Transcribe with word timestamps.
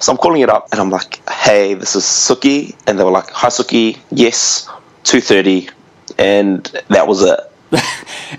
So 0.00 0.12
I'm 0.12 0.18
calling 0.18 0.40
it 0.40 0.48
up 0.48 0.68
and 0.72 0.80
I'm 0.80 0.90
like, 0.90 1.26
hey, 1.28 1.74
this 1.74 1.94
is 1.94 2.04
Suki. 2.04 2.74
And 2.86 2.98
they 2.98 3.04
were 3.04 3.10
like, 3.10 3.28
hi, 3.30 3.48
Suki. 3.48 3.98
Yes, 4.10 4.66
2.30. 5.04 5.70
And 6.18 6.64
that 6.88 7.06
was 7.06 7.22
it. 7.22 7.38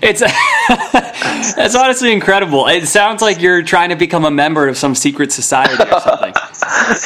it's 0.02 0.22
it's 1.56 1.74
honestly 1.74 2.12
incredible. 2.12 2.66
It 2.66 2.86
sounds 2.86 3.22
like 3.22 3.40
you're 3.40 3.62
trying 3.62 3.88
to 3.88 3.96
become 3.96 4.24
a 4.24 4.30
member 4.30 4.68
of 4.68 4.76
some 4.76 4.94
secret 4.94 5.32
society 5.32 5.82
or 5.82 6.00
something. 6.00 6.34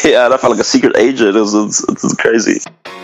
yeah, 0.11 0.29
I 0.32 0.37
felt 0.38 0.51
like 0.51 0.61
a 0.61 0.65
secret 0.65 0.97
agent. 0.97 1.37
It's, 1.37 1.53
was, 1.53 1.85
it 1.85 2.03
was 2.03 2.17
crazy. 2.19 2.61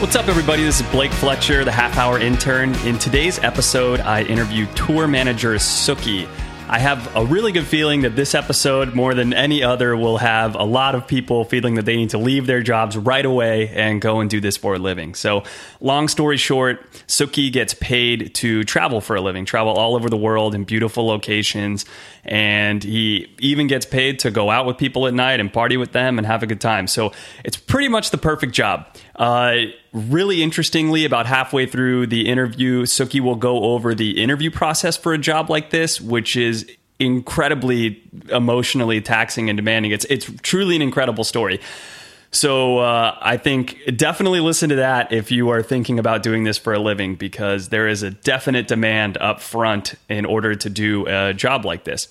What's 0.00 0.16
up, 0.16 0.28
everybody? 0.28 0.62
This 0.62 0.80
is 0.80 0.88
Blake 0.88 1.12
Fletcher, 1.12 1.62
the 1.62 1.72
half 1.72 1.98
hour 1.98 2.18
intern. 2.18 2.74
In 2.86 2.98
today's 2.98 3.38
episode, 3.40 4.00
I 4.00 4.22
interview 4.22 4.64
tour 4.74 5.06
manager 5.06 5.56
Suki. 5.56 6.26
I 6.70 6.78
have 6.78 7.14
a 7.14 7.26
really 7.26 7.52
good 7.52 7.66
feeling 7.66 8.02
that 8.02 8.16
this 8.16 8.34
episode, 8.34 8.94
more 8.94 9.12
than 9.12 9.34
any 9.34 9.62
other, 9.62 9.94
will 9.94 10.16
have 10.16 10.54
a 10.54 10.62
lot 10.62 10.94
of 10.94 11.06
people 11.06 11.44
feeling 11.44 11.74
that 11.74 11.84
they 11.84 11.96
need 11.96 12.10
to 12.10 12.18
leave 12.18 12.46
their 12.46 12.62
jobs 12.62 12.96
right 12.96 13.26
away 13.26 13.68
and 13.68 14.00
go 14.00 14.20
and 14.20 14.30
do 14.30 14.40
this 14.40 14.56
for 14.56 14.76
a 14.76 14.78
living. 14.78 15.14
So, 15.14 15.42
long 15.80 16.08
story 16.08 16.38
short, 16.38 16.90
Suki 17.06 17.52
gets 17.52 17.74
paid 17.74 18.34
to 18.36 18.64
travel 18.64 19.02
for 19.02 19.16
a 19.16 19.20
living, 19.20 19.44
travel 19.44 19.72
all 19.72 19.96
over 19.96 20.08
the 20.08 20.16
world 20.16 20.54
in 20.54 20.64
beautiful 20.64 21.06
locations, 21.06 21.84
and 22.24 22.82
he 22.82 23.34
even 23.38 23.66
gets 23.66 23.86
paid 23.86 24.18
to 24.20 24.30
go 24.30 24.50
out 24.50 24.66
with 24.66 24.78
people 24.78 25.06
at 25.06 25.14
night 25.14 25.40
and 25.40 25.52
party 25.52 25.76
with 25.76 25.92
them 25.92 26.18
and 26.18 26.26
have 26.26 26.42
a 26.42 26.46
good 26.46 26.60
time. 26.60 26.86
So, 26.86 27.12
it's 27.44 27.56
pretty 27.56 27.88
much 27.88 28.10
the 28.10 28.18
perfect 28.18 28.52
job. 28.52 28.86
Uh, 29.16 29.56
really 29.92 30.42
interestingly, 30.42 31.04
about 31.04 31.26
halfway 31.26 31.66
through 31.66 32.06
the 32.06 32.28
interview, 32.28 32.84
Suki 32.84 33.20
will 33.20 33.36
go 33.36 33.64
over 33.64 33.94
the 33.94 34.22
interview 34.22 34.50
process 34.50 34.96
for 34.96 35.12
a 35.12 35.18
job 35.18 35.50
like 35.50 35.70
this, 35.70 36.00
which 36.00 36.36
is 36.36 36.70
incredibly 37.00 38.02
emotionally 38.28 39.00
taxing 39.00 39.48
and 39.48 39.56
demanding. 39.56 39.90
It's 39.90 40.04
it's 40.04 40.30
truly 40.42 40.76
an 40.76 40.82
incredible 40.82 41.24
story. 41.24 41.60
So 42.32 42.78
uh, 42.78 43.18
I 43.20 43.36
think 43.38 43.78
definitely 43.96 44.40
listen 44.40 44.68
to 44.68 44.76
that 44.76 45.12
if 45.12 45.32
you 45.32 45.48
are 45.50 45.62
thinking 45.62 45.98
about 45.98 46.22
doing 46.22 46.44
this 46.44 46.58
for 46.58 46.72
a 46.72 46.78
living, 46.78 47.16
because 47.16 47.70
there 47.70 47.88
is 47.88 48.02
a 48.04 48.10
definite 48.10 48.68
demand 48.68 49.18
up 49.18 49.40
front 49.40 49.94
in 50.08 50.24
order 50.24 50.54
to 50.54 50.70
do 50.70 51.06
a 51.06 51.34
job 51.34 51.64
like 51.64 51.84
this. 51.84 52.08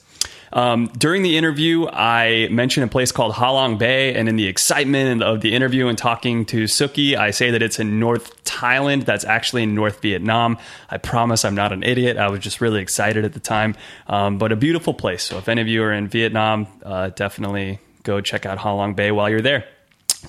Um, 0.51 0.91
during 0.97 1.21
the 1.21 1.37
interview, 1.37 1.87
I 1.87 2.47
mentioned 2.51 2.83
a 2.83 2.87
place 2.87 3.11
called 3.11 3.33
Halong 3.35 3.77
Bay, 3.77 4.15
and 4.15 4.27
in 4.27 4.35
the 4.35 4.47
excitement 4.47 5.21
of 5.21 5.41
the 5.41 5.53
interview 5.53 5.87
and 5.87 5.97
talking 5.97 6.43
to 6.45 6.63
Suki, 6.63 7.15
I 7.15 7.31
say 7.31 7.51
that 7.51 7.61
it's 7.61 7.79
in 7.79 7.99
North 7.99 8.43
Thailand. 8.43 9.05
That's 9.05 9.23
actually 9.23 9.63
in 9.63 9.75
North 9.75 10.01
Vietnam. 10.01 10.57
I 10.89 10.97
promise 10.97 11.45
I'm 11.45 11.55
not 11.55 11.71
an 11.71 11.83
idiot. 11.83 12.17
I 12.17 12.29
was 12.29 12.39
just 12.39 12.61
really 12.61 12.81
excited 12.81 13.25
at 13.25 13.33
the 13.33 13.39
time, 13.39 13.75
um, 14.07 14.37
but 14.37 14.51
a 14.51 14.55
beautiful 14.55 14.93
place. 14.93 15.23
So 15.23 15.37
if 15.37 15.47
any 15.47 15.61
of 15.61 15.67
you 15.67 15.83
are 15.83 15.93
in 15.93 16.07
Vietnam, 16.07 16.67
uh, 16.83 17.09
definitely 17.09 17.79
go 18.03 18.19
check 18.19 18.45
out 18.45 18.57
Halong 18.57 18.95
Bay 18.95 19.11
while 19.11 19.29
you're 19.29 19.41
there. 19.41 19.65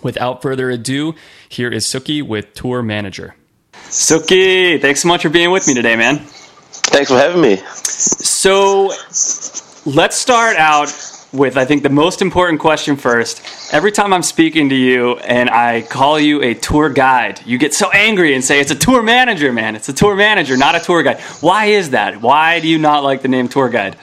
Without 0.02 0.42
further 0.42 0.70
ado, 0.70 1.14
here 1.48 1.70
is 1.70 1.84
Suki 1.84 2.22
with 2.22 2.54
Tour 2.54 2.82
Manager. 2.82 3.34
Suki, 3.72 4.80
thanks 4.80 5.00
so 5.00 5.08
much 5.08 5.22
for 5.22 5.28
being 5.28 5.50
with 5.50 5.66
me 5.66 5.74
today, 5.74 5.96
man. 5.96 6.18
Thanks 6.18 7.10
for 7.10 7.16
having 7.16 7.42
me. 7.42 7.56
So, 7.56 8.92
let's 9.84 10.16
start 10.16 10.56
out 10.56 10.88
with 11.32 11.56
I 11.56 11.64
think 11.64 11.82
the 11.82 11.90
most 11.90 12.22
important 12.22 12.60
question 12.60 12.96
first. 12.96 13.72
Every 13.72 13.92
time 13.92 14.12
I'm 14.12 14.22
speaking 14.22 14.68
to 14.70 14.74
you 14.74 15.16
and 15.18 15.48
I 15.48 15.82
call 15.82 16.18
you 16.18 16.42
a 16.42 16.54
tour 16.54 16.90
guide, 16.90 17.40
you 17.46 17.58
get 17.58 17.74
so 17.74 17.90
angry 17.90 18.34
and 18.34 18.42
say 18.42 18.60
it's 18.60 18.70
a 18.70 18.76
tour 18.76 19.02
manager, 19.02 19.52
man. 19.52 19.76
It's 19.76 19.88
a 19.88 19.92
tour 19.92 20.16
manager, 20.16 20.56
not 20.56 20.74
a 20.74 20.80
tour 20.80 21.02
guide. 21.02 21.20
Why 21.40 21.66
is 21.66 21.90
that? 21.90 22.20
Why 22.20 22.60
do 22.60 22.68
you 22.68 22.78
not 22.78 23.04
like 23.04 23.22
the 23.22 23.28
name 23.28 23.48
tour 23.48 23.68
guide? 23.68 23.96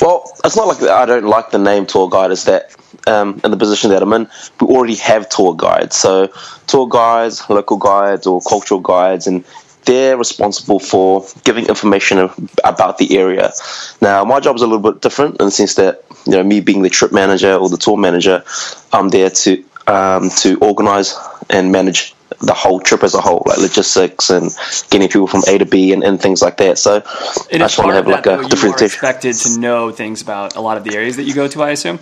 Well, 0.00 0.30
it's 0.44 0.56
not 0.56 0.66
like 0.66 0.82
I 0.82 1.06
don't 1.06 1.24
like 1.24 1.50
the 1.50 1.58
name 1.58 1.86
tour 1.86 2.08
guide. 2.08 2.30
It's 2.30 2.44
that 2.44 2.74
um, 3.06 3.40
in 3.44 3.50
the 3.50 3.56
position 3.56 3.90
that 3.90 4.02
I'm 4.02 4.12
in, 4.12 4.28
we 4.60 4.66
already 4.66 4.96
have 4.96 5.28
tour 5.28 5.54
guides. 5.54 5.96
So 5.96 6.32
tour 6.66 6.88
guides, 6.88 7.48
local 7.48 7.76
guides, 7.76 8.26
or 8.26 8.40
cultural 8.40 8.80
guides, 8.80 9.26
and 9.26 9.44
they're 9.84 10.16
responsible 10.16 10.78
for 10.78 11.26
giving 11.44 11.66
information 11.66 12.30
about 12.64 12.98
the 12.98 13.18
area. 13.18 13.52
Now, 14.00 14.24
my 14.24 14.40
job 14.40 14.56
is 14.56 14.62
a 14.62 14.66
little 14.66 14.92
bit 14.92 15.02
different 15.02 15.40
in 15.40 15.46
the 15.46 15.50
sense 15.50 15.74
that 15.74 16.04
you 16.26 16.32
know, 16.32 16.42
me 16.42 16.60
being 16.60 16.82
the 16.82 16.90
trip 16.90 17.12
manager 17.12 17.54
or 17.54 17.68
the 17.68 17.76
tour 17.76 17.96
manager, 17.96 18.44
I'm 18.92 19.08
there 19.08 19.30
to 19.30 19.64
um, 19.86 20.30
to 20.30 20.58
organize 20.58 21.16
and 21.50 21.72
manage 21.72 22.14
the 22.42 22.54
whole 22.54 22.80
trip 22.80 23.02
as 23.02 23.14
a 23.14 23.20
whole, 23.20 23.42
like 23.46 23.58
logistics 23.58 24.30
and 24.30 24.50
getting 24.90 25.08
people 25.08 25.26
from 25.26 25.42
A 25.48 25.58
to 25.58 25.64
B 25.64 25.92
and, 25.92 26.02
and 26.02 26.20
things 26.20 26.42
like 26.42 26.56
that. 26.58 26.78
So 26.78 26.96
and 27.50 27.62
I 27.62 27.66
just 27.66 27.78
want 27.78 27.90
to 27.90 27.94
have 27.94 28.06
like 28.06 28.26
a 28.26 28.42
different. 28.48 28.80
You 28.80 28.86
expected 28.86 29.34
to 29.36 29.58
know 29.58 29.90
things 29.90 30.22
about 30.22 30.56
a 30.56 30.60
lot 30.60 30.76
of 30.76 30.84
the 30.84 30.96
areas 30.96 31.16
that 31.16 31.24
you 31.24 31.34
go 31.34 31.48
to. 31.48 31.62
I 31.62 31.70
assume. 31.70 32.00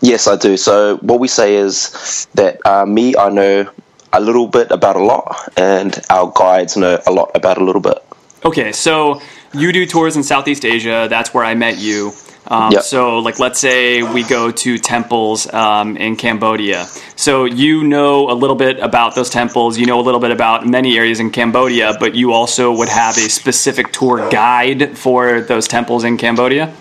Yes, 0.00 0.26
I 0.26 0.36
do. 0.36 0.56
So 0.56 0.96
what 0.98 1.20
we 1.20 1.28
say 1.28 1.56
is 1.56 2.26
that 2.34 2.58
uh, 2.66 2.86
me, 2.86 3.14
I 3.16 3.28
know 3.28 3.70
a 4.12 4.20
little 4.20 4.48
bit 4.48 4.70
about 4.70 4.96
a 4.96 5.02
lot, 5.02 5.48
and 5.56 5.98
our 6.10 6.32
guides 6.34 6.76
know 6.76 7.00
a 7.06 7.12
lot 7.12 7.30
about 7.34 7.58
a 7.58 7.64
little 7.64 7.80
bit. 7.80 7.98
Okay, 8.44 8.72
so 8.72 9.20
you 9.54 9.72
do 9.72 9.86
tours 9.86 10.16
in 10.16 10.22
Southeast 10.22 10.64
Asia. 10.64 11.06
That's 11.08 11.32
where 11.32 11.44
I 11.44 11.54
met 11.54 11.78
you. 11.78 12.12
Um, 12.46 12.72
yep. 12.72 12.82
So, 12.82 13.18
like, 13.18 13.38
let's 13.38 13.60
say 13.60 14.02
we 14.02 14.24
go 14.24 14.50
to 14.50 14.78
temples 14.78 15.52
um, 15.52 15.96
in 15.96 16.16
Cambodia. 16.16 16.86
So, 17.16 17.44
you 17.44 17.84
know 17.84 18.30
a 18.30 18.34
little 18.34 18.56
bit 18.56 18.80
about 18.80 19.14
those 19.14 19.30
temples. 19.30 19.78
You 19.78 19.86
know 19.86 20.00
a 20.00 20.02
little 20.02 20.20
bit 20.20 20.32
about 20.32 20.66
many 20.66 20.98
areas 20.98 21.20
in 21.20 21.30
Cambodia, 21.30 21.94
but 22.00 22.14
you 22.14 22.32
also 22.32 22.72
would 22.72 22.88
have 22.88 23.16
a 23.16 23.28
specific 23.28 23.92
tour 23.92 24.28
guide 24.30 24.98
for 24.98 25.40
those 25.40 25.68
temples 25.68 26.04
in 26.04 26.16
Cambodia. 26.16 26.74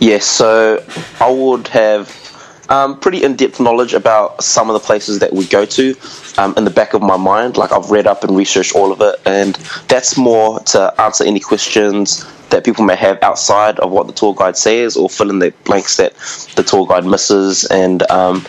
Yes. 0.00 0.24
So, 0.24 0.84
I 1.20 1.30
would 1.30 1.68
have 1.68 2.22
um, 2.68 2.98
pretty 2.98 3.22
in-depth 3.22 3.60
knowledge 3.60 3.94
about 3.94 4.42
some 4.42 4.68
of 4.68 4.74
the 4.74 4.80
places 4.80 5.18
that 5.20 5.32
we 5.32 5.46
go 5.46 5.64
to 5.64 5.94
um, 6.38 6.54
in 6.56 6.64
the 6.64 6.70
back 6.70 6.94
of 6.94 7.02
my 7.02 7.16
mind. 7.16 7.56
Like 7.56 7.72
I've 7.72 7.90
read 7.90 8.06
up 8.06 8.24
and 8.24 8.36
researched 8.36 8.74
all 8.74 8.92
of 8.92 9.00
it, 9.00 9.20
and 9.24 9.54
that's 9.88 10.16
more 10.16 10.60
to 10.60 11.00
answer 11.00 11.24
any 11.24 11.40
questions 11.40 12.24
that 12.50 12.64
people 12.64 12.84
may 12.84 12.96
have 12.96 13.22
outside 13.22 13.78
of 13.80 13.90
what 13.90 14.06
the 14.06 14.12
tour 14.12 14.34
guide 14.34 14.56
says, 14.56 14.96
or 14.96 15.08
fill 15.08 15.30
in 15.30 15.38
the 15.38 15.52
blanks 15.64 15.96
that 15.96 16.14
the 16.56 16.62
tour 16.62 16.86
guide 16.86 17.04
misses, 17.04 17.64
and 17.64 18.08
um, 18.10 18.44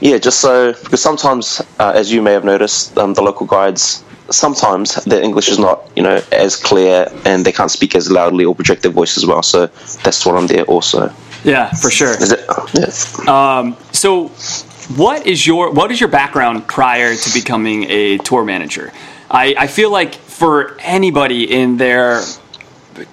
yeah, 0.00 0.18
just 0.18 0.40
so 0.40 0.72
because 0.72 1.02
sometimes, 1.02 1.60
uh, 1.78 1.92
as 1.94 2.12
you 2.12 2.22
may 2.22 2.32
have 2.32 2.44
noticed, 2.44 2.96
um, 2.98 3.14
the 3.14 3.22
local 3.22 3.46
guides 3.46 4.02
sometimes 4.30 4.96
their 5.04 5.22
English 5.22 5.48
is 5.48 5.58
not, 5.58 5.88
you 5.94 6.02
know, 6.02 6.20
as 6.32 6.56
clear 6.56 7.08
and 7.24 7.44
they 7.44 7.52
can't 7.52 7.70
speak 7.70 7.94
as 7.94 8.10
loudly 8.10 8.44
or 8.44 8.54
project 8.54 8.82
their 8.82 8.90
voice 8.90 9.16
as 9.16 9.26
well. 9.26 9.42
So 9.42 9.66
that's 10.02 10.24
what 10.26 10.36
I'm 10.36 10.46
there 10.46 10.64
also. 10.64 11.12
Yeah, 11.44 11.70
for 11.70 11.90
sure. 11.90 12.10
Is 12.10 12.32
it? 12.32 12.44
Yeah. 12.74 13.58
Um, 13.58 13.76
so, 13.92 14.28
what 14.96 15.26
is 15.26 15.46
your 15.46 15.72
what 15.72 15.92
is 15.92 16.00
your 16.00 16.08
background 16.08 16.66
prior 16.66 17.14
to 17.14 17.34
becoming 17.34 17.84
a 17.84 18.18
tour 18.18 18.44
manager? 18.44 18.92
I, 19.30 19.54
I 19.58 19.66
feel 19.66 19.90
like 19.90 20.14
for 20.14 20.76
anybody 20.80 21.52
in 21.52 21.76
their 21.76 22.22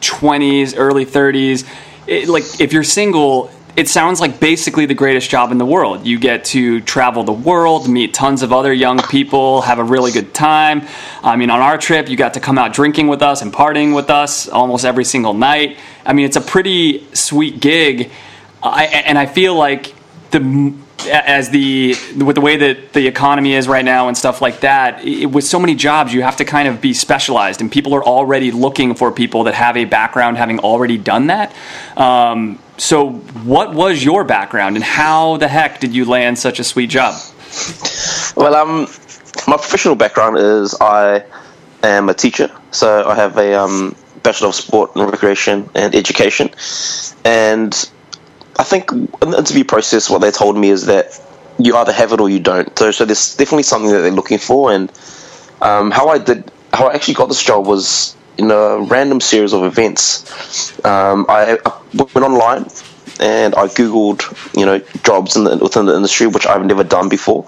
twenties, 0.01 0.75
early 0.75 1.05
thirties, 1.05 1.65
like 2.07 2.43
if 2.59 2.73
you're 2.73 2.83
single, 2.83 3.51
it 3.75 3.89
sounds 3.89 4.21
like 4.21 4.39
basically 4.39 4.85
the 4.85 4.93
greatest 4.93 5.31
job 5.31 5.51
in 5.51 5.57
the 5.57 5.65
world. 5.65 6.05
You 6.05 6.19
get 6.19 6.45
to 6.45 6.79
travel 6.81 7.23
the 7.23 7.33
world, 7.33 7.89
meet 7.89 8.13
tons 8.13 8.43
of 8.43 8.53
other 8.53 8.71
young 8.71 8.99
people, 9.01 9.61
have 9.61 9.79
a 9.79 9.83
really 9.83 10.11
good 10.11 10.33
time. 10.33 10.87
I 11.23 11.35
mean, 11.37 11.49
on 11.49 11.59
our 11.59 11.79
trip, 11.79 12.07
you 12.07 12.15
got 12.15 12.35
to 12.35 12.39
come 12.39 12.59
out 12.59 12.73
drinking 12.73 13.07
with 13.07 13.23
us 13.23 13.41
and 13.41 13.51
partying 13.51 13.95
with 13.95 14.11
us 14.11 14.47
almost 14.47 14.85
every 14.85 15.05
single 15.05 15.33
night. 15.33 15.79
I 16.05 16.13
mean, 16.13 16.25
it's 16.25 16.35
a 16.35 16.41
pretty 16.41 17.07
sweet 17.15 17.59
gig. 17.59 18.11
I, 18.61 18.85
and 18.85 19.17
I 19.17 19.25
feel 19.25 19.55
like 19.55 19.95
the 20.29 20.73
as 21.07 21.49
the 21.49 21.95
with 22.17 22.35
the 22.35 22.41
way 22.41 22.57
that 22.57 22.93
the 22.93 23.07
economy 23.07 23.53
is 23.53 23.67
right 23.67 23.85
now 23.85 24.07
and 24.07 24.17
stuff 24.17 24.41
like 24.41 24.61
that, 24.61 25.03
it, 25.03 25.27
with 25.27 25.43
so 25.43 25.59
many 25.59 25.75
jobs, 25.75 26.13
you 26.13 26.21
have 26.21 26.37
to 26.37 26.45
kind 26.45 26.67
of 26.67 26.81
be 26.81 26.93
specialized, 26.93 27.61
and 27.61 27.71
people 27.71 27.93
are 27.93 28.03
already 28.03 28.51
looking 28.51 28.95
for 28.95 29.11
people 29.11 29.43
that 29.45 29.53
have 29.53 29.77
a 29.77 29.85
background 29.85 30.37
having 30.37 30.59
already 30.59 30.97
done 30.97 31.27
that. 31.27 31.53
Um, 31.97 32.59
so, 32.77 33.11
what 33.11 33.73
was 33.73 34.03
your 34.03 34.23
background, 34.23 34.75
and 34.75 34.83
how 34.83 35.37
the 35.37 35.47
heck 35.47 35.79
did 35.79 35.93
you 35.93 36.05
land 36.05 36.39
such 36.39 36.59
a 36.59 36.63
sweet 36.63 36.89
job? 36.89 37.15
Well, 38.35 38.55
um, 38.55 38.87
my 39.47 39.57
professional 39.57 39.95
background 39.95 40.37
is 40.37 40.75
I 40.79 41.23
am 41.83 42.09
a 42.09 42.13
teacher, 42.13 42.49
so 42.71 43.07
I 43.07 43.15
have 43.15 43.37
a 43.37 43.59
um, 43.59 43.95
bachelor 44.23 44.49
of 44.49 44.55
sport 44.55 44.95
and 44.95 45.09
recreation 45.09 45.69
and 45.75 45.93
education, 45.93 46.49
and 47.23 47.89
I 48.57 48.63
think 48.63 48.91
in 48.91 49.31
the 49.31 49.37
interview 49.37 49.63
process, 49.63 50.09
what 50.09 50.19
they 50.19 50.31
told 50.31 50.57
me 50.57 50.69
is 50.69 50.85
that 50.85 51.19
you 51.57 51.75
either 51.75 51.91
have 51.91 52.11
it 52.13 52.19
or 52.19 52.29
you 52.29 52.39
don't. 52.39 52.77
So, 52.77 52.91
so 52.91 53.05
there's 53.05 53.35
definitely 53.35 53.63
something 53.63 53.91
that 53.91 54.01
they're 54.01 54.11
looking 54.11 54.39
for, 54.39 54.71
and 54.71 54.91
um, 55.61 55.91
how 55.91 56.09
I 56.09 56.17
did 56.17 56.51
how 56.73 56.87
I 56.87 56.95
actually 56.95 57.13
got 57.13 57.29
this 57.29 57.43
job 57.43 57.67
was 57.67 58.15
in 58.37 58.49
a 58.49 58.79
random 58.79 59.21
series 59.21 59.53
of 59.53 59.63
events. 59.63 60.73
Um, 60.83 61.25
I, 61.29 61.59
I 61.65 61.81
went 61.93 62.15
online 62.15 62.65
and 63.19 63.53
I 63.53 63.67
googled, 63.67 64.23
you 64.57 64.65
know, 64.65 64.79
jobs 65.03 65.35
the, 65.35 65.57
within 65.61 65.85
the 65.85 65.95
industry, 65.95 66.27
which 66.27 66.47
I've 66.47 66.65
never 66.65 66.83
done 66.83 67.09
before. 67.09 67.45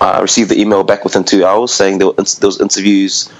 I 0.00 0.20
received 0.20 0.50
the 0.50 0.60
email 0.60 0.84
back 0.84 1.04
within 1.04 1.24
two 1.24 1.44
hours 1.44 1.72
saying 1.72 1.98
there, 1.98 2.06
were, 2.06 2.12
there 2.14 2.46
was 2.46 2.60
interviews 2.60 3.32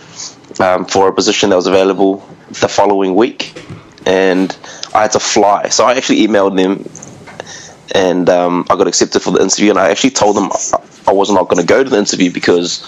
um, 0.59 0.87
for 0.87 1.09
a 1.09 1.13
position 1.13 1.51
that 1.51 1.57
was 1.57 1.67
available 1.69 2.27
the 2.49 2.69
following 2.69 3.15
week, 3.15 3.53
and 4.07 4.57
I 4.95 5.03
had 5.03 5.13
to 5.13 5.21
fly. 5.21 5.69
So 5.69 5.85
I 5.85 5.95
actually 5.95 6.27
emailed 6.27 6.57
them, 6.57 6.89
and 7.95 8.29
um, 8.29 8.67
I 8.71 8.77
got 8.77 8.89
accepted 8.89 9.21
for 9.21 9.31
the 9.31 9.43
interview. 9.43 9.71
And 9.71 9.79
I 9.79 9.91
actually 9.91 10.11
told 10.11 10.37
them 10.37 10.51
I 11.07 11.13
was 11.13 11.31
not 11.31 11.49
going 11.49 11.61
to 11.61 11.67
go 11.67 11.85
to 11.85 11.91
the 11.91 11.99
interview 11.99 12.33
because 12.33 12.83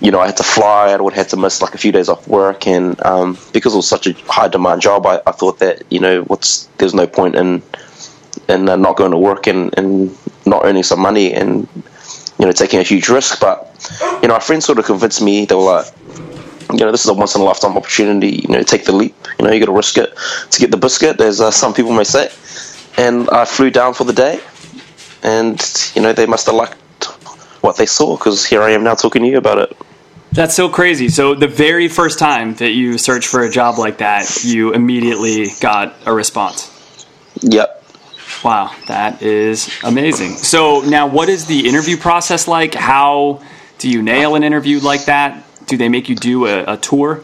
you 0.00 0.10
know, 0.10 0.20
I 0.20 0.26
had 0.26 0.36
to 0.36 0.42
fly. 0.42 0.90
I 0.90 0.96
would 0.96 1.14
have 1.14 1.28
to 1.28 1.36
miss 1.36 1.62
like 1.62 1.74
a 1.74 1.78
few 1.78 1.92
days 1.92 2.08
off 2.08 2.28
work, 2.28 2.66
and 2.66 3.00
um, 3.04 3.38
because 3.52 3.72
it 3.72 3.76
was 3.76 3.88
such 3.88 4.06
a 4.06 4.12
high 4.30 4.48
demand 4.48 4.82
job, 4.82 5.06
I, 5.06 5.22
I 5.26 5.32
thought 5.32 5.58
that 5.60 5.82
you 5.90 6.00
know, 6.00 6.22
what's 6.22 6.66
there's 6.78 6.94
no 6.94 7.06
point 7.06 7.34
in 7.34 7.62
in 8.48 8.68
uh, 8.68 8.76
not 8.76 8.96
going 8.96 9.12
to 9.12 9.18
work 9.18 9.46
and, 9.46 9.76
and 9.78 10.16
not 10.44 10.64
earning 10.64 10.82
some 10.82 11.00
money 11.00 11.32
and 11.32 11.66
you 12.38 12.44
know 12.44 12.52
taking 12.52 12.78
a 12.78 12.82
huge 12.82 13.08
risk. 13.08 13.40
But 13.40 13.72
you 14.22 14.28
know, 14.28 14.34
our 14.34 14.40
friends 14.40 14.66
sort 14.66 14.78
of 14.78 14.84
convinced 14.84 15.22
me. 15.22 15.46
They 15.46 15.54
were 15.54 15.62
like, 15.62 15.86
you 16.78 16.84
know, 16.84 16.92
this 16.92 17.04
is 17.04 17.10
a 17.10 17.14
once 17.14 17.34
in 17.34 17.40
a 17.40 17.44
lifetime 17.44 17.76
opportunity. 17.76 18.42
You 18.46 18.48
know, 18.48 18.62
take 18.62 18.84
the 18.84 18.92
leap. 18.92 19.14
You 19.38 19.46
know, 19.46 19.52
you 19.52 19.60
got 19.60 19.66
to 19.66 19.72
risk 19.72 19.98
it 19.98 20.16
to 20.50 20.60
get 20.60 20.70
the 20.70 20.76
biscuit, 20.76 21.20
as 21.20 21.40
uh, 21.40 21.50
some 21.50 21.74
people 21.74 21.92
may 21.92 22.04
say. 22.04 22.30
And 22.98 23.28
I 23.30 23.44
flew 23.44 23.70
down 23.70 23.94
for 23.94 24.04
the 24.04 24.12
day, 24.12 24.40
and 25.22 25.60
you 25.94 26.02
know, 26.02 26.12
they 26.12 26.26
must 26.26 26.46
have 26.46 26.54
liked 26.54 27.04
what 27.62 27.76
they 27.76 27.86
saw 27.86 28.16
because 28.16 28.46
here 28.46 28.62
I 28.62 28.70
am 28.70 28.84
now 28.84 28.94
talking 28.94 29.22
to 29.22 29.28
you 29.28 29.38
about 29.38 29.58
it. 29.58 29.76
That's 30.32 30.54
so 30.54 30.68
crazy. 30.68 31.08
So 31.08 31.34
the 31.34 31.48
very 31.48 31.88
first 31.88 32.18
time 32.18 32.54
that 32.56 32.72
you 32.72 32.98
searched 32.98 33.28
for 33.28 33.42
a 33.42 33.50
job 33.50 33.78
like 33.78 33.98
that, 33.98 34.44
you 34.44 34.74
immediately 34.74 35.48
got 35.60 35.94
a 36.04 36.12
response. 36.12 36.70
Yep. 37.40 37.84
Wow, 38.44 38.74
that 38.86 39.22
is 39.22 39.70
amazing. 39.82 40.32
So 40.32 40.82
now, 40.82 41.06
what 41.06 41.28
is 41.28 41.46
the 41.46 41.66
interview 41.66 41.96
process 41.96 42.46
like? 42.46 42.74
How 42.74 43.40
do 43.78 43.88
you 43.88 44.02
nail 44.02 44.34
an 44.34 44.44
interview 44.44 44.78
like 44.80 45.06
that? 45.06 45.42
Do 45.66 45.76
they 45.76 45.88
make 45.88 46.08
you 46.08 46.14
do 46.14 46.46
a, 46.46 46.74
a 46.74 46.76
tour? 46.76 47.22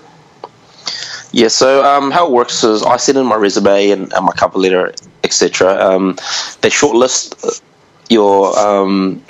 Yeah, 1.33 1.49
so 1.49 1.83
um, 1.85 2.11
how 2.11 2.27
it 2.27 2.33
works 2.33 2.63
is 2.63 2.83
I 2.83 2.99
send 2.99 3.17
in 3.17 3.27
my 3.27 3.37
resume 3.37 3.91
and, 3.91 4.13
and 4.13 4.27
my 4.27 4.33
cover 4.33 4.59
letter, 4.59 4.93
etc. 5.25 5.75
Um, 5.75 6.17
they 6.61 6.69
shortlist 6.69 7.63
your 8.11 8.59
um, 8.59 9.23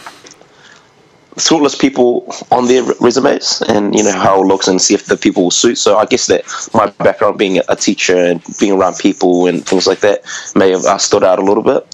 shortlist 1.36 1.80
people 1.80 2.34
on 2.50 2.66
their 2.66 2.82
resumes 3.00 3.62
and 3.68 3.94
you 3.94 4.02
know 4.02 4.12
how 4.12 4.42
it 4.42 4.46
looks 4.46 4.68
and 4.68 4.82
see 4.82 4.94
if 4.94 5.06
the 5.06 5.16
people 5.16 5.44
will 5.44 5.50
suit. 5.50 5.78
So 5.78 5.96
I 5.96 6.06
guess 6.06 6.26
that 6.26 6.44
my 6.74 6.86
background 7.04 7.38
being 7.38 7.60
a 7.68 7.76
teacher 7.76 8.16
and 8.16 8.42
being 8.58 8.72
around 8.72 8.96
people 8.98 9.46
and 9.46 9.64
things 9.64 9.86
like 9.86 10.00
that 10.00 10.24
may 10.56 10.70
have 10.70 10.84
uh, 10.84 10.98
stood 10.98 11.22
out 11.22 11.38
a 11.38 11.42
little 11.42 11.62
bit. 11.62 11.86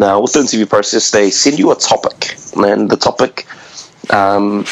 Now 0.00 0.20
with 0.20 0.32
the 0.32 0.40
interview 0.40 0.66
process, 0.66 1.12
they 1.12 1.30
send 1.30 1.58
you 1.58 1.70
a 1.70 1.76
topic, 1.76 2.36
and 2.56 2.90
the 2.90 2.96
topic 2.96 3.46
um, 4.10 4.64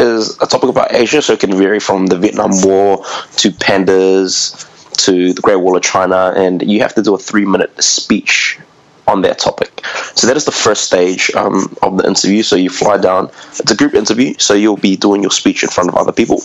is 0.00 0.36
a 0.40 0.46
topic 0.46 0.70
about 0.70 0.92
Asia, 0.92 1.22
so 1.22 1.34
it 1.34 1.40
can 1.40 1.56
vary 1.56 1.80
from 1.80 2.06
the 2.06 2.16
Vietnam 2.16 2.50
War 2.62 3.04
to 3.36 3.50
pandas 3.50 4.66
to 5.04 5.32
the 5.32 5.40
Great 5.40 5.56
Wall 5.56 5.76
of 5.76 5.82
China, 5.82 6.32
and 6.36 6.62
you 6.62 6.80
have 6.80 6.94
to 6.94 7.02
do 7.02 7.14
a 7.14 7.18
three-minute 7.18 7.82
speech 7.82 8.58
on 9.06 9.22
that 9.22 9.38
topic. 9.38 9.84
So 10.14 10.26
that 10.26 10.36
is 10.36 10.44
the 10.44 10.52
first 10.52 10.84
stage 10.84 11.30
um, 11.34 11.76
of 11.82 11.98
the 11.98 12.06
interview. 12.06 12.42
So 12.42 12.56
you 12.56 12.70
fly 12.70 12.98
down. 12.98 13.30
It's 13.58 13.70
a 13.70 13.76
group 13.76 13.94
interview, 13.94 14.34
so 14.38 14.54
you'll 14.54 14.76
be 14.76 14.96
doing 14.96 15.22
your 15.22 15.30
speech 15.30 15.62
in 15.62 15.68
front 15.68 15.88
of 15.88 15.96
other 15.96 16.12
people. 16.12 16.36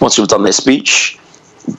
Once 0.00 0.18
you've 0.18 0.28
done 0.28 0.42
that 0.42 0.54
speech, 0.54 1.18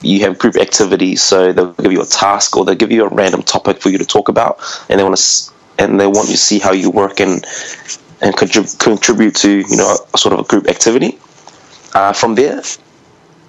you 0.02 0.20
have 0.20 0.38
group 0.38 0.56
activities. 0.56 1.22
So 1.22 1.52
they'll 1.52 1.72
give 1.72 1.92
you 1.92 2.02
a 2.02 2.06
task 2.06 2.56
or 2.56 2.64
they'll 2.64 2.74
give 2.74 2.90
you 2.90 3.04
a 3.04 3.08
random 3.08 3.42
topic 3.42 3.80
for 3.80 3.90
you 3.90 3.98
to 3.98 4.04
talk 4.04 4.28
about, 4.28 4.60
and 4.88 4.98
they 4.98 5.04
want 5.04 5.16
to 5.16 5.50
and 5.78 5.98
they 5.98 6.06
want 6.06 6.28
you 6.28 6.34
to 6.34 6.38
see 6.38 6.58
how 6.58 6.72
you 6.72 6.90
work 6.90 7.20
and 7.20 7.44
and 8.20 8.34
contrib- 8.34 8.78
contribute 8.78 9.34
to 9.36 9.50
you 9.50 9.76
know 9.76 9.96
a, 10.14 10.18
sort 10.18 10.32
of 10.32 10.40
a 10.40 10.44
group 10.44 10.68
activity. 10.68 11.18
Uh, 11.92 12.12
from 12.12 12.34
there, 12.36 12.62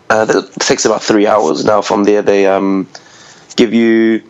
uh, 0.09 0.25
that 0.25 0.51
takes 0.59 0.85
about 0.85 1.03
three 1.03 1.27
hours. 1.27 1.63
Now 1.63 1.81
from 1.81 2.03
there, 2.03 2.21
they 2.21 2.47
um, 2.47 2.87
give 3.55 3.73
you 3.73 4.23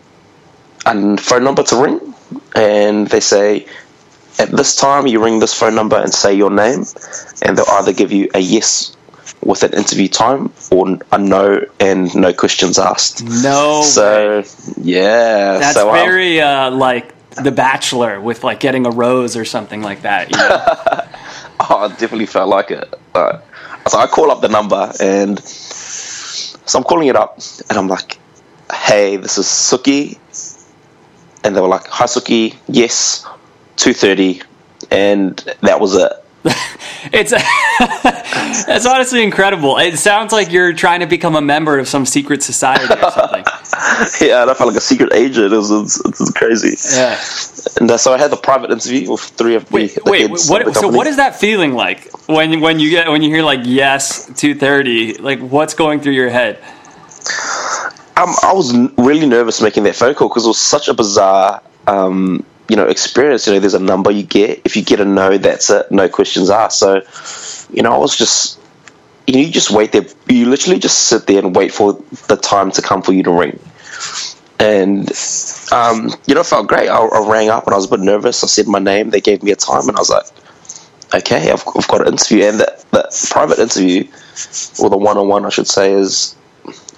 a 0.86 1.18
phone 1.18 1.44
number 1.44 1.64
to 1.64 1.76
ring, 1.82 2.14
and 2.56 3.08
they 3.08 3.20
say, 3.20 3.68
at 4.40 4.50
this 4.50 4.76
time, 4.76 5.08
you 5.08 5.24
ring 5.24 5.40
this 5.40 5.54
phone 5.54 5.76
number 5.76 5.98
and 5.98 6.14
say 6.14 6.34
your 6.34 6.50
name, 6.50 6.86
and 7.42 7.58
they'll 7.58 7.66
either 7.70 7.94
give 7.94 8.12
you 8.12 8.30
a 8.34 8.40
yes 8.40 8.96
with 9.44 9.64
an 9.64 9.74
interview 9.74 10.08
time 10.08 10.52
or 10.72 11.00
a 11.12 11.18
no 11.18 11.66
and 11.80 12.14
no 12.16 12.34
questions 12.34 12.78
asked. 12.78 13.24
No. 13.24 13.82
So, 13.84 14.44
yeah. 14.82 15.58
That's 15.58 15.76
so, 15.76 15.90
um, 15.90 15.96
very 15.96 16.40
uh, 16.42 16.72
like 16.72 17.14
The 17.32 17.52
Bachelor 17.52 18.20
with 18.20 18.44
like 18.44 18.60
getting 18.60 18.86
a 18.86 18.90
rose 18.90 19.38
or 19.38 19.46
something 19.46 19.82
like 19.82 20.02
that. 20.02 20.32
You 20.32 20.38
know? 20.38 20.66
oh, 21.62 21.78
I 21.78 21.88
definitely 21.90 22.26
felt 22.26 22.50
like 22.50 22.72
it. 22.72 22.94
But, 23.14 23.46
so 23.88 24.00
I 24.00 24.08
call 24.08 24.32
up 24.32 24.42
the 24.42 24.50
number, 24.50 24.92
and 25.00 25.40
so 25.40 26.78
I'm 26.78 26.84
calling 26.84 27.08
it 27.08 27.16
up, 27.16 27.40
and 27.70 27.78
I'm 27.78 27.88
like, 27.88 28.20
hey, 28.72 29.18
this 29.18 29.38
is 29.38 29.46
Suki 29.46 30.20
and 31.44 31.56
they 31.56 31.62
were 31.62 31.68
like, 31.68 31.88
"Hi, 31.88 32.06
Suki, 32.06 32.56
yes, 32.68 33.26
two 33.76 33.94
thirty, 33.94 34.42
and 34.90 35.38
that 35.62 35.80
was 35.80 35.96
it. 35.96 36.12
it's 37.14 37.32
that's 38.66 38.86
honestly 38.86 39.24
incredible. 39.24 39.78
It 39.78 39.98
sounds 39.98 40.32
like 40.32 40.52
you're 40.52 40.74
trying 40.74 41.02
to 41.02 41.06
become 41.06 41.36
a 41.36 41.42
member 41.42 41.78
of 41.80 41.88
some 41.88 42.06
secret 42.06 42.44
society 42.44 42.94
or 42.94 43.12
something. 43.12 43.46
yeah, 44.22 44.42
and 44.42 44.52
I 44.52 44.54
felt 44.54 44.68
like 44.68 44.78
a 44.78 44.82
secret 44.82 45.14
agent. 45.14 45.54
It 45.54 45.58
was, 45.58 45.72
it 45.72 46.20
was 46.20 46.34
crazy. 46.36 46.76
Yeah. 46.94 47.20
And 47.80 47.90
uh, 47.90 47.98
so 47.98 48.14
I 48.14 48.18
had 48.18 48.32
the 48.32 48.38
private 48.38 48.72
interview 48.72 49.12
with 49.12 49.22
three 49.22 49.56
of 49.56 49.66
the, 49.68 49.74
wait, 49.74 49.96
the 49.96 50.02
wait, 50.06 50.30
heads 50.30 50.50
what, 50.50 50.76
so 50.76 50.88
what 50.90 51.08
is 51.08 51.18
that 51.18 51.36
feeling 51.36 51.74
like 51.74 52.12
when 52.28 52.60
when 52.60 52.80
you 52.80 52.90
get 52.90 53.08
when 53.08 53.22
you 53.22 53.30
hear 53.30 53.44
like 53.44 53.62
yes 53.64 54.30
two 54.36 54.56
thirty? 54.56 55.14
Like 55.14 55.40
what's 55.40 55.74
going 55.74 56.02
through 56.02 56.14
your 56.14 56.30
head? 56.30 56.62
Um, 58.18 58.36
I 58.44 58.54
was 58.54 58.76
really 58.98 59.26
nervous 59.26 59.62
making 59.62 59.84
that 59.84 59.96
phone 59.96 60.14
call 60.14 60.28
because 60.28 60.46
it 60.46 60.50
was 60.50 60.60
such 60.60 60.88
a 60.88 60.94
bizarre, 60.94 61.64
um, 61.88 62.46
you 62.68 62.76
know, 62.76 62.86
experience. 62.86 63.48
You 63.48 63.54
know, 63.54 63.60
there's 63.60 63.74
a 63.74 63.80
number 63.80 64.12
you 64.12 64.24
get. 64.24 64.62
If 64.64 64.76
you 64.76 64.84
get 64.84 65.00
a 65.00 65.06
no, 65.06 65.38
that's 65.38 65.70
it. 65.70 65.92
No 65.92 66.08
questions 66.08 66.50
asked. 66.50 66.78
So, 66.78 67.02
you 67.74 67.82
know, 67.82 67.94
I 67.94 67.98
was 67.98 68.16
just, 68.16 68.60
you, 69.28 69.50
just 69.50 69.72
wait 69.72 69.92
there. 69.92 70.06
You 70.28 70.48
literally 70.48 70.80
just 70.80 71.08
sit 71.08 71.28
there 71.28 71.40
and 71.40 71.56
wait 71.56 71.74
for 71.74 71.94
the 72.28 72.38
time 72.38 72.72
to 72.72 72.82
come 72.82 73.02
for 73.02 73.14
you 73.14 73.24
to 73.24 73.32
ring. 73.32 73.60
And, 74.60 75.12
um, 75.72 76.10
you 76.28 76.36
know, 76.36 76.42
it 76.42 76.48
felt 76.48 76.68
great. 76.68 76.88
I, 76.88 76.98
I 76.98 77.28
rang 77.28 77.50
up 77.50 77.66
and 77.66 77.74
I 77.74 77.78
was 77.78 77.86
a 77.86 77.90
bit 77.90 78.02
nervous. 78.02 78.44
I 78.44 78.48
said 78.48 78.68
my 78.68 78.80
name. 78.80 79.10
They 79.10 79.22
gave 79.22 79.42
me 79.42 79.52
a 79.52 79.56
time, 79.56 79.88
and 79.88 79.98
I 79.98 80.00
was 80.00 80.10
like, 80.10 80.26
okay, 81.16 81.52
I've, 81.52 81.64
I've 81.76 81.88
got 81.88 82.02
an 82.02 82.14
interview. 82.14 82.44
And 82.44 82.60
that 82.60 82.86
private 83.30 83.60
interview, 83.60 84.08
or 84.80 84.90
the 84.90 84.98
one 84.98 85.18
on 85.18 85.28
one, 85.28 85.46
I 85.46 85.50
should 85.50 85.68
say, 85.68 85.94
is 85.94 86.36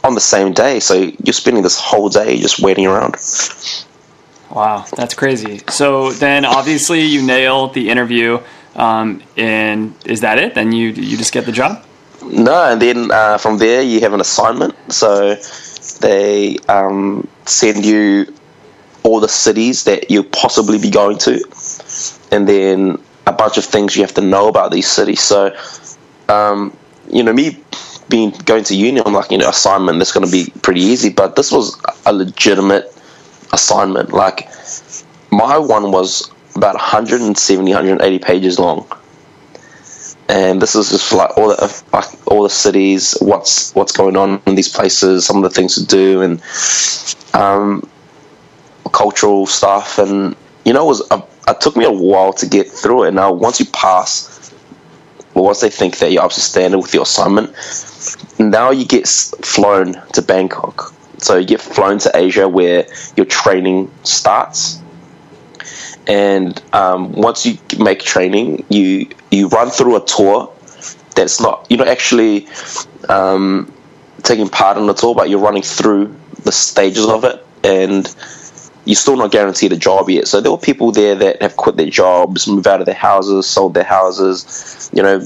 on 0.04 0.14
the 0.16 0.22
same 0.22 0.52
day. 0.52 0.82
So 0.82 0.96
you're 1.24 1.34
spending 1.34 1.64
this 1.64 1.80
whole 1.80 2.10
day 2.10 2.38
just 2.38 2.60
waiting 2.60 2.86
around. 2.86 3.16
Wow, 4.52 4.86
that's 4.96 5.14
crazy. 5.14 5.62
So 5.70 6.12
then, 6.12 6.46
obviously, 6.46 7.02
you 7.02 7.26
nail 7.26 7.70
the 7.70 7.90
interview, 7.90 8.40
um, 8.76 9.24
and 9.38 9.96
is 10.06 10.22
that 10.22 10.38
it? 10.38 10.54
Then 10.54 10.74
you 10.74 10.90
you 10.90 11.18
just 11.18 11.32
get 11.32 11.46
the 11.46 11.52
job. 11.52 11.84
No, 12.26 12.72
and 12.72 12.82
then 12.82 13.12
uh, 13.12 13.38
from 13.38 13.58
there 13.58 13.82
you 13.82 14.02
have 14.02 14.14
an 14.14 14.22
assignment. 14.22 14.76
So 14.92 15.36
they 16.02 16.58
um, 16.70 17.28
send 17.46 17.86
you 17.86 18.34
all 19.04 19.20
the 19.20 19.30
cities 19.30 19.84
that 19.84 20.10
you'll 20.10 20.24
possibly 20.24 20.80
be 20.80 20.90
going 20.90 21.18
to, 21.20 21.44
and 22.32 22.48
then 22.48 22.98
a 23.28 23.34
bunch 23.34 23.58
of 23.58 23.66
things 23.66 23.96
you 23.96 24.04
have 24.04 24.14
to 24.16 24.22
know 24.22 24.48
about 24.48 24.72
these 24.72 24.88
cities. 24.88 25.22
So, 25.22 25.56
um, 26.30 26.76
you 27.10 27.24
know, 27.24 27.34
me 27.34 27.60
being 28.10 28.32
going 28.32 28.64
to 28.66 28.76
uni, 28.76 29.02
I'm 29.06 29.14
like, 29.14 29.32
you 29.32 29.38
know, 29.38 29.50
assignment 29.50 30.00
that's 30.00 30.12
going 30.12 30.26
to 30.26 30.32
be 30.32 30.52
pretty 30.62 30.82
easy. 30.82 31.10
But 31.10 31.36
this 31.36 31.52
was 31.52 31.82
a 32.06 32.14
legitimate 32.14 32.86
assignment. 33.52 34.14
Like 34.14 34.50
my 35.32 35.58
one 35.58 35.92
was 35.92 36.32
about 36.56 36.76
170, 36.76 37.72
180 37.72 38.20
pages 38.20 38.60
long, 38.60 38.88
and 40.30 40.62
this 40.62 40.76
is 40.76 40.90
just 40.90 41.12
like 41.12 41.38
all 41.38 41.50
the 41.50 41.84
like 41.92 42.06
all 42.28 42.44
the 42.44 42.50
cities, 42.50 43.18
what's 43.22 43.74
what's 43.76 43.92
going 43.92 44.16
on 44.16 44.42
in 44.46 44.56
these 44.56 44.70
places, 44.70 45.26
some 45.26 45.38
of 45.38 45.44
the 45.44 45.50
things 45.50 45.76
to 45.76 45.86
do, 45.86 46.22
and 46.22 46.42
um, 47.34 47.88
cultural 48.92 49.46
stuff, 49.46 49.98
and 50.00 50.36
you 50.66 50.74
know, 50.74 50.86
it 50.86 50.88
was 50.88 51.12
a, 51.12 51.24
it 51.48 51.62
took 51.62 51.76
me 51.76 51.86
a 51.86 51.92
while 51.92 52.34
to 52.34 52.48
get 52.48 52.68
through 52.68 53.04
it. 53.04 53.14
Now, 53.14 53.34
once 53.34 53.60
you 53.60 53.66
pass, 53.68 54.54
well, 55.34 55.46
once 55.46 55.62
they 55.62 55.70
think 55.70 55.98
that 55.98 56.12
you're 56.12 56.24
up 56.24 56.32
to 56.32 56.42
standard 56.42 56.78
with 56.78 56.94
your 56.94 57.04
assignment, 57.04 57.54
now 58.40 58.72
you 58.72 58.86
get 58.86 59.08
flown 59.08 59.94
to 60.14 60.22
Bangkok. 60.22 60.94
So 61.18 61.38
you 61.38 61.46
get 61.46 61.62
flown 61.62 62.00
to 62.00 62.12
Asia 62.14 62.48
where 62.48 62.88
your 63.16 63.26
training 63.26 63.92
starts. 64.04 64.82
And 66.08 66.62
um, 66.74 67.14
once 67.14 67.46
you 67.46 67.58
make 67.80 68.02
training, 68.02 68.66
you 68.70 69.10
you 69.32 69.48
run 69.48 69.70
through 69.70 69.96
a 69.96 70.06
tour 70.06 70.54
that's 71.16 71.40
not 71.40 71.68
you're 71.70 71.80
not 71.80 71.88
actually 71.88 72.48
um, 73.10 73.72
taking 74.22 74.50
part 74.50 74.78
in 74.78 74.86
the 74.86 74.94
tour, 74.94 75.16
but 75.16 75.30
you're 75.30 75.40
running 75.40 75.64
through 75.64 76.16
the 76.44 76.52
stages 76.52 77.06
of 77.06 77.24
it, 77.24 77.46
and 77.64 78.14
you're 78.86 78.96
still 78.96 79.16
not 79.16 79.32
guaranteed 79.32 79.72
a 79.72 79.78
job 79.78 80.10
yet. 80.10 80.28
So 80.28 80.42
there 80.42 80.52
were 80.52 80.58
people 80.58 80.92
there 80.92 81.16
that 81.16 81.42
have 81.42 81.56
quit 81.56 81.78
their 81.78 81.90
jobs, 81.90 82.48
moved 82.48 82.68
out 82.68 82.82
of 82.82 82.86
their 82.86 82.96
houses, 82.96 83.48
sold 83.48 83.74
their 83.74 83.84
houses, 83.84 84.90
you 84.94 85.02
know, 85.02 85.26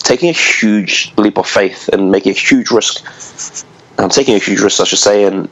taking 0.00 0.28
a 0.28 0.32
huge 0.32 1.12
leap 1.16 1.36
of 1.38 1.48
faith 1.48 1.88
and 1.88 2.12
making 2.12 2.30
a 2.30 2.38
huge 2.38 2.70
risk. 2.70 3.04
I'm 3.98 4.08
taking 4.08 4.34
a 4.34 4.38
huge 4.38 4.60
risk, 4.60 4.80
I 4.80 4.84
should 4.84 4.98
say, 4.98 5.24
and 5.24 5.48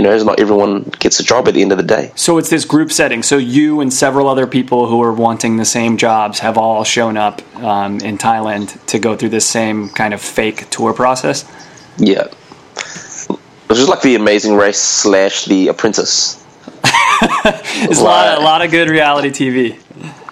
you 0.00 0.06
know, 0.06 0.14
it's 0.14 0.24
not 0.24 0.40
everyone 0.40 0.84
gets 0.98 1.20
a 1.20 1.22
job 1.22 1.46
at 1.46 1.52
the 1.52 1.60
end 1.60 1.72
of 1.72 1.76
the 1.76 1.84
day. 1.84 2.10
So 2.14 2.38
it's 2.38 2.48
this 2.48 2.64
group 2.64 2.90
setting. 2.90 3.22
So 3.22 3.36
you 3.36 3.82
and 3.82 3.92
several 3.92 4.28
other 4.28 4.46
people 4.46 4.86
who 4.86 5.02
are 5.02 5.12
wanting 5.12 5.58
the 5.58 5.66
same 5.66 5.98
jobs 5.98 6.38
have 6.38 6.56
all 6.56 6.84
shown 6.84 7.18
up 7.18 7.42
um, 7.56 8.00
in 8.00 8.16
Thailand 8.16 8.82
to 8.86 8.98
go 8.98 9.14
through 9.14 9.28
this 9.28 9.46
same 9.46 9.90
kind 9.90 10.14
of 10.14 10.22
fake 10.22 10.70
tour 10.70 10.94
process. 10.94 11.44
Yeah. 11.98 12.28
It's 12.78 13.28
just 13.68 13.90
like 13.90 14.00
the 14.00 14.14
Amazing 14.14 14.54
Race 14.54 14.80
slash 14.80 15.44
The 15.44 15.68
Apprentice. 15.68 16.42
It's 17.82 18.00
a 18.00 18.04
lot, 18.04 18.38
a 18.38 18.40
lot 18.40 18.64
of 18.64 18.70
good 18.70 18.88
reality 18.88 19.30
TV. 19.30 19.78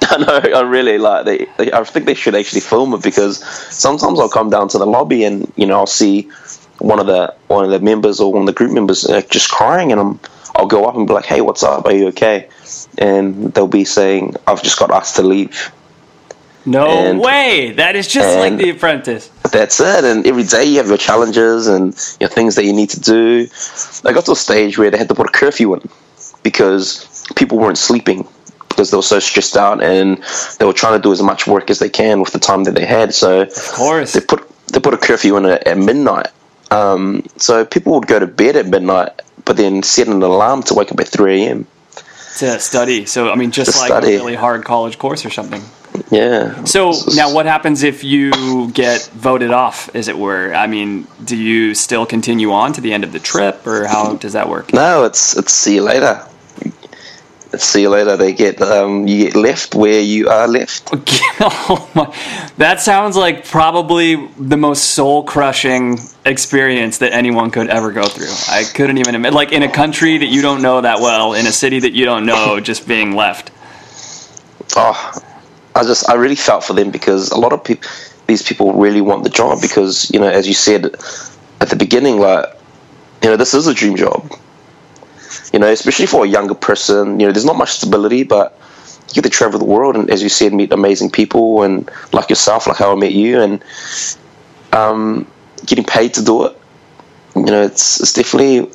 I 0.11 0.17
know. 0.19 0.59
I 0.59 0.63
really 0.63 0.97
like. 0.97 1.27
They, 1.27 1.47
they, 1.59 1.73
I 1.73 1.85
think 1.85 2.07
they 2.07 2.15
should 2.15 2.35
actually 2.35 2.63
film 2.63 2.95
it 2.95 3.03
because 3.03 3.45
sometimes 3.75 4.19
I'll 4.19 4.29
come 4.29 4.49
down 4.49 4.69
to 4.69 4.79
the 4.79 4.87
lobby 4.87 5.25
and 5.25 5.51
you 5.57 5.67
know 5.67 5.79
I'll 5.79 5.87
see 5.87 6.31
one 6.79 7.01
of 7.01 7.07
the 7.07 7.35
one 7.49 7.65
of 7.65 7.71
the 7.71 7.81
members 7.81 8.21
or 8.21 8.33
one 8.33 8.43
of 8.43 8.47
the 8.47 8.53
group 8.53 8.73
members 8.73 9.05
uh, 9.07 9.21
just 9.23 9.51
crying, 9.51 9.93
and 9.93 10.01
I'm 10.01 10.21
I'll 10.55 10.67
go 10.67 10.85
up 10.87 10.97
and 10.97 11.07
be 11.07 11.13
like, 11.13 11.27
"Hey, 11.27 11.41
what's 11.41 11.63
up? 11.63 11.87
Are 11.87 11.93
you 11.93 12.09
okay?" 12.09 12.49
And 12.99 13.53
they'll 13.55 13.67
be 13.69 13.85
saying, 13.85 14.37
"I've 14.47 14.63
just 14.63 14.79
got 14.79 14.91
asked 14.91 15.17
to 15.17 15.23
leave." 15.23 15.71
No 16.67 16.87
And- 16.87 17.21
way! 17.21 17.73
That 17.77 17.97
is 17.97 18.07
just 18.09 18.37
like 18.39 18.57
The 18.59 18.71
Apprentice. 18.71 19.31
That's 19.53 19.81
it. 19.81 20.05
And 20.05 20.27
every 20.27 20.43
day 20.45 20.65
you 20.65 20.77
have 20.79 20.89
your 20.89 20.99
challenges 20.99 21.67
and 21.67 21.95
your 22.21 22.29
things 22.29 22.57
that 22.57 22.65
you 22.65 22.73
need 22.75 22.91
to 22.91 23.01
do. 23.01 23.49
I 24.05 24.13
got 24.13 24.27
to 24.27 24.33
a 24.33 24.37
stage 24.37 24.77
where 24.77 24.91
they 24.91 24.99
had 24.99 25.09
to 25.09 25.15
put 25.15 25.27
a 25.27 25.33
curfew 25.33 25.75
in 25.75 25.89
because 26.43 27.25
people 27.37 27.59
weren't 27.59 27.79
sleeping 27.79 28.27
because 28.69 28.91
they 28.91 28.97
were 28.97 29.03
so 29.03 29.19
stressed 29.19 29.57
out 29.57 29.83
and 29.83 30.23
they 30.59 30.67
were 30.67 30.73
trying 30.75 30.93
to 30.99 31.03
do 31.03 31.11
as 31.13 31.23
much 31.23 31.47
work 31.47 31.71
as 31.71 31.79
they 31.79 31.89
can 31.89 32.21
with 32.21 32.33
the 32.33 32.39
time 32.39 32.65
that 32.65 32.75
they 32.75 32.85
had. 32.85 33.15
So 33.15 33.43
Of 33.43 33.73
course. 33.73 34.13
they 34.13 34.21
put 34.21 34.47
they 34.69 34.81
put 34.81 34.93
a 34.93 34.99
curfew 34.99 35.37
in 35.39 35.47
at, 35.47 35.67
at 35.67 35.79
midnight. 35.79 36.27
Um, 36.71 37.25
so 37.37 37.65
people 37.65 37.95
would 37.95 38.07
go 38.07 38.19
to 38.19 38.27
bed 38.27 38.57
at 38.57 38.67
midnight, 38.67 39.23
but 39.45 39.57
then 39.57 39.83
set 39.83 40.09
an 40.09 40.23
alarm 40.23 40.63
to 40.65 40.75
wake 40.75 40.93
up 40.93 41.01
at 41.01 41.09
three 41.09 41.45
a.m. 41.45 41.67
to 42.39 42.59
study. 42.61 43.07
So 43.07 43.31
I 43.31 43.35
mean, 43.37 43.51
just 43.51 43.73
To 43.73 43.79
like 43.79 43.89
study. 43.89 44.15
a 44.15 44.19
really 44.19 44.35
hard 44.35 44.65
college 44.65 44.99
course 44.99 45.25
or 45.25 45.31
something. 45.31 45.63
Yeah. 46.11 46.65
So 46.65 46.93
now, 47.17 47.33
what 47.35 47.47
happens 47.47 47.83
if 47.83 48.05
you 48.05 48.71
get 48.71 49.11
voted 49.15 49.51
off, 49.51 49.89
as 49.97 50.09
it 50.09 50.17
were? 50.17 50.55
I 50.55 50.67
mean, 50.67 51.07
do 51.25 51.37
you 51.37 51.75
still 51.75 52.07
continue 52.07 52.53
on 52.53 52.73
to 52.75 52.81
the 52.81 52.93
end 52.93 53.05
of 53.05 53.13
the 53.13 53.19
trip, 53.19 53.67
or 53.67 53.87
how 53.87 54.15
does 54.17 54.35
that 54.35 54.49
work? 54.49 54.73
No, 54.73 55.05
it's 55.05 55.37
it's 55.37 55.53
see 55.53 55.77
you 55.77 55.83
later. 55.83 56.25
See 57.57 57.81
you 57.81 57.89
later. 57.89 58.17
They 58.17 58.35
get 58.35 58.61
um, 58.61 59.09
you 59.09 59.25
get 59.25 59.35
left 59.35 59.75
where 59.75 60.01
you 60.01 60.29
are 60.29 60.47
left. 60.47 60.91
oh 61.41 61.91
my, 61.95 62.15
that 62.59 62.81
sounds 62.81 63.17
like 63.17 63.47
probably 63.47 64.27
the 64.39 64.59
most 64.59 64.93
soul 64.93 65.23
crushing 65.23 65.99
experience 66.27 66.99
that 66.99 67.15
anyone 67.15 67.51
could 67.51 67.71
ever 67.71 67.91
go 67.91 68.03
through. 68.03 68.55
I 68.55 68.65
couldn't 68.65 68.99
even 68.99 69.15
imagine, 69.15 69.35
like 69.35 69.53
in 69.53 69.63
a 69.63 69.73
country 69.73 70.19
that 70.19 70.27
you 70.27 70.43
don't 70.43 70.61
know 70.61 70.83
that 70.83 71.01
well, 71.01 71.33
in 71.33 71.47
a 71.47 71.53
city 71.53 71.81
that 71.81 71.93
you 71.93 72.05
don't 72.05 72.27
know, 72.27 72.61
just 72.71 72.87
being 72.87 73.17
left. 73.17 73.51
oh, 74.77 75.23
I 75.75 75.83
just 75.85 76.07
I 76.11 76.15
really 76.15 76.37
felt 76.37 76.65
for 76.65 76.75
them 76.75 76.91
because 76.91 77.31
a 77.31 77.39
lot 77.39 77.55
of 77.55 77.65
people, 77.65 77.89
these 78.27 78.43
people 78.43 78.75
really 78.75 79.01
want 79.01 79.25
the 79.25 79.31
job 79.31 79.63
because 79.63 80.11
you 80.11 80.21
know, 80.21 80.29
as 80.29 80.47
you 80.47 80.55
said 80.55 80.97
at 81.63 81.71
the 81.71 81.77
beginning, 81.77 82.19
like 82.19 82.45
you 83.23 83.31
know, 83.31 83.37
this 83.37 83.55
is 83.55 83.67
a 83.69 83.75
dream 83.75 83.97
job. 83.97 84.39
You 85.53 85.59
know, 85.59 85.69
especially 85.69 86.07
for 86.07 86.25
a 86.25 86.29
younger 86.29 86.55
person, 86.55 87.21
you 87.21 87.27
know, 87.27 87.33
there's 87.33 87.45
not 87.45 87.57
much 87.57 87.73
stability, 87.73 88.23
but 88.23 88.59
you 89.09 89.23
get 89.23 89.25
to 89.25 89.31
travel 89.31 89.59
the 89.59 89.65
world 89.65 89.97
and, 89.97 90.11
as 90.11 90.23
you 90.23 90.29
said, 90.29 90.53
meet 90.53 90.73
amazing 90.73 91.11
people 91.11 91.63
and 91.63 91.91
like 92.13 92.29
yourself, 92.29 92.67
like 92.67 92.77
how 92.77 92.93
I 92.93 92.95
met 92.97 93.13
you, 93.13 93.41
and 93.41 93.65
um, 94.73 95.27
getting 95.65 95.85
paid 95.85 96.15
to 96.15 96.25
do 96.25 96.47
it. 96.47 96.57
You 97.35 97.47
know, 97.47 97.63
it's 97.63 98.01
it's 98.01 98.13
definitely 98.13 98.71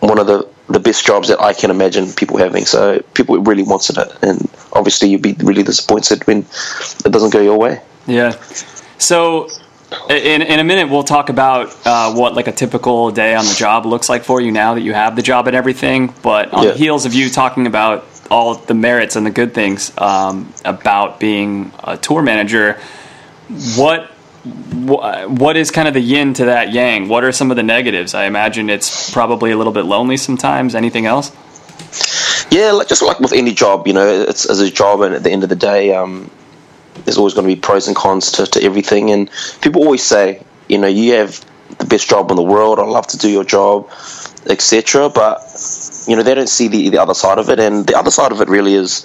one 0.00 0.18
of 0.18 0.26
the 0.26 0.48
the 0.68 0.80
best 0.80 1.06
jobs 1.06 1.28
that 1.28 1.40
I 1.40 1.54
can 1.54 1.70
imagine 1.70 2.12
people 2.12 2.36
having. 2.36 2.66
So 2.66 3.00
people 3.14 3.38
really 3.38 3.62
wanted 3.62 3.96
it, 3.98 4.12
and 4.22 4.50
obviously 4.72 5.08
you'd 5.08 5.22
be 5.22 5.32
really 5.38 5.62
disappointed 5.62 6.26
when 6.26 6.38
it 7.04 7.10
doesn't 7.10 7.32
go 7.32 7.40
your 7.40 7.58
way. 7.58 7.80
Yeah. 8.06 8.32
So, 8.98 9.48
in, 10.10 10.42
in 10.42 10.58
a 10.60 10.64
minute, 10.64 10.88
we'll 10.90 11.02
talk 11.04 11.28
about 11.30 11.74
uh, 11.86 12.12
what 12.12 12.34
like 12.34 12.46
a 12.46 12.52
typical 12.52 13.10
day 13.10 13.34
on 13.34 13.44
the 13.46 13.54
job 13.54 13.86
looks 13.86 14.08
like 14.08 14.24
for 14.24 14.40
you 14.40 14.52
now 14.52 14.74
that 14.74 14.82
you 14.82 14.92
have 14.92 15.16
the 15.16 15.22
job 15.22 15.46
and 15.46 15.56
everything. 15.56 16.12
But 16.22 16.52
on 16.52 16.64
Yeah. 16.64 16.70
the 16.72 16.78
heels 16.78 17.06
of 17.06 17.14
you 17.14 17.30
talking 17.30 17.66
about 17.66 18.04
all 18.30 18.54
the 18.54 18.74
merits 18.74 19.16
and 19.16 19.24
the 19.24 19.30
good 19.30 19.54
things 19.54 19.92
um, 19.98 20.52
about 20.64 21.18
being 21.18 21.72
a 21.82 21.96
tour 21.96 22.20
manager, 22.22 22.78
what 23.76 24.06
wh- 24.44 25.26
what 25.30 25.56
is 25.56 25.70
kind 25.70 25.88
of 25.88 25.94
the 25.94 26.00
yin 26.00 26.34
to 26.34 26.44
that 26.46 26.72
yang? 26.72 27.08
What 27.08 27.24
are 27.24 27.32
some 27.32 27.50
of 27.50 27.56
the 27.56 27.62
negatives? 27.62 28.12
I 28.14 28.24
imagine 28.26 28.68
it's 28.68 29.10
probably 29.10 29.50
a 29.52 29.56
little 29.56 29.72
bit 29.72 29.84
lonely 29.86 30.16
sometimes. 30.18 30.74
Anything 30.74 31.06
else? 31.06 31.32
Yeah, 32.50 32.72
like, 32.72 32.88
just 32.88 33.02
like 33.02 33.20
with 33.20 33.32
any 33.32 33.52
job, 33.52 33.86
you 33.86 33.92
know, 33.94 34.06
it's 34.28 34.48
as 34.48 34.60
a 34.60 34.70
job, 34.70 35.00
and 35.00 35.14
at 35.14 35.22
the 35.22 35.30
end 35.30 35.42
of 35.42 35.48
the 35.48 35.56
day, 35.56 35.94
um, 35.94 36.30
there's 37.08 37.16
always 37.16 37.32
going 37.32 37.48
to 37.48 37.54
be 37.54 37.58
pros 37.58 37.86
and 37.86 37.96
cons 37.96 38.30
to, 38.32 38.44
to 38.44 38.62
everything. 38.62 39.10
And 39.10 39.30
people 39.62 39.82
always 39.82 40.02
say, 40.02 40.42
you 40.68 40.76
know, 40.76 40.86
you 40.86 41.14
have 41.14 41.42
the 41.78 41.86
best 41.86 42.06
job 42.06 42.30
in 42.30 42.36
the 42.36 42.42
world. 42.42 42.78
I 42.78 42.84
love 42.84 43.06
to 43.08 43.16
do 43.16 43.30
your 43.30 43.44
job, 43.44 43.90
etc. 44.46 45.08
But 45.08 45.40
you 46.06 46.16
know, 46.16 46.22
they 46.22 46.34
don't 46.34 46.50
see 46.50 46.68
the 46.68 46.90
the 46.90 46.98
other 46.98 47.14
side 47.14 47.38
of 47.38 47.48
it. 47.48 47.58
And 47.58 47.86
the 47.86 47.96
other 47.96 48.10
side 48.10 48.30
of 48.30 48.42
it 48.42 48.48
really 48.48 48.74
is 48.74 49.02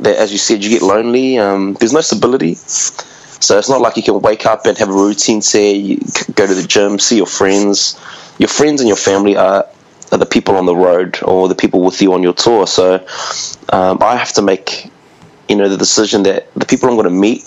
that, 0.00 0.16
as 0.16 0.32
you 0.32 0.38
said, 0.38 0.64
you 0.64 0.70
get 0.70 0.80
lonely. 0.80 1.38
Um, 1.38 1.74
there's 1.74 1.92
no 1.92 2.00
stability. 2.00 2.54
So 2.54 3.58
it's 3.58 3.68
not 3.68 3.82
like 3.82 3.98
you 3.98 4.02
can 4.02 4.20
wake 4.20 4.46
up 4.46 4.64
and 4.64 4.78
have 4.78 4.88
a 4.88 4.92
routine. 4.92 5.42
Say 5.42 5.96
go 6.34 6.46
to 6.46 6.54
the 6.54 6.66
gym, 6.66 6.98
see 6.98 7.18
your 7.18 7.26
friends. 7.26 8.00
Your 8.38 8.48
friends 8.48 8.80
and 8.80 8.88
your 8.88 8.96
family 8.96 9.36
are, 9.36 9.66
are 10.10 10.18
the 10.18 10.24
people 10.24 10.56
on 10.56 10.64
the 10.64 10.74
road 10.74 11.18
or 11.22 11.48
the 11.48 11.54
people 11.54 11.82
with 11.82 12.00
you 12.00 12.14
on 12.14 12.22
your 12.22 12.32
tour. 12.32 12.66
So 12.66 13.06
um, 13.68 13.98
I 14.00 14.16
have 14.16 14.32
to 14.34 14.42
make 14.42 14.90
you 15.50 15.56
know 15.56 15.68
the 15.68 15.76
decision 15.76 16.22
that 16.22 16.54
the 16.54 16.64
people 16.64 16.88
I'm 16.88 16.94
going 16.94 17.12
to 17.12 17.20
meet 17.28 17.44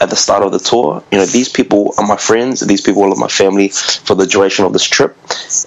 at 0.00 0.10
the 0.10 0.16
start 0.16 0.42
of 0.42 0.50
the 0.50 0.58
tour, 0.58 1.02
you 1.12 1.18
know, 1.18 1.24
these 1.24 1.48
people 1.48 1.94
are 1.96 2.06
my 2.06 2.16
friends. 2.16 2.60
These 2.60 2.80
people 2.80 3.04
are 3.04 3.14
my 3.14 3.28
family 3.28 3.68
for 3.68 4.16
the 4.16 4.26
duration 4.26 4.64
of 4.64 4.72
this 4.72 4.82
trip, 4.82 5.16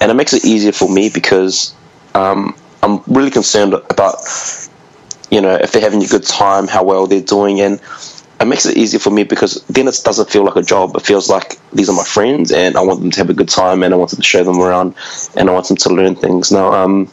and 0.02 0.12
it 0.12 0.16
makes 0.16 0.34
it 0.34 0.44
easier 0.44 0.74
for 0.74 0.90
me 0.90 1.10
because 1.10 1.74
um, 2.16 2.54
I'm 2.84 3.02
really 3.08 3.32
concerned 3.32 3.74
about 3.74 4.16
you 5.32 5.40
know 5.40 5.56
if 5.56 5.72
they're 5.72 5.82
having 5.82 6.04
a 6.04 6.08
good 6.08 6.24
time, 6.24 6.68
how 6.68 6.84
well 6.84 7.08
they're 7.08 7.22
doing, 7.22 7.62
and 7.62 7.80
it 8.42 8.46
makes 8.46 8.66
it 8.66 8.76
easier 8.76 9.00
for 9.00 9.12
me 9.12 9.24
because 9.24 9.64
then 9.68 9.88
it 9.88 10.02
doesn't 10.04 10.30
feel 10.30 10.44
like 10.44 10.58
a 10.58 10.62
job. 10.62 10.94
It 10.98 11.04
feels 11.04 11.30
like 11.30 11.60
these 11.72 11.88
are 11.88 11.96
my 11.96 12.04
friends, 12.04 12.52
and 12.52 12.76
I 12.76 12.82
want 12.82 13.00
them 13.00 13.12
to 13.12 13.20
have 13.20 13.30
a 13.30 13.34
good 13.34 13.50
time, 13.50 13.84
and 13.84 13.94
I 13.94 13.98
want 13.98 14.12
them 14.12 14.20
to 14.20 14.28
show 14.28 14.44
them 14.44 14.60
around, 14.60 14.96
and 15.38 15.50
I 15.50 15.54
want 15.54 15.70
them 15.70 15.78
to 15.78 15.94
learn 15.94 16.16
things. 16.16 16.52
Now, 16.52 16.74
um, 16.74 17.06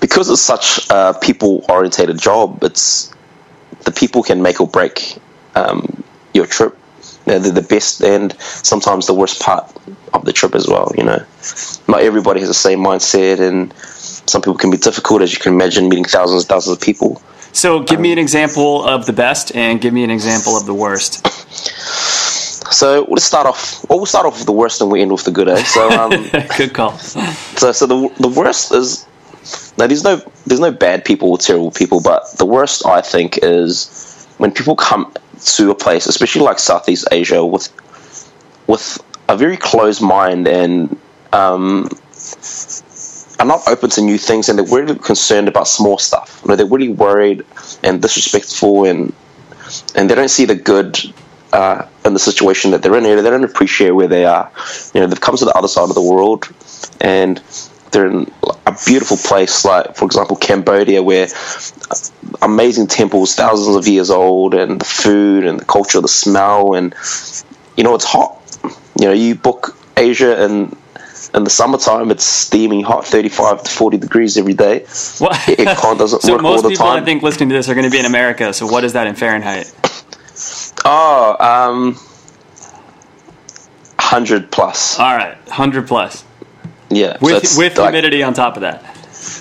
because 0.00 0.28
it's 0.28 0.42
such 0.42 0.86
a 0.90 1.14
people-orientated 1.18 2.18
job, 2.18 2.62
it's 2.62 3.14
the 3.84 3.92
people 3.92 4.22
can 4.22 4.42
make 4.42 4.60
or 4.60 4.66
break 4.66 5.16
um, 5.54 6.02
your 6.34 6.46
trip. 6.46 6.76
They're 7.24 7.38
the 7.38 7.62
best 7.62 8.02
and 8.02 8.34
sometimes 8.40 9.06
the 9.06 9.14
worst 9.14 9.40
part 9.42 9.70
of 10.14 10.24
the 10.24 10.32
trip 10.32 10.54
as 10.54 10.66
well. 10.66 10.92
You 10.96 11.04
know, 11.04 11.24
not 11.86 12.00
everybody 12.00 12.40
has 12.40 12.48
the 12.48 12.54
same 12.54 12.78
mindset, 12.78 13.38
and 13.40 13.72
some 13.76 14.40
people 14.40 14.56
can 14.56 14.70
be 14.70 14.78
difficult, 14.78 15.22
as 15.22 15.32
you 15.32 15.38
can 15.38 15.52
imagine, 15.52 15.88
meeting 15.88 16.04
thousands 16.06 16.42
and 16.42 16.48
thousands 16.48 16.76
of 16.76 16.82
people. 16.82 17.20
So, 17.52 17.80
give 17.82 18.00
me 18.00 18.12
an 18.12 18.18
example 18.18 18.84
of 18.84 19.06
the 19.06 19.12
best, 19.12 19.54
and 19.54 19.80
give 19.80 19.92
me 19.92 20.04
an 20.04 20.10
example 20.10 20.56
of 20.56 20.64
the 20.64 20.74
worst. 20.74 21.26
So 22.72 23.06
let's 23.08 23.24
start 23.24 23.46
off. 23.46 23.88
Well, 23.88 23.98
we'll 23.98 24.06
start 24.06 24.26
off 24.26 24.34
with 24.34 24.46
the 24.46 24.52
worst, 24.52 24.80
and 24.80 24.90
we 24.90 25.00
end 25.00 25.10
with 25.10 25.24
the 25.24 25.30
good. 25.30 25.48
Eh? 25.48 25.62
So, 25.64 25.90
um, 25.90 26.10
Good 26.56 26.74
call. 26.74 26.96
so, 26.98 27.72
so 27.72 27.86
the 27.86 28.14
the 28.20 28.28
worst 28.28 28.72
is 28.72 29.06
now. 29.78 29.86
There's 29.86 30.04
no 30.04 30.22
there's 30.46 30.60
no 30.60 30.72
bad 30.72 31.04
people 31.04 31.30
or 31.30 31.38
terrible 31.38 31.70
people, 31.70 32.00
but 32.00 32.30
the 32.38 32.46
worst 32.46 32.86
I 32.86 33.00
think 33.00 33.38
is 33.42 34.26
when 34.38 34.52
people 34.52 34.76
come 34.76 35.12
to 35.40 35.70
a 35.70 35.74
place, 35.74 36.06
especially 36.06 36.42
like 36.42 36.58
Southeast 36.58 37.08
Asia, 37.10 37.44
with 37.44 37.68
with 38.66 39.02
a 39.28 39.36
very 39.36 39.56
closed 39.56 40.02
mind 40.02 40.48
and 40.48 40.96
um, 41.32 41.88
are 43.38 43.46
not 43.46 43.66
open 43.68 43.90
to 43.90 44.02
new 44.02 44.18
things, 44.18 44.48
and 44.48 44.58
they're 44.58 44.66
really 44.66 44.98
concerned 44.98 45.48
about 45.48 45.68
small 45.68 45.98
stuff. 45.98 46.40
You 46.42 46.50
know, 46.50 46.56
they're 46.56 46.66
really 46.66 46.88
worried 46.88 47.44
and 47.82 48.02
disrespectful, 48.02 48.84
and 48.84 49.12
and 49.94 50.10
they 50.10 50.14
don't 50.14 50.30
see 50.30 50.44
the 50.44 50.54
good 50.54 50.98
uh, 51.52 51.86
in 52.04 52.14
the 52.14 52.18
situation 52.18 52.72
that 52.72 52.82
they're 52.82 52.96
in. 52.96 53.04
They 53.04 53.22
don't 53.22 53.44
appreciate 53.44 53.90
where 53.90 54.08
they 54.08 54.24
are. 54.24 54.50
You 54.94 55.00
know, 55.00 55.06
they've 55.06 55.20
come 55.20 55.36
to 55.36 55.44
the 55.44 55.56
other 55.56 55.68
side 55.68 55.88
of 55.88 55.94
the 55.94 56.02
world, 56.02 56.48
and 57.00 57.40
they're 57.90 58.06
in 58.06 58.32
beautiful 58.86 59.16
place, 59.16 59.64
like 59.64 59.96
for 59.96 60.04
example 60.04 60.36
Cambodia, 60.36 61.02
where 61.02 61.28
amazing 62.42 62.86
temples, 62.86 63.34
thousands 63.34 63.76
of 63.76 63.86
years 63.88 64.10
old, 64.10 64.54
and 64.54 64.80
the 64.80 64.84
food 64.84 65.44
and 65.44 65.60
the 65.60 65.64
culture, 65.64 66.00
the 66.00 66.08
smell, 66.08 66.74
and 66.74 66.94
you 67.76 67.84
know, 67.84 67.94
it's 67.94 68.04
hot. 68.04 68.40
You 68.98 69.06
know, 69.06 69.12
you 69.12 69.34
book 69.34 69.76
Asia 69.96 70.42
and 70.42 70.76
in 71.34 71.44
the 71.44 71.50
summertime, 71.50 72.10
it's 72.10 72.24
steaming 72.24 72.82
hot, 72.82 73.06
35 73.06 73.62
to 73.64 73.70
40 73.70 73.98
degrees 73.98 74.36
every 74.38 74.54
day. 74.54 74.80
What? 75.18 75.36
Aircon 75.36 75.98
doesn't 75.98 76.22
so 76.22 76.32
work 76.32 76.42
most 76.42 76.56
all 76.56 76.62
the 76.62 76.68
people, 76.70 76.86
time. 76.86 77.02
I 77.02 77.04
think, 77.04 77.22
listening 77.22 77.50
to 77.50 77.54
this 77.54 77.68
are 77.68 77.74
going 77.74 77.84
to 77.84 77.90
be 77.90 77.98
in 77.98 78.06
America. 78.06 78.52
So 78.52 78.66
what 78.66 78.84
is 78.84 78.94
that 78.94 79.06
in 79.06 79.14
Fahrenheit? 79.14 79.72
Oh, 80.84 81.36
um, 81.38 81.94
100 83.96 84.50
plus. 84.50 84.98
All 84.98 85.16
right, 85.16 85.36
hundred 85.48 85.86
plus 85.86 86.24
Yeah. 86.90 87.16
with 87.20 87.44
it's 87.44 87.56
with 87.56 87.76
like- 87.78 87.92
humidity 87.92 88.22
on 88.22 88.34
top 88.34 88.56
of 88.56 88.62
that. 88.62 88.82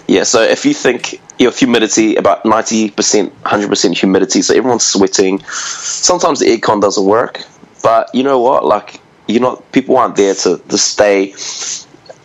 Yeah, 0.07 0.23
so 0.23 0.41
if 0.41 0.65
you 0.65 0.73
think 0.73 1.21
your 1.37 1.51
humidity 1.51 2.15
about 2.15 2.43
90%, 2.43 3.29
100% 3.29 3.97
humidity, 3.97 4.41
so 4.41 4.55
everyone's 4.55 4.85
sweating. 4.85 5.39
Sometimes 5.43 6.39
the 6.39 6.45
aircon 6.45 6.81
doesn't 6.81 7.05
work, 7.05 7.43
but 7.83 8.09
you 8.13 8.23
know 8.23 8.39
what? 8.39 8.65
Like, 8.65 9.01
you're 9.27 9.41
not, 9.41 9.71
people 9.71 9.97
aren't 9.97 10.15
there 10.15 10.33
to, 10.33 10.57
to 10.57 10.77
stay 10.77 11.25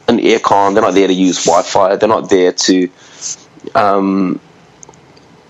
in 0.09 0.19
aircon. 0.19 0.75
They're 0.75 0.83
not 0.83 0.95
there 0.95 1.09
to 1.09 1.13
use 1.13 1.45
Wi 1.45 1.63
Fi. 1.63 1.97
They're 1.97 2.09
not 2.09 2.31
there 2.31 2.53
to, 2.53 2.89
um, 3.75 4.41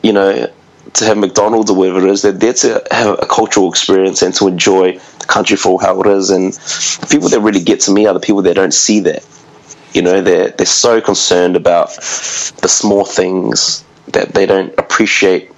you 0.03 0.13
know, 0.13 0.51
to 0.95 1.05
have 1.05 1.17
McDonald's 1.19 1.71
or 1.71 1.77
whatever 1.77 2.07
it 2.07 2.11
is. 2.11 2.23
They're 2.23 2.33
there 2.33 2.53
to 2.55 2.83
have 2.91 3.19
a 3.23 3.27
cultural 3.27 3.71
experience 3.71 4.23
and 4.23 4.35
to 4.35 4.49
enjoy 4.49 4.99
the 4.99 5.27
country 5.27 5.57
for 5.57 5.81
how 5.81 6.01
it 6.01 6.07
is. 6.09 6.31
And 6.31 6.53
the 6.53 7.07
people 7.11 7.29
that 7.29 7.41
really 7.41 7.63
get 7.63 7.81
to 7.81 7.93
me 7.93 8.07
are 8.07 8.15
the 8.15 8.21
people 8.21 8.43
that 8.43 8.55
don't 8.55 8.75
see 8.75 9.01
that. 9.01 9.25
You 9.93 10.03
know, 10.03 10.21
they're 10.21 10.51
they're 10.51 10.67
so 10.67 11.01
concerned 11.01 11.57
about 11.57 11.89
the 11.95 12.69
small 12.69 13.05
things 13.05 13.85
that 14.09 14.35
they 14.35 14.47
don't 14.47 14.77
appreciate 14.79 15.53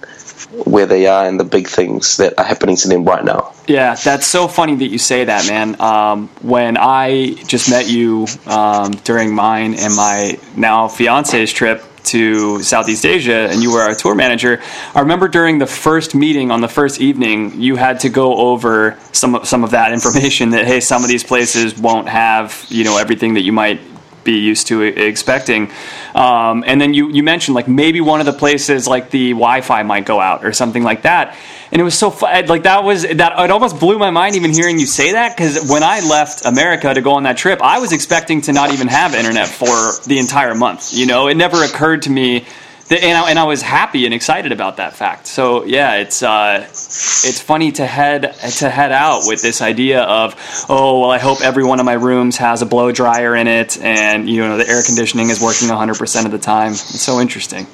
where 0.65 0.87
they 0.87 1.07
are 1.07 1.27
and 1.27 1.39
the 1.39 1.45
big 1.45 1.67
things 1.67 2.19
that 2.19 2.39
are 2.39 2.45
happening 2.45 2.77
to 2.77 2.89
them 2.89 3.05
right 3.05 3.25
now. 3.25 3.53
Yeah, 3.67 3.95
that's 3.95 4.27
so 4.27 4.47
funny 4.49 4.77
that 4.77 4.87
you 4.87 4.99
say 4.99 5.25
that, 5.25 5.47
man. 5.49 5.81
Um, 5.81 6.29
when 6.43 6.77
I 6.77 7.35
just 7.47 7.71
met 7.71 7.89
you 7.89 8.27
um, 8.47 8.93
during 9.05 9.35
mine 9.35 9.75
and 9.75 9.95
my 9.95 10.39
now 10.57 10.89
fiance's 10.89 11.53
trip 11.53 11.83
to 12.05 12.63
Southeast 12.63 13.07
Asia, 13.07 13.49
and 13.51 13.63
you 13.63 13.73
were 13.73 13.81
our 13.81 13.95
tour 13.95 14.15
manager, 14.15 14.61
I 14.95 15.01
remember 15.01 15.27
during 15.27 15.59
the 15.59 15.67
first 15.67 16.15
meeting 16.15 16.51
on 16.51 16.61
the 16.61 16.69
first 16.69 17.01
evening, 17.01 17.61
you 17.61 17.77
had 17.77 18.01
to 18.01 18.11
go 18.11 18.37
over 18.37 18.99
some 19.13 19.35
of, 19.35 19.49
some 19.49 19.65
of 19.65 19.71
that 19.71 19.93
information. 19.93 20.51
That 20.51 20.67
hey, 20.67 20.81
some 20.81 21.03
of 21.03 21.09
these 21.09 21.25
places 21.25 21.77
won't 21.79 22.09
have 22.09 22.67
you 22.69 22.85
know 22.85 22.99
everything 22.99 23.35
that 23.35 23.43
you 23.43 23.53
might 23.53 23.81
be 24.25 24.39
used 24.39 24.69
to 24.69 24.83
expecting. 24.83 25.71
Um, 26.15 26.65
and 26.67 26.81
then 26.81 26.95
you, 26.95 27.11
you 27.11 27.23
mentioned 27.23 27.55
like 27.55 27.69
maybe 27.69 28.01
one 28.01 28.21
of 28.21 28.27
the 28.27 28.33
places 28.33 28.87
like 28.89 29.11
the 29.11 29.31
Wi-Fi 29.31 29.83
might 29.83 30.07
go 30.07 30.21
out 30.21 30.45
or 30.45 30.53
something 30.53 30.83
like 30.83 31.03
that. 31.03 31.37
And 31.71 31.81
it 31.81 31.85
was 31.85 31.99
so 31.99 32.11
fun. 32.11 32.47
Like 32.47 32.65
that 32.65 32.85
was 32.85 33.03
that 33.03 33.39
it 33.39 33.51
almost 33.51 33.81
blew 33.81 33.99
my 33.99 34.11
mind 34.11 34.37
even 34.37 34.53
hearing 34.53 34.79
you 34.79 34.87
say 34.87 35.13
that 35.13 35.37
because 35.37 35.69
when 35.69 35.83
I 35.83 36.01
left 36.01 36.45
America 36.45 36.93
to 36.95 37.03
go 37.03 37.13
on 37.13 37.25
that 37.25 37.37
trip, 37.37 37.61
I 37.63 37.79
was 37.81 37.93
expecting 37.93 38.41
to 38.43 38.53
not 38.53 38.73
even 38.73 38.89
have 38.89 39.15
internet 39.15 39.49
for 39.49 39.93
the 40.07 40.19
entire 40.19 40.55
month. 40.55 40.93
You 40.93 41.07
know, 41.07 41.29
it 41.29 41.37
never 41.37 41.65
occurred 41.65 42.03
to 42.03 42.11
me. 42.11 42.47
That, 42.89 43.03
and, 43.03 43.17
I, 43.17 43.31
and 43.31 43.39
I 43.39 43.45
was 43.45 43.63
happy 43.63 44.05
and 44.05 44.13
excited 44.13 44.53
about 44.53 44.77
that 44.77 44.95
fact. 44.95 45.27
So 45.27 45.65
yeah, 45.65 45.97
it's 45.97 46.23
uh, 46.23 46.65
it's 46.65 47.41
funny 47.41 47.73
to 47.73 47.87
head 47.87 48.35
to 48.59 48.69
head 48.69 48.93
out 48.93 49.23
with 49.25 49.41
this 49.41 49.63
idea 49.63 50.03
of 50.03 50.35
oh 50.69 51.01
well, 51.01 51.11
I 51.11 51.19
hope 51.19 51.41
every 51.41 51.65
one 51.65 51.81
of 51.81 51.87
my 51.87 51.95
rooms 51.95 52.37
has 52.37 52.61
a 52.61 52.67
blow 52.67 52.93
dryer 52.93 53.35
in 53.37 53.47
it, 53.47 53.81
and 53.81 54.29
you 54.29 54.43
know 54.43 54.59
the 54.59 54.69
air 54.69 54.83
conditioning 54.83 55.31
is 55.31 55.41
working 55.41 55.69
100 55.69 55.97
percent 55.97 56.27
of 56.27 56.33
the 56.33 56.39
time. 56.39 56.73
It's 56.73 57.01
so 57.01 57.21
interesting. 57.21 57.67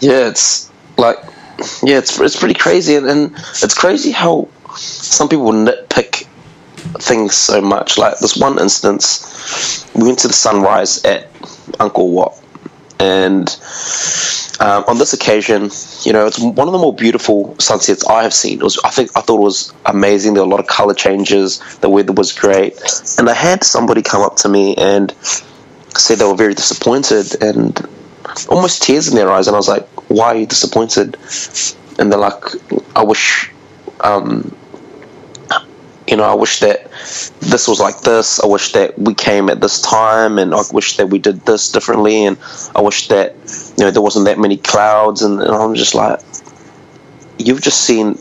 Yeah, 0.00 0.28
it's 0.28 0.70
like, 0.96 1.18
yeah, 1.82 1.98
it's 1.98 2.18
it's 2.18 2.38
pretty 2.38 2.58
crazy, 2.58 2.96
and, 2.96 3.06
and 3.06 3.32
it's 3.62 3.74
crazy 3.74 4.10
how 4.10 4.48
some 4.76 5.28
people 5.28 5.52
nitpick 5.52 6.26
things 7.00 7.34
so 7.34 7.60
much. 7.60 7.98
Like 7.98 8.18
this 8.18 8.36
one 8.36 8.58
instance, 8.58 9.86
we 9.94 10.04
went 10.04 10.18
to 10.20 10.28
the 10.28 10.34
sunrise 10.34 11.04
at 11.04 11.32
Angkor 11.78 12.10
Wat, 12.10 12.42
and 13.00 13.48
um, 14.60 14.84
on 14.86 14.98
this 14.98 15.14
occasion, 15.14 15.70
you 16.02 16.12
know, 16.12 16.26
it's 16.26 16.38
one 16.38 16.68
of 16.68 16.72
the 16.72 16.78
more 16.78 16.94
beautiful 16.94 17.58
sunsets 17.58 18.06
I 18.06 18.22
have 18.24 18.34
seen. 18.34 18.58
It 18.58 18.62
was, 18.62 18.78
I 18.84 18.90
think, 18.90 19.10
I 19.16 19.22
thought 19.22 19.38
it 19.38 19.44
was 19.44 19.72
amazing. 19.86 20.34
There 20.34 20.42
were 20.42 20.48
a 20.48 20.50
lot 20.50 20.60
of 20.60 20.66
color 20.66 20.92
changes. 20.92 21.60
The 21.78 21.88
weather 21.88 22.12
was 22.12 22.32
great, 22.32 22.78
and 23.18 23.28
I 23.28 23.32
had 23.32 23.64
somebody 23.64 24.02
come 24.02 24.20
up 24.20 24.36
to 24.36 24.50
me 24.50 24.76
and 24.76 25.12
say 25.96 26.14
they 26.14 26.26
were 26.26 26.34
very 26.34 26.54
disappointed 26.54 27.42
and 27.42 27.88
almost 28.50 28.82
tears 28.82 29.08
in 29.08 29.16
their 29.16 29.30
eyes. 29.30 29.46
And 29.46 29.56
I 29.56 29.58
was 29.58 29.68
like, 29.68 29.88
"Why 30.10 30.26
are 30.26 30.36
you 30.36 30.46
disappointed?" 30.46 31.16
And 31.98 32.12
they're 32.12 32.18
like, 32.18 32.44
"I 32.94 33.02
wish." 33.02 33.50
Um, 34.00 34.54
you 36.10 36.16
know, 36.16 36.24
I 36.24 36.34
wish 36.34 36.58
that 36.60 36.90
this 37.40 37.68
was 37.68 37.78
like 37.78 38.00
this. 38.00 38.40
I 38.40 38.46
wish 38.46 38.72
that 38.72 38.98
we 38.98 39.14
came 39.14 39.48
at 39.48 39.60
this 39.60 39.80
time, 39.80 40.38
and 40.40 40.52
I 40.52 40.62
wish 40.72 40.96
that 40.96 41.08
we 41.08 41.20
did 41.20 41.40
this 41.46 41.70
differently. 41.70 42.24
And 42.24 42.36
I 42.74 42.80
wish 42.80 43.06
that 43.08 43.36
you 43.78 43.84
know 43.84 43.92
there 43.92 44.02
wasn't 44.02 44.24
that 44.24 44.38
many 44.38 44.56
clouds. 44.56 45.22
And, 45.22 45.40
and 45.40 45.50
I'm 45.50 45.76
just 45.76 45.94
like, 45.94 46.18
you've 47.38 47.62
just 47.62 47.82
seen 47.82 48.14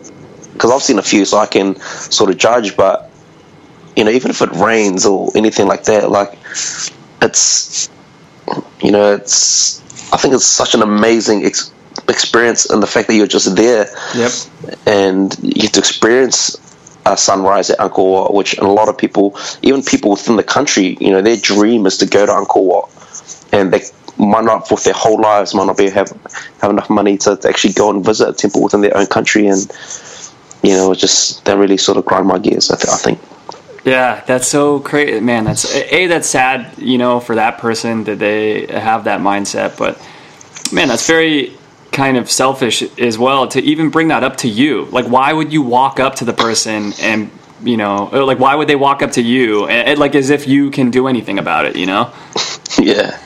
because 0.54 0.71
I've 0.71 0.84
seen 0.84 0.99
a 0.99 1.02
few, 1.04 1.25
so 1.25 1.38
I 1.39 1.47
can 1.47 1.78
sort 1.80 2.30
of 2.30 2.38
judge. 2.38 2.78
But 2.78 3.10
you 3.95 4.04
know, 4.04 4.12
even 4.12 4.30
if 4.30 4.43
it 4.43 4.52
rains 4.52 5.08
or 5.08 5.32
anything 5.36 5.67
like 5.67 5.86
that, 5.86 6.12
like 6.12 6.38
it's 7.23 7.89
you 8.82 8.91
know, 8.91 9.13
it's 9.15 9.82
I 10.13 10.17
think 10.17 10.36
it's 10.36 10.45
such 10.45 10.75
an 10.75 10.84
amazing 10.84 11.43
ex- 11.43 11.71
experience, 12.08 12.67
and 12.67 12.84
the 12.84 12.88
fact 12.88 13.08
that 13.08 13.15
you're 13.15 13.25
just 13.25 13.56
there 13.56 13.88
Yep. 14.15 14.32
and 14.86 15.36
you 15.41 15.54
get 15.63 15.73
to 15.73 15.80
experience 15.80 16.68
a 17.06 17.18
sunrise 17.18 17.70
at 17.70 17.80
Angkor 17.80 18.12
Wat, 18.12 18.34
which 18.34 18.58
a 18.58 18.68
lot 18.68 18.90
of 18.90 18.98
people, 18.98 19.38
even 19.62 19.84
people 19.84 20.12
within 20.12 20.36
the 20.36 20.44
country, 20.44 20.98
you 21.00 21.12
know, 21.12 21.22
their 21.22 21.38
dream 21.38 21.86
is 21.86 21.98
to 21.98 22.06
go 22.06 22.26
to 22.26 22.32
Angkor 22.32 22.64
Wat, 22.64 23.48
and 23.52 23.74
they 23.74 23.82
might 24.18 24.44
not, 24.44 24.70
with 24.70 24.84
their 24.84 24.94
whole 24.94 25.20
lives, 25.20 25.56
might 25.56 25.66
not 25.66 25.78
be 25.78 25.90
have 25.90 26.12
have 26.62 26.70
enough 26.70 26.90
money 26.90 27.18
to, 27.18 27.38
to 27.38 27.48
actually 27.48 27.74
go 27.74 27.90
and 27.90 28.04
visit 28.04 28.30
a 28.30 28.34
temple 28.34 28.64
within 28.64 28.82
their 28.82 28.96
own 28.96 29.08
country, 29.08 29.48
and 29.48 29.72
you 30.62 30.72
know, 30.72 30.94
just 30.94 31.46
that 31.46 31.58
really 31.58 31.78
sort 31.78 31.98
of 31.98 32.06
grind 32.06 32.28
my 32.28 32.38
gears. 32.38 32.70
I, 32.70 32.76
th- 32.76 32.90
I 32.90 32.98
think. 32.98 33.20
Yeah, 33.86 34.24
that's 34.28 34.48
so 34.48 34.82
crazy, 34.82 35.20
man. 35.22 35.46
That's 35.46 35.74
a 35.74 36.08
that's 36.08 36.30
sad, 36.30 36.78
you 36.78 36.98
know, 36.98 37.20
for 37.20 37.36
that 37.36 37.60
person 37.60 38.04
that 38.04 38.20
they 38.20 38.68
have 38.68 39.06
that 39.06 39.22
mindset. 39.22 39.78
But 39.78 39.98
man, 40.74 40.90
that's 40.90 41.08
very 41.08 41.58
kind 41.91 42.17
of 42.17 42.30
selfish 42.30 42.82
as 42.99 43.17
well 43.17 43.47
to 43.49 43.62
even 43.62 43.89
bring 43.89 44.10
that 44.10 44.23
up 44.23 44.38
to 44.38 44.47
you. 44.47 44.86
Like, 44.86 45.06
why 45.06 45.34
would 45.34 45.52
you 45.52 45.62
walk 45.62 45.99
up 45.99 46.15
to 46.15 46.25
the 46.25 46.34
person 46.34 46.93
and 47.02 47.32
you 47.62 47.75
know, 47.75 48.06
like, 48.06 48.39
why 48.39 48.56
would 48.56 48.69
they 48.69 48.78
walk 48.78 49.02
up 49.02 49.12
to 49.13 49.21
you 49.21 49.67
and, 49.67 49.89
and, 49.89 49.99
like 49.99 50.15
as 50.15 50.30
if 50.30 50.47
you 50.47 50.71
can 50.71 50.91
do 50.91 51.08
anything 51.08 51.39
about 51.39 51.65
it? 51.65 51.75
You 51.75 51.86
know? 51.86 52.12
Yeah. 52.78 53.19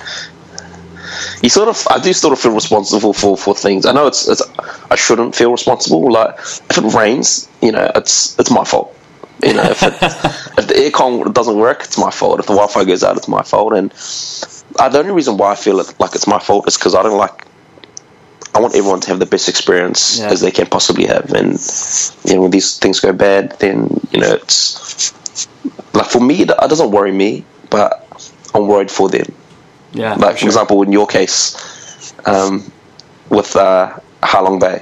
You 1.44 1.50
sort 1.50 1.68
of, 1.68 1.86
I 1.90 2.00
do 2.00 2.14
sort 2.14 2.32
of 2.32 2.40
feel 2.40 2.54
responsible 2.54 3.14
for, 3.14 3.38
for 3.38 3.54
things. 3.54 3.86
I 3.86 3.92
know 3.92 4.08
it's, 4.08 4.28
it's, 4.28 4.42
I 4.90 4.96
shouldn't 4.96 5.36
feel 5.36 5.52
responsible. 5.52 6.12
Like 6.12 6.40
if 6.40 6.78
it 6.78 6.94
rains, 6.94 7.50
you 7.62 7.72
know, 7.72 7.92
it's 7.96 8.40
it's 8.40 8.50
my 8.50 8.64
fault. 8.64 8.96
You 9.44 9.54
know, 9.54 9.64
if, 9.64 9.84
it, 9.84 9.94
if 10.58 10.68
the 10.68 10.74
aircon 10.76 11.34
doesn't 11.34 11.58
work, 11.58 11.84
it's 11.84 11.98
my 11.98 12.12
fault. 12.12 12.40
If 12.40 12.46
the 12.46 12.54
Wi-Fi 12.54 12.86
goes 12.86 13.04
out, 13.04 13.18
it's 13.18 13.28
my 13.28 13.44
fault. 13.44 13.74
And 13.74 13.92
uh, 14.80 14.90
the 14.90 15.00
only 15.00 15.12
reason 15.12 15.38
why 15.38 15.52
I 15.52 15.56
feel 15.56 15.80
it, 15.80 15.94
like 16.00 16.16
it's 16.16 16.28
my 16.28 16.40
fault 16.40 16.68
is 16.68 16.78
because 16.78 16.96
I 16.96 17.04
don't 17.04 17.18
like. 17.18 17.46
I 18.56 18.60
want 18.60 18.76
everyone 18.76 19.00
to 19.02 19.08
have 19.10 19.20
the 19.20 19.26
best 19.26 19.50
experience 19.50 20.20
Yeah. 20.20 20.30
as 20.30 20.42
they 20.42 20.52
can 20.52 20.68
possibly 20.68 21.06
have, 21.08 21.32
and 21.34 21.54
you 22.26 22.36
know, 22.36 22.42
when 22.44 22.52
these 22.52 22.78
things 22.78 23.00
go 23.00 23.12
bad, 23.14 23.58
then 23.60 24.00
you 24.12 24.20
know, 24.22 24.34
it's 24.34 25.14
like 25.94 26.08
for 26.08 26.20
me, 26.22 26.42
it 26.42 26.48
doesn't 26.48 26.92
worry 26.92 27.12
me, 27.12 27.46
but 27.70 28.06
I'm 28.54 28.68
worried 28.68 28.92
for 28.92 29.10
them. 29.10 29.26
Yeah. 29.94 30.14
Like 30.16 30.38
for 30.40 30.46
example, 30.46 30.82
in 30.84 30.92
your 30.92 31.08
case, 31.08 32.14
um, 32.26 32.72
with 33.30 33.56
uh, 33.56 33.98
Halong 34.22 34.60
Bay. 34.60 34.82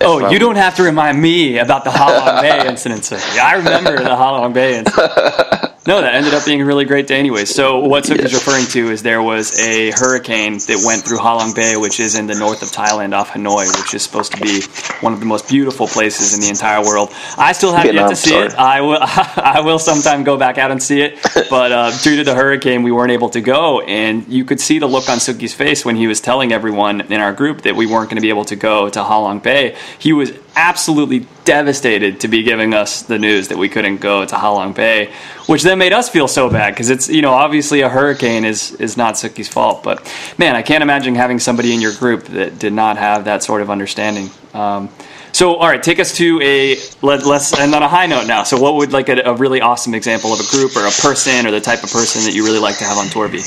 Oh, 0.00 0.18
If, 0.18 0.24
um, 0.24 0.32
you 0.32 0.40
don't 0.40 0.56
have 0.56 0.74
to 0.76 0.82
remind 0.82 1.20
me 1.22 1.58
about 1.58 1.84
the 1.84 1.90
Halong 1.90 2.40
Bay 2.42 2.66
incident. 2.66 3.04
sir. 3.04 3.20
Yeah, 3.36 3.46
I 3.46 3.54
remember 3.54 3.96
the 3.96 4.10
Halong 4.10 4.52
Bay 4.52 4.78
incident. 4.78 5.12
No, 5.86 6.00
that 6.00 6.14
ended 6.14 6.32
up 6.32 6.46
being 6.46 6.62
a 6.62 6.64
really 6.64 6.86
great 6.86 7.06
day 7.06 7.18
anyway. 7.18 7.44
So 7.44 7.80
what 7.80 8.06
Suk 8.06 8.18
is 8.18 8.32
referring 8.32 8.64
to 8.68 8.90
is 8.90 9.02
there 9.02 9.22
was 9.22 9.60
a 9.60 9.90
hurricane 9.90 10.54
that 10.54 10.82
went 10.86 11.02
through 11.04 11.18
Halong 11.18 11.54
Bay, 11.54 11.76
which 11.76 12.00
is 12.00 12.14
in 12.14 12.26
the 12.26 12.34
north 12.34 12.62
of 12.62 12.70
Thailand 12.70 13.12
off 13.12 13.30
Hanoi, 13.32 13.66
which 13.78 13.92
is 13.92 14.02
supposed 14.02 14.32
to 14.32 14.40
be 14.40 14.62
one 15.00 15.12
of 15.12 15.20
the 15.20 15.26
most 15.26 15.46
beautiful 15.46 15.86
places 15.86 16.32
in 16.32 16.40
the 16.40 16.48
entire 16.48 16.82
world. 16.82 17.10
I 17.36 17.52
still 17.52 17.74
have 17.74 17.84
yet 17.84 17.92
Vietnam, 17.92 18.10
to 18.10 18.16
see 18.16 18.30
sorry. 18.30 18.46
it. 18.46 18.54
I 18.54 18.80
will 18.80 18.98
I 19.02 19.60
will 19.62 19.78
sometime 19.78 20.24
go 20.24 20.38
back 20.38 20.56
out 20.56 20.70
and 20.70 20.82
see 20.82 21.02
it. 21.02 21.18
But 21.50 21.72
uh, 21.72 21.90
due 22.02 22.16
to 22.16 22.24
the 22.24 22.34
hurricane, 22.34 22.82
we 22.82 22.90
weren't 22.90 23.12
able 23.12 23.28
to 23.30 23.40
go, 23.40 23.80
and 23.82 24.26
you 24.26 24.44
could 24.44 24.60
see 24.60 24.78
the 24.78 24.86
look 24.86 25.08
on 25.08 25.18
Suki's 25.18 25.52
face 25.52 25.84
when 25.84 25.94
he 25.94 26.06
was 26.06 26.20
telling 26.20 26.52
everyone 26.52 27.02
in 27.02 27.20
our 27.20 27.32
group 27.32 27.62
that 27.62 27.76
we 27.76 27.86
weren't 27.86 28.08
going 28.08 28.16
to 28.16 28.22
be 28.22 28.30
able 28.30 28.46
to 28.46 28.56
go 28.56 28.88
to 28.88 29.00
Halong 29.00 29.42
Bay. 29.42 29.76
He 29.98 30.12
was 30.12 30.32
absolutely 30.56 31.26
devastated 31.44 32.20
to 32.20 32.28
be 32.28 32.42
giving 32.42 32.74
us 32.74 33.02
the 33.02 33.18
news 33.18 33.48
that 33.48 33.58
we 33.58 33.68
couldn't 33.68 33.98
go 33.98 34.24
to 34.24 34.34
Halong 34.34 34.74
Bay, 34.74 35.12
which 35.46 35.62
then 35.62 35.78
made 35.78 35.92
us 35.92 36.08
feel 36.08 36.28
so 36.28 36.48
bad 36.48 36.70
because 36.74 36.90
it's 36.90 37.08
you 37.08 37.22
know 37.22 37.32
obviously 37.32 37.80
a 37.80 37.88
hurricane 37.88 38.44
is 38.44 38.72
is 38.72 38.96
not 38.96 39.14
Suki's 39.14 39.48
fault, 39.48 39.82
but 39.82 40.10
man, 40.38 40.56
I 40.56 40.62
can't 40.62 40.82
imagine 40.82 41.14
having 41.14 41.38
somebody 41.38 41.74
in 41.74 41.80
your 41.80 41.94
group 41.94 42.24
that 42.24 42.58
did 42.58 42.72
not 42.72 42.96
have 42.96 43.24
that 43.24 43.42
sort 43.42 43.62
of 43.62 43.70
understanding. 43.70 44.30
Um, 44.52 44.88
So, 45.34 45.56
all 45.56 45.66
right, 45.66 45.82
take 45.82 45.98
us 45.98 46.16
to 46.18 46.40
a 46.42 46.76
let, 47.02 47.26
let's 47.26 47.58
end 47.58 47.74
on 47.74 47.82
a 47.82 47.88
high 47.88 48.06
note 48.06 48.28
now. 48.28 48.44
So, 48.44 48.56
what 48.56 48.76
would 48.76 48.92
like 48.92 49.08
a, 49.08 49.20
a 49.22 49.34
really 49.34 49.60
awesome 49.60 49.92
example 49.92 50.32
of 50.32 50.38
a 50.38 50.48
group 50.48 50.76
or 50.76 50.86
a 50.86 50.92
person 50.92 51.44
or 51.44 51.50
the 51.50 51.60
type 51.60 51.82
of 51.82 51.90
person 51.90 52.22
that 52.22 52.34
you 52.34 52.44
really 52.44 52.60
like 52.60 52.78
to 52.78 52.84
have 52.84 52.98
on 52.98 53.08
tour 53.08 53.28
be? 53.28 53.42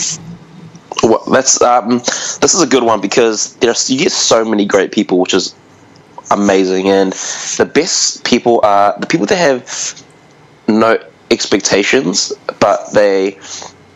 Well, 1.01 1.23
that's 1.31 1.61
um, 1.61 1.99
this 1.99 2.53
is 2.53 2.61
a 2.61 2.67
good 2.67 2.83
one 2.83 2.99
because 2.99 3.55
there's 3.61 3.89
you 3.89 3.99
get 3.99 4.11
so 4.11 4.43
many 4.43 4.65
great 4.65 4.91
people, 4.91 5.17
which 5.17 5.33
is 5.33 5.55
amazing, 6.31 6.89
and 6.89 7.13
the 7.57 7.69
best 7.71 8.23
people 8.23 8.61
are 8.63 8.97
the 8.99 9.07
people 9.07 9.25
that 9.27 9.37
have 9.37 10.03
no 10.67 10.97
expectations, 11.31 12.33
but 12.59 12.91
they 12.93 13.39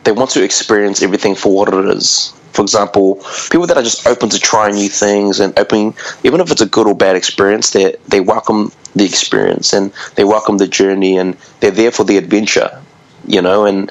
they 0.03 0.11
want 0.11 0.31
to 0.31 0.43
experience 0.43 1.01
everything 1.01 1.35
for 1.35 1.55
what 1.55 1.73
it 1.73 1.85
is. 1.95 2.33
For 2.53 2.63
example, 2.63 3.15
people 3.49 3.65
that 3.67 3.77
are 3.77 3.83
just 3.83 4.05
open 4.05 4.29
to 4.29 4.39
trying 4.39 4.75
new 4.75 4.89
things 4.89 5.39
and 5.39 5.57
open, 5.57 5.93
even 6.23 6.41
if 6.41 6.51
it's 6.51 6.61
a 6.61 6.65
good 6.65 6.87
or 6.87 6.95
bad 6.95 7.15
experience, 7.15 7.71
they 7.71 7.95
they 8.07 8.19
welcome 8.19 8.71
the 8.95 9.05
experience 9.05 9.73
and 9.73 9.93
they 10.15 10.23
welcome 10.23 10.57
the 10.57 10.67
journey 10.67 11.17
and 11.17 11.37
they're 11.59 11.71
there 11.71 11.91
for 11.91 12.03
the 12.03 12.17
adventure, 12.17 12.81
you 13.25 13.41
know. 13.41 13.65
And 13.65 13.89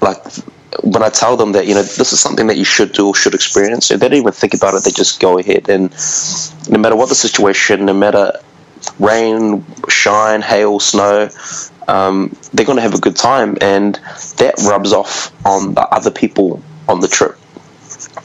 like 0.00 0.22
when 0.82 1.02
I 1.02 1.08
tell 1.08 1.36
them 1.36 1.52
that 1.52 1.66
you 1.66 1.74
know 1.74 1.82
this 1.82 2.12
is 2.12 2.20
something 2.20 2.46
that 2.48 2.56
you 2.56 2.64
should 2.64 2.92
do 2.92 3.08
or 3.08 3.14
should 3.14 3.34
experience, 3.34 3.88
they 3.88 3.96
don't 3.96 4.14
even 4.14 4.32
think 4.32 4.54
about 4.54 4.74
it. 4.74 4.84
They 4.84 4.90
just 4.90 5.20
go 5.20 5.38
ahead, 5.38 5.68
and 5.68 5.90
no 6.68 6.78
matter 6.78 6.96
what 6.96 7.08
the 7.08 7.14
situation, 7.14 7.86
no 7.86 7.94
matter 7.94 8.32
rain, 8.98 9.64
shine, 9.88 10.42
hail, 10.42 10.78
snow, 10.80 11.28
um, 11.88 12.36
they're 12.52 12.66
going 12.66 12.76
to 12.76 12.82
have 12.82 12.94
a 12.94 13.00
good 13.00 13.16
time, 13.16 13.56
and 13.60 13.96
that 14.36 14.54
rubs 14.66 14.92
off 14.92 15.32
on 15.46 15.74
the 15.74 15.82
other 15.82 16.10
people 16.10 16.62
on 16.88 17.00
the 17.00 17.08
trip. 17.08 17.38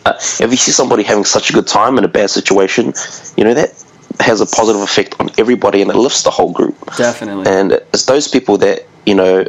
Uh, 0.06 0.14
if 0.16 0.52
you 0.52 0.58
see 0.58 0.72
somebody 0.72 1.04
having 1.04 1.26
such 1.26 1.50
a 1.50 1.54
good 1.54 1.68
time 1.68 1.98
in 1.98 2.04
a 2.04 2.08
bad 2.08 2.30
situation, 2.30 2.94
you 3.36 3.44
know 3.44 3.54
that 3.54 3.72
has 4.20 4.42
a 4.42 4.46
positive 4.46 4.82
effect 4.82 5.16
on 5.20 5.30
everybody, 5.38 5.82
and 5.82 5.92
it 5.92 5.96
lifts 5.96 6.24
the 6.24 6.32
whole 6.32 6.52
group. 6.52 6.76
Definitely. 6.98 7.46
And 7.48 7.72
it's 7.72 8.06
those 8.06 8.28
people 8.28 8.58
that 8.58 8.86
you 9.06 9.16
know 9.16 9.46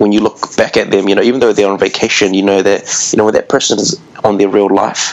when 0.00 0.12
you 0.12 0.20
look 0.20 0.56
back 0.56 0.78
at 0.78 0.90
them, 0.90 1.08
you 1.10 1.14
know, 1.14 1.20
even 1.20 1.40
though 1.40 1.52
they're 1.52 1.70
on 1.70 1.78
vacation, 1.78 2.32
you 2.32 2.42
know 2.42 2.62
that 2.62 3.10
you 3.12 3.18
know 3.18 3.26
when 3.26 3.34
that 3.34 3.50
person 3.50 3.78
is 3.78 4.00
on 4.24 4.38
their 4.38 4.48
real 4.48 4.74
life, 4.74 5.04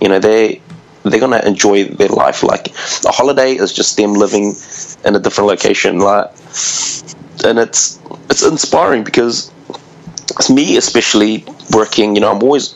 you 0.00 0.08
know 0.08 0.18
they 0.18 0.62
they're 1.02 1.20
gonna 1.20 1.42
enjoy 1.44 1.84
their 1.84 2.08
life. 2.08 2.42
Like 2.42 2.68
a 3.04 3.12
holiday 3.12 3.52
is 3.52 3.74
just 3.74 3.98
them 3.98 4.14
living 4.14 4.54
in 5.04 5.14
a 5.14 5.20
different 5.20 5.48
location, 5.48 5.98
like, 5.98 6.30
and 7.44 7.58
it's 7.58 8.00
it's 8.30 8.42
inspiring 8.42 9.04
because 9.04 9.52
it's 10.30 10.48
me 10.48 10.78
especially 10.78 11.44
working. 11.70 12.14
You 12.14 12.20
know, 12.20 12.30
I'm 12.30 12.42
always 12.42 12.74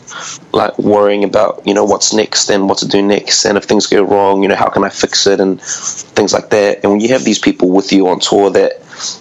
like 0.52 0.78
worrying 0.78 1.24
about 1.24 1.62
you 1.66 1.74
know 1.74 1.84
what's 1.84 2.12
next 2.12 2.50
and 2.50 2.68
what 2.68 2.78
to 2.78 2.88
do 2.88 3.02
next, 3.02 3.44
and 3.44 3.56
if 3.58 3.64
things 3.64 3.86
go 3.86 4.02
wrong, 4.02 4.42
you 4.42 4.48
know, 4.48 4.56
how 4.56 4.68
can 4.68 4.84
I 4.84 4.88
fix 4.88 5.26
it 5.26 5.40
and 5.40 5.60
things 5.60 6.32
like 6.32 6.50
that. 6.50 6.80
And 6.82 6.92
when 6.92 7.00
you 7.00 7.08
have 7.08 7.24
these 7.24 7.38
people 7.38 7.70
with 7.70 7.92
you 7.92 8.08
on 8.08 8.20
tour 8.20 8.50
that 8.50 8.72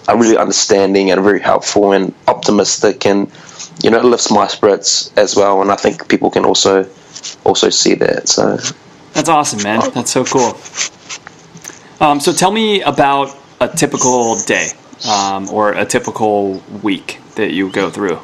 are 0.08 0.18
really 0.18 0.36
understanding 0.36 1.10
and 1.10 1.22
very 1.22 1.40
helpful 1.40 1.92
and 1.92 2.14
optimistic 2.28 3.06
and 3.06 3.30
you 3.82 3.90
know 3.90 3.98
it 3.98 4.04
lifts 4.04 4.30
my 4.30 4.46
spirits 4.46 5.10
as 5.16 5.34
well 5.34 5.62
and 5.62 5.72
I 5.72 5.76
think 5.76 6.06
people 6.08 6.30
can 6.30 6.44
also 6.44 6.86
also 7.44 7.70
see 7.70 7.94
that 7.94 8.28
so 8.28 8.58
That's 9.12 9.28
awesome, 9.28 9.62
man. 9.62 9.80
That's 9.92 10.10
so 10.10 10.24
cool. 10.24 10.58
Um, 12.00 12.20
so, 12.20 12.32
tell 12.32 12.52
me 12.52 12.80
about 12.82 13.36
a 13.60 13.68
typical 13.68 14.36
day 14.40 14.68
um, 15.06 15.48
or 15.50 15.72
a 15.72 15.84
typical 15.84 16.62
week 16.82 17.18
that 17.34 17.52
you 17.52 17.70
go 17.70 17.90
through. 17.90 18.18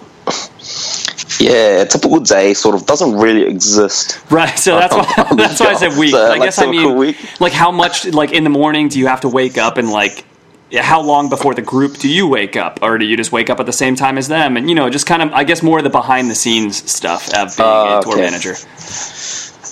Yeah 1.41 1.83
a 1.83 1.87
typical 1.87 2.21
day 2.21 2.55
sort 2.55 2.75
of 2.75 2.87
doesn't 2.87 3.15
really 3.17 3.43
exist 3.43 4.21
Right. 4.31 4.59
So 4.59 4.79
that's 4.79 4.95
why 4.95 5.35
that's 5.37 5.61
why 5.61 5.67
I 5.67 5.75
said 5.75 5.97
week. 5.99 6.11
So, 6.13 6.25
I 6.25 6.29
like, 6.31 6.43
guess 6.43 6.59
I 6.59 6.67
mean 6.67 6.97
week. 6.97 7.17
like 7.41 7.53
how 7.53 7.71
much 7.71 8.05
like 8.07 8.33
in 8.33 8.45
the 8.45 8.51
morning 8.51 8.89
do 8.89 8.99
you 8.99 9.07
have 9.07 9.21
to 9.23 9.29
wake 9.29 9.57
up 9.59 9.77
and 9.79 9.91
like 9.91 10.25
how 10.75 11.01
long 11.01 11.29
before 11.29 11.55
the 11.55 11.63
group 11.63 11.97
do 11.99 12.09
you 12.09 12.27
wake 12.27 12.57
up 12.57 12.81
or 12.83 12.99
do 12.99 13.05
you 13.05 13.17
just 13.17 13.31
wake 13.33 13.49
up 13.51 13.61
at 13.61 13.67
the 13.67 13.73
same 13.73 13.95
time 13.97 14.19
as 14.19 14.27
them 14.29 14.57
and 14.57 14.69
you 14.69 14.75
know 14.75 14.91
just 14.91 15.07
kind 15.07 15.23
of 15.23 15.33
I 15.33 15.45
guess 15.45 15.63
more 15.63 15.79
of 15.79 15.85
the 15.85 15.91
behind 15.91 16.29
the 16.31 16.35
scenes 16.35 16.89
stuff 16.91 17.29
of 17.35 17.57
being 17.57 17.69
Uh, 17.69 17.99
a 18.01 18.03
tour 18.03 18.13
okay. 18.15 18.23
manager. 18.23 18.55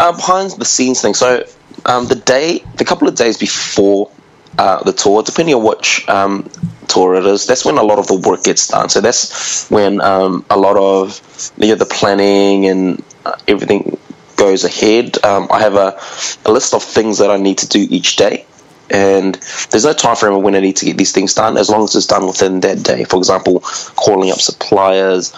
uh, 0.00 0.12
behind 0.12 0.52
the 0.52 0.64
scenes 0.64 1.00
thing. 1.02 1.14
So 1.14 1.44
um, 1.86 2.06
the 2.06 2.14
day, 2.14 2.62
the 2.76 2.84
couple 2.84 3.08
of 3.08 3.14
days 3.16 3.36
before 3.38 4.10
uh, 4.58 4.82
the 4.84 4.92
tour, 4.92 5.22
depending 5.22 5.54
on 5.56 5.64
which 5.64 6.08
um, 6.08 6.48
that's 6.94 7.64
when 7.64 7.78
a 7.78 7.82
lot 7.82 7.98
of 7.98 8.06
the 8.06 8.16
work 8.16 8.44
gets 8.44 8.68
done. 8.68 8.88
So 8.88 9.00
that's 9.00 9.70
when 9.70 10.00
um, 10.00 10.44
a 10.50 10.56
lot 10.56 10.76
of 10.76 11.20
you 11.58 11.68
know, 11.68 11.74
the 11.74 11.86
planning 11.86 12.66
and 12.66 13.02
uh, 13.24 13.36
everything 13.48 13.98
goes 14.36 14.64
ahead. 14.64 15.22
Um, 15.24 15.48
I 15.50 15.60
have 15.60 15.74
a, 15.74 15.98
a 16.44 16.52
list 16.52 16.74
of 16.74 16.82
things 16.82 17.18
that 17.18 17.30
I 17.30 17.36
need 17.36 17.58
to 17.58 17.68
do 17.68 17.86
each 17.90 18.16
day. 18.16 18.46
And 18.90 19.34
there's 19.70 19.84
no 19.84 19.94
time 19.94 20.16
frame 20.16 20.34
of 20.34 20.42
when 20.42 20.54
I 20.54 20.60
need 20.60 20.76
to 20.76 20.84
get 20.84 20.98
these 20.98 21.12
things 21.12 21.34
done, 21.34 21.56
as 21.56 21.70
long 21.70 21.84
as 21.84 21.96
it's 21.96 22.06
done 22.06 22.26
within 22.26 22.60
that 22.60 22.82
day. 22.82 23.04
For 23.04 23.16
example, 23.16 23.60
calling 23.96 24.30
up 24.30 24.38
suppliers, 24.38 25.32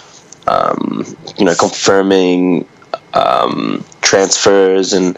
um, 0.49 1.05
you 1.39 1.45
know, 1.45 1.55
confirming 1.55 2.67
um, 3.15 3.85
transfers 4.01 4.93
and 4.93 5.17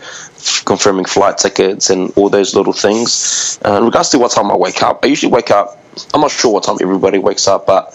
confirming 0.65 1.05
flight 1.05 1.39
tickets 1.39 1.91
and 1.91 2.13
all 2.17 2.29
those 2.29 2.55
little 2.55 2.73
things. 2.73 3.59
Uh, 3.65 3.79
in 3.79 3.85
regards 3.85 4.11
to 4.11 4.19
what 4.19 4.31
time 4.31 4.51
I 4.51 4.57
wake 4.57 4.83
up, 4.83 5.05
I 5.05 5.09
usually 5.09 5.33
wake 5.33 5.51
up. 5.51 5.83
I'm 6.15 6.21
not 6.21 6.31
sure 6.31 6.53
what 6.53 6.65
time 6.65 6.77
everybody 6.81 7.19
wakes 7.19 7.49
up, 7.49 7.67
but 7.67 7.89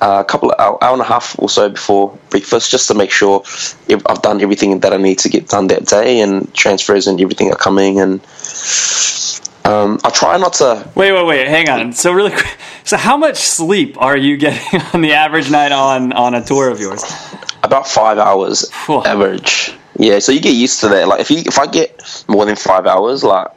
uh, 0.00 0.22
a 0.22 0.24
couple 0.24 0.50
of 0.50 0.60
hour, 0.60 0.82
hour 0.82 0.92
and 0.92 1.02
a 1.02 1.04
half 1.04 1.38
or 1.38 1.48
so 1.48 1.68
before 1.68 2.18
breakfast, 2.30 2.70
just 2.70 2.88
to 2.88 2.94
make 2.94 3.10
sure 3.10 3.42
if 3.88 4.02
I've 4.06 4.22
done 4.22 4.40
everything 4.40 4.80
that 4.80 4.92
I 4.92 4.96
need 4.96 5.18
to 5.20 5.28
get 5.28 5.48
done 5.48 5.66
that 5.68 5.86
day, 5.86 6.20
and 6.20 6.52
transfers 6.54 7.06
and 7.06 7.20
everything 7.20 7.50
are 7.50 7.56
coming. 7.56 8.00
And 8.00 8.20
um, 9.64 9.98
I 10.04 10.10
try 10.10 10.36
not 10.38 10.54
to 10.54 10.88
Wait, 10.94 11.12
wait, 11.12 11.26
wait. 11.26 11.48
Hang 11.48 11.68
on. 11.68 11.92
So 11.92 12.12
really 12.12 12.30
quick. 12.30 12.56
So 12.84 12.96
how 12.96 13.16
much 13.16 13.36
sleep 13.36 14.00
are 14.00 14.16
you 14.16 14.36
getting 14.36 14.80
on 14.94 15.00
the 15.02 15.12
average 15.12 15.50
night 15.50 15.72
on 15.72 16.12
on 16.12 16.34
a 16.34 16.42
tour 16.44 16.70
of 16.70 16.80
yours? 16.80 17.02
about 17.66 17.88
five 17.88 18.18
hours 18.18 18.70
average. 18.88 19.74
Yeah, 19.98 20.18
so 20.18 20.32
you 20.32 20.40
get 20.40 20.54
used 20.54 20.80
to 20.80 20.88
that. 20.88 21.08
Like 21.08 21.20
if 21.20 21.30
you 21.30 21.38
if 21.38 21.58
I 21.58 21.66
get 21.66 22.24
more 22.28 22.44
than 22.44 22.56
five 22.56 22.86
hours, 22.86 23.24
like 23.24 23.48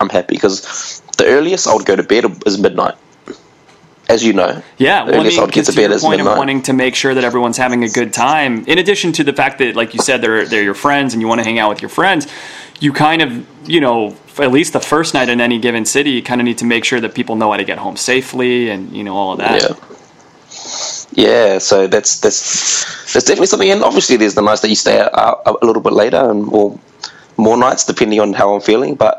I'm 0.00 0.08
happy 0.08 0.34
because 0.34 1.00
the 1.16 1.26
earliest 1.26 1.66
I 1.66 1.74
would 1.74 1.86
go 1.86 1.96
to 1.96 2.02
bed 2.02 2.24
is 2.46 2.58
midnight. 2.58 2.94
As 4.08 4.24
you 4.24 4.32
know, 4.32 4.62
Yeah, 4.78 5.04
the 5.04 5.12
well, 5.12 5.20
I 5.20 5.24
mean, 5.24 5.38
I 5.38 5.42
would 5.42 5.52
get 5.52 5.66
to 5.66 5.72
to 5.72 5.76
bed 5.76 5.90
is 5.90 6.02
point 6.02 6.22
of 6.22 6.26
wanting 6.26 6.62
to 6.62 6.72
make 6.72 6.94
sure 6.94 7.12
that 7.12 7.24
everyone's 7.24 7.58
having 7.58 7.84
a 7.84 7.90
good 7.90 8.14
time, 8.14 8.64
in 8.66 8.78
addition 8.78 9.12
to 9.12 9.24
the 9.24 9.34
fact 9.34 9.58
that, 9.58 9.76
like 9.76 9.92
you 9.92 10.00
said, 10.00 10.22
they're 10.22 10.46
they're 10.46 10.62
your 10.62 10.74
friends 10.74 11.12
and 11.12 11.20
you 11.20 11.28
want 11.28 11.40
to 11.40 11.44
hang 11.44 11.58
out 11.58 11.68
with 11.68 11.82
your 11.82 11.90
friends, 11.90 12.26
you 12.80 12.92
kind 12.94 13.20
of, 13.20 13.68
you 13.68 13.80
know, 13.80 14.16
at 14.38 14.50
least 14.50 14.72
the 14.72 14.80
first 14.80 15.12
night 15.12 15.28
in 15.28 15.42
any 15.42 15.58
given 15.58 15.84
city, 15.84 16.10
you 16.10 16.22
kind 16.22 16.40
of 16.40 16.46
need 16.46 16.58
to 16.58 16.64
make 16.64 16.84
sure 16.84 17.00
that 17.00 17.14
people 17.14 17.36
know 17.36 17.50
how 17.50 17.58
to 17.58 17.64
get 17.64 17.76
home 17.76 17.96
safely 17.96 18.70
and 18.70 18.96
you 18.96 19.04
know 19.04 19.14
all 19.14 19.32
of 19.32 19.38
that. 19.40 19.62
Yeah. 19.62 19.97
Yeah, 21.18 21.58
so 21.58 21.88
that's 21.88 22.20
that's 22.20 23.12
that's 23.12 23.24
definitely 23.26 23.48
something, 23.48 23.70
and 23.70 23.82
obviously 23.82 24.16
there's 24.16 24.34
the 24.34 24.40
nights 24.42 24.60
that 24.60 24.68
you 24.68 24.76
stay 24.76 25.00
out, 25.00 25.42
a 25.44 25.66
little 25.66 25.82
bit 25.82 25.92
later, 25.92 26.30
and 26.30 26.48
or 26.52 26.78
more 27.36 27.56
nights 27.56 27.84
depending 27.84 28.20
on 28.20 28.34
how 28.34 28.54
I'm 28.54 28.60
feeling. 28.60 28.94
But 28.94 29.16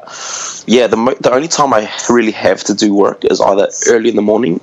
yeah, 0.65 0.87
the 0.87 0.95
the 1.19 1.33
only 1.33 1.49
time 1.49 1.73
I 1.73 1.91
really 2.09 2.31
have 2.31 2.63
to 2.65 2.73
do 2.73 2.93
work 2.93 3.25
is 3.25 3.41
either 3.41 3.67
early 3.87 4.09
in 4.11 4.15
the 4.15 4.21
morning 4.21 4.61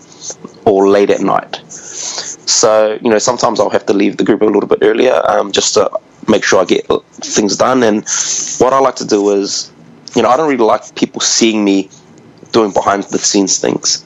or 0.64 0.88
late 0.88 1.10
at 1.10 1.20
night. 1.20 1.60
So 1.68 2.98
you 3.02 3.10
know, 3.10 3.18
sometimes 3.18 3.60
I'll 3.60 3.68
have 3.78 3.84
to 3.86 3.92
leave 3.92 4.16
the 4.16 4.24
group 4.24 4.40
a 4.40 4.46
little 4.46 4.66
bit 4.68 4.78
earlier, 4.80 5.20
um, 5.28 5.52
just 5.52 5.74
to 5.74 5.90
make 6.28 6.42
sure 6.42 6.62
I 6.62 6.64
get 6.64 6.86
things 7.20 7.58
done. 7.58 7.82
And 7.82 7.98
what 8.58 8.72
I 8.72 8.78
like 8.78 8.96
to 8.96 9.06
do 9.06 9.30
is, 9.32 9.70
you 10.14 10.22
know, 10.22 10.30
I 10.30 10.38
don't 10.38 10.48
really 10.48 10.64
like 10.64 10.94
people 10.94 11.20
seeing 11.20 11.64
me 11.64 11.90
doing 12.52 12.72
behind 12.72 13.04
the 13.04 13.18
scenes 13.18 13.58
things. 13.58 14.04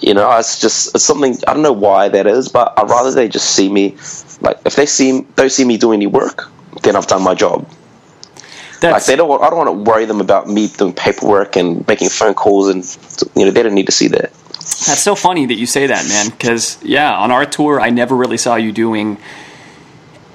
You 0.00 0.14
know, 0.14 0.30
it's 0.38 0.60
just 0.60 0.94
it's 0.94 1.04
something 1.04 1.36
I 1.46 1.54
don't 1.54 1.62
know 1.62 1.72
why 1.72 2.08
that 2.08 2.26
is, 2.26 2.48
but 2.48 2.72
I'd 2.76 2.88
rather 2.88 3.10
they 3.10 3.28
just 3.28 3.54
see 3.54 3.68
me 3.68 3.96
like 4.40 4.58
if 4.64 4.76
they 4.76 4.86
see 4.86 5.22
don't 5.34 5.50
see 5.50 5.64
me 5.64 5.76
do 5.76 5.92
any 5.92 6.06
work, 6.06 6.50
then 6.82 6.96
I've 6.96 7.06
done 7.06 7.22
my 7.22 7.34
job. 7.34 7.68
Like 8.80 9.06
they 9.06 9.16
don't, 9.16 9.42
I 9.42 9.50
don't 9.50 9.58
want 9.58 9.68
to 9.68 9.90
worry 9.90 10.04
them 10.04 10.20
about 10.20 10.48
me 10.48 10.68
doing 10.68 10.92
paperwork 10.92 11.56
and 11.56 11.86
making 11.88 12.10
phone 12.10 12.34
calls, 12.34 12.68
and 12.68 12.84
you 13.34 13.44
know 13.44 13.50
they 13.50 13.62
don't 13.62 13.74
need 13.74 13.86
to 13.86 13.92
see 13.92 14.08
that. 14.08 14.32
That's 14.52 15.02
so 15.02 15.14
funny 15.14 15.46
that 15.46 15.54
you 15.54 15.66
say 15.66 15.88
that, 15.88 16.06
man. 16.06 16.30
Because 16.30 16.78
yeah, 16.82 17.12
on 17.16 17.32
our 17.32 17.44
tour, 17.44 17.80
I 17.80 17.90
never 17.90 18.14
really 18.14 18.36
saw 18.36 18.54
you 18.54 18.70
doing 18.70 19.18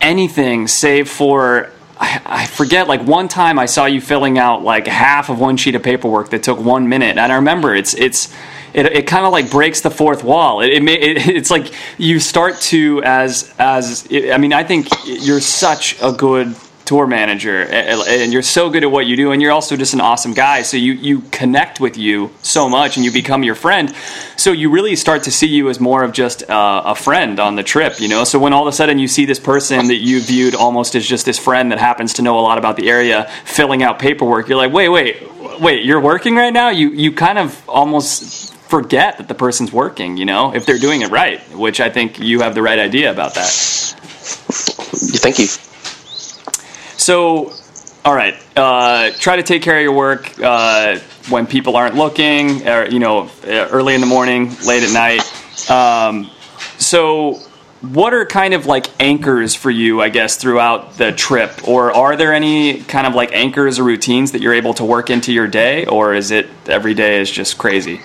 anything 0.01 0.67
save 0.67 1.09
for 1.09 1.71
I, 1.97 2.21
I 2.25 2.45
forget. 2.47 2.87
Like 2.87 3.01
one 3.03 3.29
time, 3.29 3.57
I 3.57 3.65
saw 3.65 3.85
you 3.85 4.01
filling 4.01 4.37
out 4.37 4.61
like 4.61 4.87
half 4.87 5.29
of 5.29 5.39
one 5.39 5.55
sheet 5.55 5.75
of 5.75 5.83
paperwork 5.83 6.31
that 6.31 6.43
took 6.43 6.59
one 6.59 6.89
minute, 6.89 7.17
and 7.17 7.31
I 7.31 7.35
remember 7.35 7.73
it's 7.73 7.93
it's. 7.93 8.33
It, 8.73 8.87
it 8.87 9.07
kind 9.07 9.25
of 9.25 9.31
like 9.31 9.51
breaks 9.51 9.81
the 9.81 9.91
fourth 9.91 10.23
wall. 10.23 10.61
It, 10.61 10.73
it, 10.73 10.83
ma- 10.83 10.91
it 10.91 11.27
it's 11.27 11.51
like 11.51 11.73
you 11.97 12.19
start 12.19 12.59
to 12.61 13.01
as 13.03 13.53
as 13.59 14.07
I 14.11 14.37
mean 14.37 14.53
I 14.53 14.63
think 14.63 14.87
you're 15.05 15.41
such 15.41 15.95
a 16.01 16.11
good 16.11 16.55
tour 16.85 17.07
manager 17.07 17.63
and 17.63 18.33
you're 18.33 18.41
so 18.41 18.69
good 18.69 18.83
at 18.83 18.91
what 18.91 19.05
you 19.05 19.15
do 19.15 19.31
and 19.31 19.41
you're 19.41 19.51
also 19.51 19.75
just 19.75 19.93
an 19.93 20.01
awesome 20.01 20.33
guy 20.33 20.61
so 20.61 20.77
you 20.77 20.93
you 20.93 21.21
connect 21.31 21.79
with 21.79 21.97
you 21.97 22.29
so 22.41 22.67
much 22.67 22.97
and 22.97 23.05
you 23.05 23.11
become 23.11 23.43
your 23.43 23.55
friend 23.55 23.93
so 24.37 24.51
you 24.51 24.69
really 24.69 24.95
start 24.95 25.23
to 25.23 25.31
see 25.31 25.47
you 25.47 25.69
as 25.69 25.79
more 25.79 26.03
of 26.03 26.11
just 26.11 26.49
uh, 26.49 26.83
a 26.85 26.95
friend 26.95 27.39
on 27.39 27.55
the 27.55 27.63
trip 27.63 27.99
you 27.99 28.07
know 28.07 28.23
so 28.23 28.37
when 28.37 28.53
all 28.53 28.67
of 28.67 28.67
a 28.67 28.75
sudden 28.75 28.99
you 28.99 29.07
see 29.07 29.25
this 29.25 29.39
person 29.39 29.87
that 29.87 29.97
you 29.97 30.21
viewed 30.21 30.55
almost 30.55 30.95
as 30.95 31.05
just 31.05 31.25
this 31.25 31.39
friend 31.39 31.71
that 31.71 31.79
happens 31.79 32.13
to 32.13 32.21
know 32.21 32.39
a 32.39 32.41
lot 32.41 32.57
about 32.57 32.75
the 32.75 32.89
area 32.89 33.29
filling 33.45 33.81
out 33.81 33.99
paperwork 33.99 34.47
you're 34.49 34.57
like 34.57 34.73
wait 34.73 34.89
wait 34.89 35.23
wait, 35.59 35.85
you're 35.85 35.99
working 35.99 36.35
right 36.35 36.53
now. 36.53 36.69
You 36.69 36.89
you 36.89 37.11
kind 37.11 37.37
of 37.37 37.67
almost 37.69 38.53
forget 38.53 39.17
that 39.17 39.27
the 39.27 39.35
person's 39.35 39.71
working. 39.71 40.17
You 40.17 40.25
know, 40.25 40.53
if 40.53 40.65
they're 40.65 40.79
doing 40.79 41.01
it 41.01 41.11
right, 41.11 41.41
which 41.55 41.79
I 41.79 41.89
think 41.89 42.19
you 42.19 42.41
have 42.41 42.55
the 42.55 42.61
right 42.61 42.79
idea 42.79 43.11
about 43.11 43.35
that. 43.35 43.49
Thank 45.21 45.39
you. 45.39 45.72
So, 47.03 47.51
all 48.05 48.15
right, 48.15 48.33
uh, 48.55 49.11
try 49.19 49.35
to 49.35 49.43
take 49.43 49.61
care 49.61 49.75
of 49.75 49.83
your 49.83 49.91
work 49.91 50.39
uh, 50.39 50.99
when 51.27 51.47
people 51.47 51.75
aren't 51.75 51.95
looking, 51.95 52.65
or 52.65 52.85
you 52.85 52.99
know, 52.99 53.29
uh, 53.45 53.67
early 53.71 53.93
in 53.93 53.99
the 53.99 54.07
morning, 54.07 54.55
late 54.65 54.83
at 54.83 54.93
night. 54.93 55.69
Um, 55.69 56.31
so, 56.77 57.33
what 57.81 58.13
are 58.13 58.25
kind 58.25 58.53
of 58.53 58.67
like 58.67 58.87
anchors 59.01 59.53
for 59.53 59.69
you, 59.69 60.01
I 60.01 60.07
guess, 60.07 60.37
throughout 60.37 60.93
the 60.97 61.11
trip, 61.11 61.67
or 61.67 61.91
are 61.91 62.15
there 62.15 62.33
any 62.33 62.79
kind 62.83 63.05
of 63.05 63.15
like 63.15 63.33
anchors 63.33 63.79
or 63.79 63.83
routines 63.83 64.31
that 64.31 64.41
you're 64.41 64.53
able 64.53 64.73
to 64.75 64.85
work 64.85 65.09
into 65.09 65.33
your 65.33 65.47
day, 65.47 65.85
or 65.85 66.13
is 66.13 66.31
it 66.31 66.47
every 66.67 66.93
day 66.93 67.19
is 67.19 67.29
just 67.29 67.57
crazy? 67.57 67.99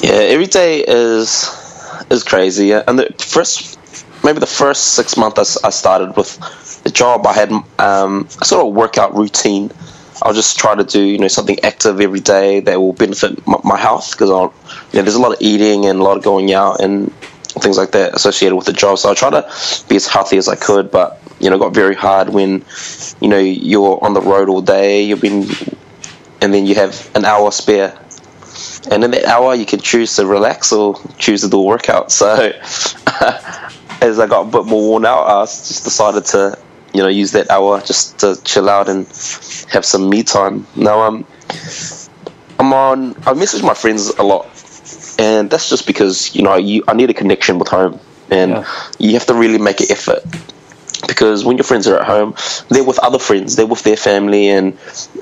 Yeah, 0.00 0.12
every 0.12 0.46
day 0.46 0.84
is 0.86 1.50
is 2.08 2.22
crazy. 2.22 2.70
And 2.70 2.96
the 2.96 3.12
first, 3.18 3.80
maybe 4.22 4.38
the 4.38 4.46
first 4.46 4.94
six 4.94 5.16
months 5.16 5.56
I 5.64 5.70
started 5.70 6.16
with 6.16 6.38
job, 6.90 7.26
I 7.26 7.32
had 7.32 7.52
um, 7.78 8.28
a 8.40 8.44
sort 8.44 8.66
of 8.66 8.74
workout 8.74 9.14
routine. 9.14 9.70
I'll 10.22 10.32
just 10.32 10.58
try 10.58 10.74
to 10.74 10.84
do 10.84 11.02
you 11.02 11.18
know 11.18 11.28
something 11.28 11.58
active 11.62 12.00
every 12.00 12.20
day 12.20 12.60
that 12.60 12.80
will 12.80 12.94
benefit 12.94 13.46
my, 13.46 13.58
my 13.64 13.76
health 13.76 14.12
because 14.12 14.30
I, 14.30 14.42
you 14.42 14.98
know 14.98 15.02
there's 15.02 15.14
a 15.14 15.20
lot 15.20 15.32
of 15.32 15.38
eating 15.40 15.84
and 15.86 16.00
a 16.00 16.02
lot 16.02 16.16
of 16.16 16.24
going 16.24 16.52
out 16.54 16.80
and 16.80 17.12
things 17.60 17.76
like 17.76 17.92
that 17.92 18.14
associated 18.14 18.56
with 18.56 18.66
the 18.66 18.72
job. 18.72 18.98
So 18.98 19.10
I 19.10 19.14
try 19.14 19.30
to 19.30 19.50
be 19.88 19.96
as 19.96 20.06
healthy 20.06 20.38
as 20.38 20.48
I 20.48 20.56
could, 20.56 20.90
but 20.90 21.20
you 21.38 21.50
know, 21.50 21.58
got 21.58 21.74
very 21.74 21.94
hard 21.94 22.30
when 22.30 22.64
you 23.20 23.28
know 23.28 23.38
you're 23.38 24.02
on 24.02 24.14
the 24.14 24.22
road 24.22 24.48
all 24.48 24.62
day. 24.62 25.02
You've 25.02 25.20
been, 25.20 25.48
and 26.40 26.54
then 26.54 26.66
you 26.66 26.74
have 26.76 27.10
an 27.14 27.24
hour 27.24 27.50
spare 27.52 27.98
and 28.90 29.02
in 29.02 29.10
that 29.10 29.24
hour 29.24 29.54
you 29.54 29.66
can 29.66 29.80
choose 29.80 30.16
to 30.16 30.26
relax 30.26 30.72
or 30.72 31.00
choose 31.18 31.42
to 31.42 31.48
do 31.48 31.58
a 31.58 31.62
workout. 31.62 32.12
So 32.12 32.28
as 34.00 34.18
I 34.18 34.26
got 34.26 34.42
a 34.42 34.50
bit 34.50 34.66
more 34.66 34.88
worn 34.88 35.04
out, 35.04 35.26
I 35.26 35.44
just 35.44 35.84
decided 35.84 36.24
to 36.26 36.58
you 36.96 37.02
know 37.02 37.08
use 37.08 37.32
that 37.32 37.50
hour 37.50 37.80
just 37.80 38.18
to 38.20 38.36
chill 38.44 38.68
out 38.68 38.88
and 38.88 39.06
have 39.70 39.84
some 39.84 40.08
me 40.08 40.22
time. 40.22 40.66
Now 40.76 41.02
um, 41.02 41.26
I'm 42.58 42.72
on. 42.72 43.14
I 43.26 43.34
message 43.34 43.62
my 43.62 43.74
friends 43.74 44.08
a 44.18 44.22
lot, 44.22 44.46
and 45.18 45.50
that's 45.50 45.68
just 45.68 45.86
because 45.86 46.34
you 46.34 46.42
know 46.42 46.56
you, 46.56 46.84
I 46.88 46.94
need 46.94 47.10
a 47.10 47.14
connection 47.14 47.58
with 47.58 47.68
home, 47.68 48.00
and 48.30 48.50
Yeah. 48.52 48.64
you 48.98 49.12
have 49.14 49.26
to 49.26 49.34
really 49.34 49.58
make 49.58 49.80
an 49.80 49.86
effort 49.90 50.22
because 51.06 51.44
when 51.44 51.56
your 51.56 51.64
friends 51.64 51.86
are 51.86 51.98
at 51.98 52.06
home, 52.06 52.34
they're 52.70 52.82
with 52.84 52.98
other 53.00 53.18
friends, 53.18 53.56
they're 53.56 53.66
with 53.66 53.82
their 53.82 53.96
family, 53.96 54.48
and 54.48 54.72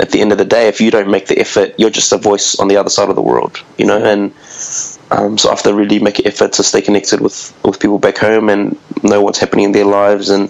at 0.00 0.10
the 0.10 0.20
end 0.20 0.32
of 0.32 0.38
the 0.38 0.44
day, 0.44 0.68
if 0.68 0.80
you 0.80 0.90
don't 0.90 1.10
make 1.10 1.26
the 1.26 1.38
effort, 1.38 1.74
you're 1.78 1.90
just 1.90 2.12
a 2.12 2.16
voice 2.16 2.54
on 2.60 2.68
the 2.68 2.76
other 2.76 2.90
side 2.90 3.08
of 3.10 3.16
the 3.16 3.22
world, 3.22 3.62
you 3.78 3.84
know. 3.86 3.98
And 4.02 4.32
um, 5.10 5.36
so 5.38 5.48
I 5.48 5.52
have 5.52 5.62
to 5.64 5.74
really 5.74 5.98
make 5.98 6.20
an 6.20 6.26
effort 6.26 6.52
to 6.54 6.62
stay 6.62 6.80
connected 6.82 7.20
with 7.20 7.52
with 7.64 7.80
people 7.80 7.98
back 7.98 8.18
home 8.18 8.48
and 8.48 8.78
know 9.02 9.20
what's 9.22 9.38
happening 9.38 9.66
in 9.66 9.72
their 9.72 9.84
lives, 9.84 10.30
and 10.30 10.48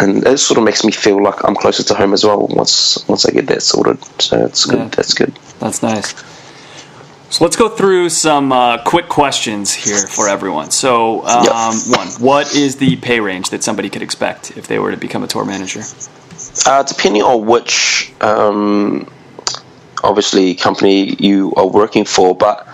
and 0.00 0.26
it 0.26 0.38
sort 0.38 0.58
of 0.58 0.64
makes 0.64 0.84
me 0.84 0.92
feel 0.92 1.22
like 1.22 1.44
I'm 1.44 1.54
closer 1.54 1.82
to 1.82 1.94
home 1.94 2.12
as 2.12 2.24
well 2.24 2.46
once 2.48 3.04
once 3.08 3.26
I 3.26 3.32
get 3.32 3.46
that 3.48 3.62
sorted. 3.62 3.98
So 4.20 4.44
it's 4.44 4.64
good. 4.66 4.78
Yeah. 4.78 4.88
That's 4.88 5.14
good. 5.14 5.38
That's 5.58 5.82
nice. 5.82 6.14
So 7.30 7.44
let's 7.44 7.56
go 7.56 7.68
through 7.68 8.08
some 8.08 8.52
uh, 8.52 8.82
quick 8.84 9.08
questions 9.10 9.74
here 9.74 10.06
for 10.06 10.28
everyone. 10.28 10.70
So, 10.70 11.26
um, 11.26 11.44
Yep. 11.44 11.98
one, 11.98 12.08
what 12.20 12.54
is 12.54 12.76
the 12.76 12.96
pay 12.96 13.20
range 13.20 13.50
that 13.50 13.62
somebody 13.62 13.90
could 13.90 14.00
expect 14.00 14.56
if 14.56 14.66
they 14.66 14.78
were 14.78 14.92
to 14.92 14.96
become 14.96 15.22
a 15.22 15.26
tour 15.26 15.44
manager? 15.44 15.82
Uh, 16.64 16.82
depending 16.84 17.22
on 17.22 17.44
which, 17.44 18.12
um, 18.22 19.06
obviously, 20.02 20.54
company 20.54 21.16
you 21.18 21.52
are 21.56 21.66
working 21.66 22.06
for, 22.06 22.34
but 22.34 22.66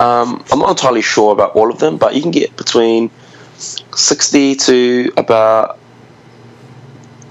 um, 0.00 0.44
I'm 0.50 0.58
not 0.58 0.70
entirely 0.70 1.02
sure 1.02 1.32
about 1.32 1.54
all 1.54 1.70
of 1.70 1.78
them. 1.78 1.96
But 1.96 2.16
you 2.16 2.22
can 2.22 2.32
get 2.32 2.56
between 2.56 3.10
sixty 3.56 4.56
to 4.56 5.12
about 5.16 5.78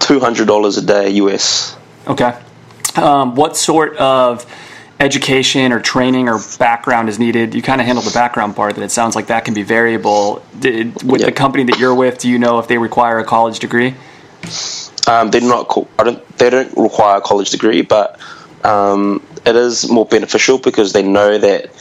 two 0.06 0.20
hundred 0.20 0.48
dollars 0.48 0.78
a 0.78 0.86
day 0.86 1.10
US. 1.12 1.76
Okay. 2.08 2.38
Um, 2.96 3.36
what 3.36 3.58
sort 3.58 3.98
of 3.98 4.46
education 5.00 5.72
or 5.72 5.80
training 5.82 6.30
or 6.30 6.39
background 6.60 7.10
is 7.10 7.18
needed? 7.20 7.56
You 7.56 7.62
kind 7.62 7.82
of 7.82 7.88
handled 7.88 8.06
the 8.06 8.13
background 8.13 8.56
part, 8.56 8.76
that 8.76 8.84
it 8.84 8.91
sounds 8.91 9.15
like 9.15 9.28
that 9.28 9.44
can 9.46 9.54
be 9.54 9.63
variable. 9.63 10.46
Did, 10.60 11.04
with 11.04 11.26
the 11.26 11.32
company 11.32 11.63
that 11.65 11.80
you're 11.80 11.96
with, 11.96 12.20
do 12.20 12.30
you 12.30 12.39
know 12.39 12.60
if 12.60 12.68
they 12.68 12.78
require 12.78 13.18
a 13.20 13.26
college 13.26 13.60
degree? 13.60 13.96
Um, 15.08 15.32
they're 15.32 15.41
not. 15.41 15.76
I 16.00 16.04
don't. 16.04 16.38
They 16.38 16.50
don't 16.50 16.78
require 16.78 17.18
a 17.18 17.22
college 17.22 17.50
degree, 17.50 17.82
but 17.82 18.20
um, 18.63 19.26
it 19.46 19.56
is 19.56 19.89
more 19.89 20.06
beneficial 20.06 20.60
because 20.60 20.94
they 20.94 21.04
know 21.04 21.38
that 21.38 21.72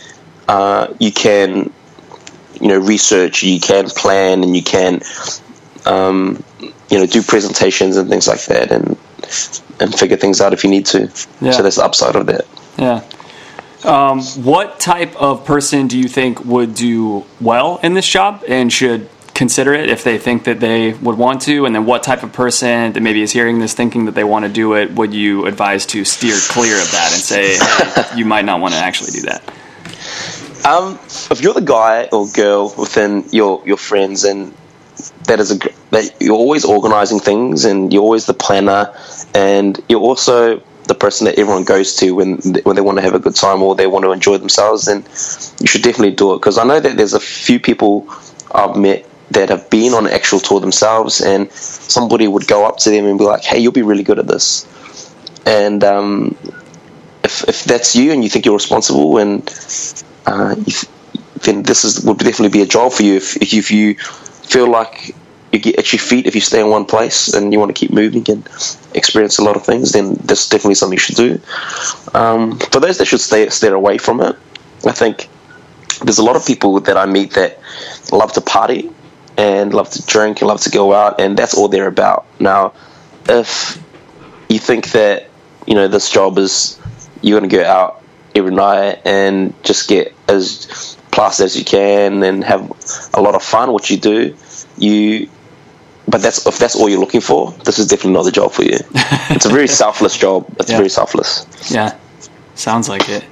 uh, 0.49 0.95
you 0.99 1.13
can, 1.13 1.73
you 2.61 2.69
know, 2.69 2.79
research, 2.79 3.43
you 3.43 3.61
can 3.61 3.89
plan, 3.89 4.43
and 4.43 4.57
you 4.57 4.63
can, 4.63 5.01
um, 5.87 6.43
you 6.95 7.01
know, 7.01 7.07
do 7.07 7.23
presentations 7.23 7.97
and 7.97 8.09
things 8.09 8.29
like 8.29 8.45
that, 8.45 8.71
and 8.71 8.97
and 9.81 9.93
figure 9.99 10.17
things 10.17 10.41
out 10.41 10.53
if 10.53 10.63
you 10.63 10.71
need 10.71 10.87
to. 10.87 11.11
Yeah. 11.41 11.51
So 11.51 11.63
that's 11.65 11.75
the 11.75 11.85
upside 11.85 12.15
of 12.15 12.27
that. 12.27 12.47
Yeah. 12.79 13.03
Um, 13.83 14.23
what 14.45 14.79
type 14.79 15.17
of 15.17 15.45
person 15.45 15.89
do 15.89 15.99
you 15.99 16.07
think 16.07 16.45
would 16.45 16.77
do 16.77 17.25
well 17.41 17.81
in 17.83 17.95
this 17.95 18.09
job 18.09 18.45
and 18.47 18.73
should 18.73 19.11
consider 19.35 19.75
it 19.75 19.91
if 19.91 20.05
they 20.05 20.19
think 20.19 20.45
that 20.45 20.61
they 20.61 20.93
would 20.93 21.19
want 21.19 21.43
to? 21.43 21.67
And 21.67 21.75
then 21.75 21.85
what 21.85 22.05
type 22.05 22.23
of 22.23 22.33
person 22.33 22.93
that 22.93 23.01
maybe 23.01 23.23
is 23.23 23.33
hearing 23.33 23.59
this 23.59 23.75
thinking 23.75 24.05
that 24.05 24.15
they 24.15 24.25
want 24.25 24.45
to 24.45 24.49
do 24.49 24.75
it 24.75 24.93
would 24.93 25.13
you 25.13 25.47
advise 25.47 25.87
to 25.87 26.05
steer 26.05 26.37
clear 26.49 26.81
of 26.81 26.89
that 26.93 27.11
and 27.13 27.21
say, 27.21 27.59
hey, 27.59 28.17
you 28.17 28.25
might 28.25 28.45
not 28.45 28.61
want 28.61 28.73
to 28.75 28.79
actually 28.79 29.11
do 29.11 29.23
that? 29.23 29.43
Um, 30.65 31.01
if 31.03 31.43
you're 31.43 31.55
the 31.55 31.61
guy 31.61 32.09
or 32.13 32.29
girl 32.29 32.73
within 32.79 33.25
your 33.33 33.63
your 33.67 33.77
friends, 33.77 34.23
and 34.23 34.55
that 35.25 35.41
is 35.41 35.51
a 35.51 35.59
that 35.91 36.15
you're 36.21 36.37
always 36.37 36.65
organizing 36.65 37.21
things, 37.21 37.65
and 37.65 37.93
you're 37.93 38.03
always 38.03 38.27
the 38.27 38.35
planner, 38.35 38.95
and 39.35 39.81
you're 39.89 40.01
also 40.01 40.63
the 40.87 40.95
person 40.95 41.25
that 41.25 41.39
everyone 41.39 41.65
goes 41.65 41.97
to 41.97 42.13
when 42.13 42.37
when 42.63 42.77
they 42.77 42.83
want 42.83 42.99
to 42.99 43.03
have 43.03 43.15
a 43.15 43.19
good 43.19 43.35
time 43.35 43.63
or 43.63 43.75
they 43.75 43.87
want 43.87 44.05
to 44.05 44.13
enjoy 44.13 44.37
themselves, 44.39 44.85
then 44.85 45.03
you 45.61 45.67
should 45.67 45.83
definitely 45.83 46.15
do 46.15 46.35
it. 46.35 46.39
Because 46.39 46.59
I 46.59 46.65
know 46.65 46.81
that 46.81 46.97
there's 46.97 47.15
a 47.15 47.21
few 47.21 47.59
people 47.59 48.09
I've 48.55 48.77
met 48.77 49.07
that 49.31 49.49
have 49.49 49.71
been 49.71 49.95
on 49.95 50.07
an 50.07 50.13
actual 50.13 50.41
tour 50.41 50.61
themselves, 50.61 51.21
and 51.21 51.51
somebody 51.53 52.29
would 52.29 52.47
go 52.47 52.67
up 52.67 52.79
to 52.79 52.91
them 52.91 53.07
and 53.07 53.19
be 53.19 53.25
like, 53.25 53.43
"Hey, 53.43 53.59
you'll 53.59 53.73
be 53.73 53.83
really 53.83 54.03
good 54.03 54.19
at 54.19 54.27
this," 54.27 54.67
and 55.47 55.83
um, 55.83 56.37
if 57.25 57.49
if 57.49 57.65
that's 57.65 57.97
you 57.97 58.13
and 58.13 58.23
you 58.23 58.31
think 58.31 58.45
you're 58.45 58.55
responsible 58.55 59.19
and 59.19 59.49
uh, 60.27 60.55
if, 60.67 60.85
then 61.43 61.63
this 61.63 61.85
is 61.85 62.05
would 62.05 62.19
definitely 62.19 62.51
be 62.51 62.63
a 62.63 62.67
job 62.67 62.93
for 62.93 63.03
you. 63.03 63.17
If, 63.17 63.37
if 63.37 63.71
you 63.71 63.97
feel 64.47 64.69
like 64.69 65.15
you 65.53 65.61
get 65.61 65.79
at 65.79 65.93
your 65.93 66.01
feet 66.01 66.27
if 66.27 66.35
you 66.35 66.41
stay 66.41 66.61
in 66.61 66.69
one 66.69 66.85
place 66.85 67.33
and 67.33 67.53
you 67.53 67.59
want 67.59 67.75
to 67.75 67.79
keep 67.79 67.93
moving 67.93 68.25
and 68.29 68.47
experience 68.95 69.39
a 69.39 69.45
lot 69.45 69.57
of 69.57 69.65
things, 69.65 69.93
then 69.93 70.15
that's 70.25 70.49
definitely 70.49 70.75
something 70.75 70.97
you 70.97 71.01
should 71.01 71.17
do. 71.17 71.41
Um, 72.13 72.59
for 72.59 72.81
those 72.81 72.99
that 72.99 73.07
should 73.07 73.21
stay 73.21 73.49
stay 73.49 73.69
away 73.69 73.99
from 73.99 74.21
it, 74.21 74.37
I 74.85 74.93
think 74.93 75.29
there's 76.03 76.19
a 76.19 76.25
lot 76.25 76.37
of 76.37 76.45
people 76.45 76.81
that 76.81 76.97
I 76.97 77.07
meet 77.07 77.35
that 77.35 77.61
love 78.13 78.33
to 78.33 78.41
party 78.41 78.91
and 79.37 79.73
love 79.73 79.91
to 79.91 80.05
drink 80.07 80.41
and 80.41 80.49
love 80.49 80.61
to 80.63 80.71
go 80.71 80.93
out, 80.93 81.21
and 81.21 81.37
that's 81.37 81.55
all 81.55 81.69
they're 81.69 81.89
about. 81.89 82.27
Now, 82.41 82.73
if 83.29 83.81
you 84.49 84.59
think 84.59 84.91
that 84.93 85.29
you 85.67 85.75
know 85.75 85.89
this 85.89 86.11
job 86.11 86.39
is 86.39 86.79
you're 87.23 87.39
going 87.39 87.49
to 87.49 87.57
go 87.57 87.65
out 87.65 88.03
every 88.35 88.55
night 88.55 89.01
and 89.05 89.55
just 89.63 89.89
get 89.89 90.15
as 90.29 90.97
plastered 91.15 91.47
as 91.47 91.55
you 91.57 91.65
can 91.65 92.23
and 92.29 92.45
have 92.45 92.63
a 93.15 93.21
lot 93.27 93.35
of 93.35 93.43
fun 93.43 93.67
what 93.73 93.89
you 93.91 93.97
do 93.97 94.35
you 94.77 95.29
but 96.13 96.21
that's 96.25 96.47
if 96.47 96.59
that's 96.59 96.75
all 96.77 96.89
you're 96.91 97.01
looking 97.07 97.21
for 97.31 97.53
this 97.65 97.79
is 97.79 97.87
definitely 97.87 98.13
not 98.19 98.25
the 98.25 98.33
job 98.41 98.51
for 98.53 98.65
you 98.65 98.79
it's 99.35 99.47
a 99.47 99.49
very 99.59 99.69
selfless 99.69 100.17
job 100.19 100.45
it's 100.59 100.71
Yeah. 100.71 100.77
very 100.83 100.91
selfless 100.91 101.31
Yeah, 101.71 101.91
sounds 102.55 102.89
like 102.89 103.09
it. 103.09 103.25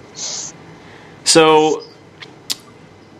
So, 1.25 1.83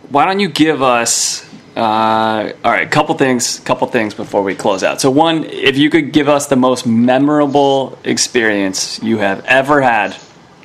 why 0.09 0.25
don't 0.25 0.39
you 0.39 0.49
give 0.49 0.81
us? 0.81 1.43
Uh, 1.75 2.51
all 2.63 2.71
right, 2.71 2.89
couple 2.91 3.15
things, 3.17 3.59
couple 3.65 3.87
things 3.87 4.13
before 4.13 4.43
we 4.43 4.53
close 4.55 4.83
out. 4.83 5.01
So, 5.01 5.09
one, 5.09 5.43
if 5.45 5.75
you 5.77 5.89
could 5.89 6.11
give 6.13 6.27
us 6.29 6.45
the 6.47 6.55
most 6.55 6.85
memorable 6.85 7.97
experience 8.03 8.99
you 9.01 9.17
have 9.19 9.43
ever 9.45 9.81
had 9.81 10.13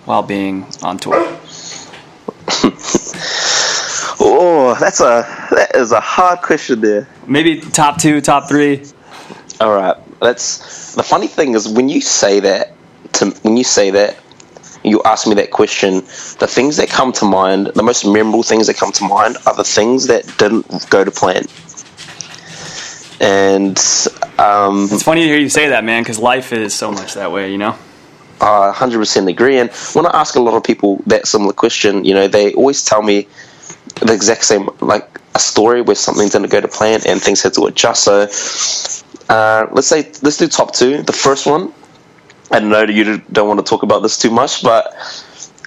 while 0.05 0.23
being 0.23 0.67
on 0.83 0.99
tour. 0.99 1.17
oh 4.31 4.77
that's 4.79 5.01
a 5.01 5.25
that 5.51 5.75
is 5.75 5.93
a 5.93 6.01
hard 6.01 6.41
question 6.41 6.81
there 6.81 7.09
Maybe 7.29 7.61
top 7.61 8.01
two, 8.01 8.21
top 8.23 8.49
three. 8.49 8.85
All 9.61 9.75
right. 9.75 9.97
That's 10.21 10.95
the 10.95 11.03
funny 11.03 11.27
thing 11.27 11.55
is 11.55 11.69
when 11.69 11.88
you 11.91 12.01
say 12.01 12.41
that 12.41 12.73
to 13.14 13.31
when 13.43 13.57
you 13.57 13.64
say 13.64 13.91
that 13.91 14.17
you 14.83 15.03
ask 15.05 15.27
me 15.27 15.35
that 15.35 15.51
question, 15.51 15.97
the 16.38 16.47
things 16.49 16.79
that 16.79 16.88
come 16.88 17.12
to 17.12 17.27
mind, 17.27 17.73
the 17.75 17.83
most 17.83 18.07
memorable 18.07 18.43
things 18.43 18.69
that 18.69 18.77
come 18.77 18.93
to 18.93 19.05
mind 19.05 19.37
are 19.47 19.55
the 19.55 19.64
things 19.64 20.07
that 20.07 20.25
didn't 20.38 20.88
go 20.88 21.05
to 21.05 21.11
plan. 21.11 21.45
And 23.21 23.77
um, 24.38 24.88
It's 24.91 25.03
funny 25.03 25.23
to 25.23 25.27
hear 25.27 25.38
you 25.38 25.49
say 25.49 25.69
that, 25.69 25.85
man, 25.85 26.03
because 26.03 26.19
life 26.19 26.53
is 26.53 26.73
so 26.73 26.93
much 26.93 27.14
that 27.14 27.33
way, 27.33 27.51
you 27.51 27.59
know. 27.59 27.77
I 28.41 28.73
100% 28.73 29.29
agree. 29.29 29.59
And 29.59 29.71
when 29.95 30.07
I 30.07 30.11
ask 30.11 30.37
a 30.37 30.41
lot 30.41 30.55
of 30.55 30.62
people 30.62 31.03
that 31.07 31.27
similar 31.27 31.53
question, 31.53 32.05
you 32.05 32.14
know, 32.14 32.29
they 32.29 32.55
always 32.55 32.85
tell 32.85 33.03
me 33.03 33.27
the 33.96 34.12
exact 34.12 34.44
same, 34.44 34.68
like 34.81 35.09
a 35.35 35.38
story 35.38 35.83
where 35.83 35.96
something's 35.96 36.33
didn't 36.33 36.51
go 36.51 36.61
to 36.61 36.68
plan 36.68 37.01
and 37.07 37.20
things 37.20 37.42
had 37.42 37.55
to 37.55 37.66
adjust. 37.66 38.05
So 38.05 38.22
uh, 39.29 39.66
let's 39.72 39.87
say 39.87 40.11
let's 40.22 40.37
do 40.37 40.48
top 40.48 40.72
two. 40.74 41.03
The 41.03 41.12
first 41.12 41.46
one, 41.46 41.72
I 42.51 42.61
know 42.61 42.83
you 42.83 43.18
don't 43.33 43.48
want 43.48 43.61
to 43.61 43.68
talk 43.68 43.83
about 43.83 44.03
this 44.03 44.18
too 44.18 44.31
much, 44.31 44.62
but 44.62 44.94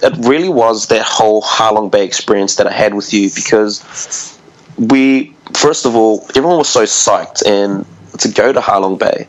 it 0.02 0.14
really 0.26 0.48
was 0.48 0.88
that 0.88 1.02
whole 1.02 1.42
Halong 1.42 1.90
Bay 1.90 2.04
experience 2.04 2.56
that 2.56 2.66
I 2.66 2.72
had 2.72 2.94
with 2.94 3.14
you 3.14 3.30
because 3.34 4.38
we, 4.76 5.34
first 5.54 5.86
of 5.86 5.94
all, 5.94 6.26
everyone 6.36 6.58
was 6.58 6.68
so 6.68 6.82
psyched 6.84 7.46
and 7.46 7.86
to 8.18 8.28
go 8.28 8.52
to 8.52 8.60
Halong 8.60 8.98
Bay, 8.98 9.28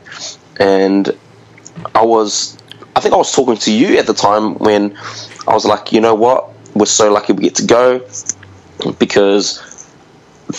and 0.59 1.15
I 1.95 2.03
was, 2.03 2.57
I 2.95 2.99
think 2.99 3.13
I 3.13 3.17
was 3.17 3.33
talking 3.33 3.57
to 3.57 3.71
you 3.71 3.97
at 3.97 4.07
the 4.07 4.13
time 4.13 4.55
when 4.55 4.97
I 5.47 5.53
was 5.53 5.65
like, 5.65 5.93
you 5.93 6.01
know 6.01 6.15
what, 6.15 6.49
we're 6.73 6.85
so 6.85 7.11
lucky 7.11 7.33
we 7.33 7.43
get 7.43 7.55
to 7.55 7.65
go 7.65 8.01
because 8.99 9.61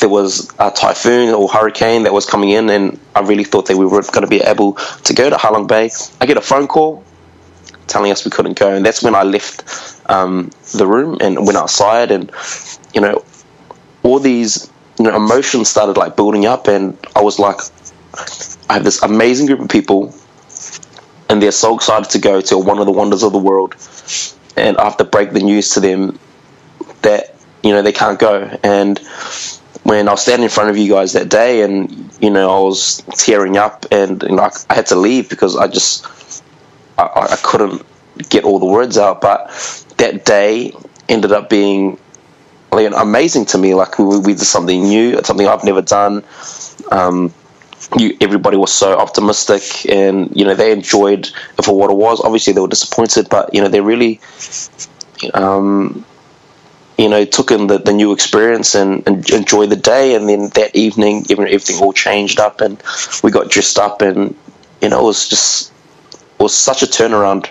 there 0.01 0.09
was 0.09 0.51
a 0.59 0.71
typhoon 0.71 1.35
or 1.35 1.49
hurricane 1.49 2.05
that 2.05 2.13
was 2.13 2.27
coming 2.27 2.51
in, 2.51 2.71
and 2.71 2.99
I 3.15 3.21
really 3.21 3.45
thought 3.45 3.67
that 3.67 3.77
we 3.77 3.87
were 3.87 4.03
going 4.03 4.23
to 4.23 4.27
be 4.27 4.41
able 4.41 4.75
to 4.75 5.15
go 5.15 5.31
to 5.31 5.37
Halong 5.37 5.69
Bay. 5.69 5.91
I 6.21 6.27
get 6.27 6.37
a 6.37 6.41
phone 6.41 6.67
call 6.67 7.05
telling 7.87 8.11
us 8.11 8.25
we 8.25 8.31
couldn't 8.31 8.59
go, 8.59 8.75
and 8.75 8.85
that's 8.85 9.03
when 9.03 9.15
I 9.15 9.23
left 9.23 10.01
um, 10.11 10.51
the 10.73 10.87
room 10.87 11.19
and 11.21 11.47
went 11.47 11.57
outside, 11.57 12.11
and 12.11 12.31
you 12.95 13.01
know, 13.01 13.25
all 14.03 14.19
these 14.19 14.71
you 14.99 15.05
know 15.05 15.15
emotions 15.15 15.69
started 15.69 15.97
like 15.97 16.17
building 16.17 16.47
up, 16.47 16.67
and 16.67 16.97
I 17.15 17.23
was 17.23 17.39
like, 17.39 17.57
I 18.69 18.75
have 18.75 18.85
this 18.85 19.03
amazing 19.03 19.47
group 19.47 19.61
of 19.61 19.69
people, 19.69 20.15
and 21.29 21.43
they're 21.43 21.53
so 21.53 21.77
excited 21.77 22.11
to 22.11 22.19
go 22.19 22.41
to 22.41 22.59
one 22.59 22.79
of 22.79 22.87
the 22.87 22.93
wonders 22.93 23.23
of 23.23 23.33
the 23.33 23.39
world, 23.39 23.75
and 24.57 24.77
I 24.77 24.85
have 24.85 24.97
to 24.97 25.05
break 25.05 25.33
the 25.33 25.41
news 25.41 25.71
to 25.71 25.81
them 25.81 26.19
that 27.03 27.35
you 27.65 27.73
know 27.73 27.83
they 27.83 27.93
can't 27.93 28.19
go, 28.19 28.59
and 28.63 29.01
when 29.85 30.09
I 30.09 30.13
was 30.13 30.23
standing 30.23 30.45
in 30.45 30.51
front 30.51 30.71
of 30.71 30.77
you 30.77 30.91
guys 30.91 31.13
that 31.13 31.29
day, 31.29 31.63
and 31.63 32.11
you 32.21 32.31
know 32.31 32.51
I 32.51 32.61
was 32.61 33.03
tearing 33.17 33.57
up, 33.57 33.87
and 33.91 34.23
you 34.23 34.37
know, 34.37 34.51
I, 34.71 34.75
had 34.75 34.87
to 34.87 34.97
leave 34.97 35.29
because 35.29 35.57
I 35.57 35.69
just 35.69 36.43
I, 36.99 37.29
I, 37.33 37.37
couldn't 37.43 37.83
get 38.31 38.45
all 38.45 38.59
the 38.59 38.67
words 38.67 38.99
out. 38.99 39.21
But 39.21 39.49
that 39.99 40.25
day 40.25 40.73
ended 41.09 41.33
up 41.33 41.51
being 41.51 41.99
like, 42.73 42.93
amazing 42.97 43.47
to 43.47 43.59
me. 43.59 43.75
Like 43.75 43.99
we, 43.99 44.19
we 44.19 44.35
did 44.35 44.41
something 44.45 44.83
new, 44.83 45.23
something 45.23 45.47
I've 45.47 45.65
never 45.65 45.83
done. 45.83 46.25
Um, 46.91 47.33
you, 47.99 48.17
everybody 48.23 48.57
was 48.57 48.73
so 48.73 48.99
optimistic, 48.99 49.91
and 49.91 50.35
you 50.35 50.47
know 50.47 50.55
they 50.55 50.73
enjoyed 50.73 51.29
it 51.59 51.65
for 51.65 51.79
what 51.79 51.91
it 51.91 51.97
was. 51.97 52.21
Obviously, 52.21 52.55
they 52.55 52.61
were 52.61 52.69
disappointed, 52.69 53.29
but 53.29 53.55
you 53.55 53.61
know 53.61 53.69
they 53.69 53.81
really. 53.81 54.21
Um, 55.33 56.05
you 56.99 57.09
know, 57.09 57.25
took 57.25 57.51
in 57.51 57.67
the, 57.67 57.79
the 57.79 57.93
new 57.93 58.13
experience 58.13 58.75
and, 58.75 59.07
and 59.07 59.29
enjoyed 59.31 59.71
the 59.71 59.77
day. 59.77 60.15
And 60.15 60.29
then 60.29 60.49
that 60.51 60.75
evening, 60.77 61.27
everything 61.31 61.83
all 61.83 61.93
changed 61.93 62.39
up 62.39 62.61
and 62.61 62.81
we 63.23 63.31
got 63.31 63.51
dressed 63.51 63.79
up 63.79 64.03
and, 64.03 64.37
you 64.81 64.89
know, 64.89 65.01
it 65.01 65.05
was 65.05 65.29
just, 65.29 65.73
it 66.13 66.43
was 66.43 66.55
such 66.55 66.83
a 66.83 66.87
turnaround. 66.87 67.49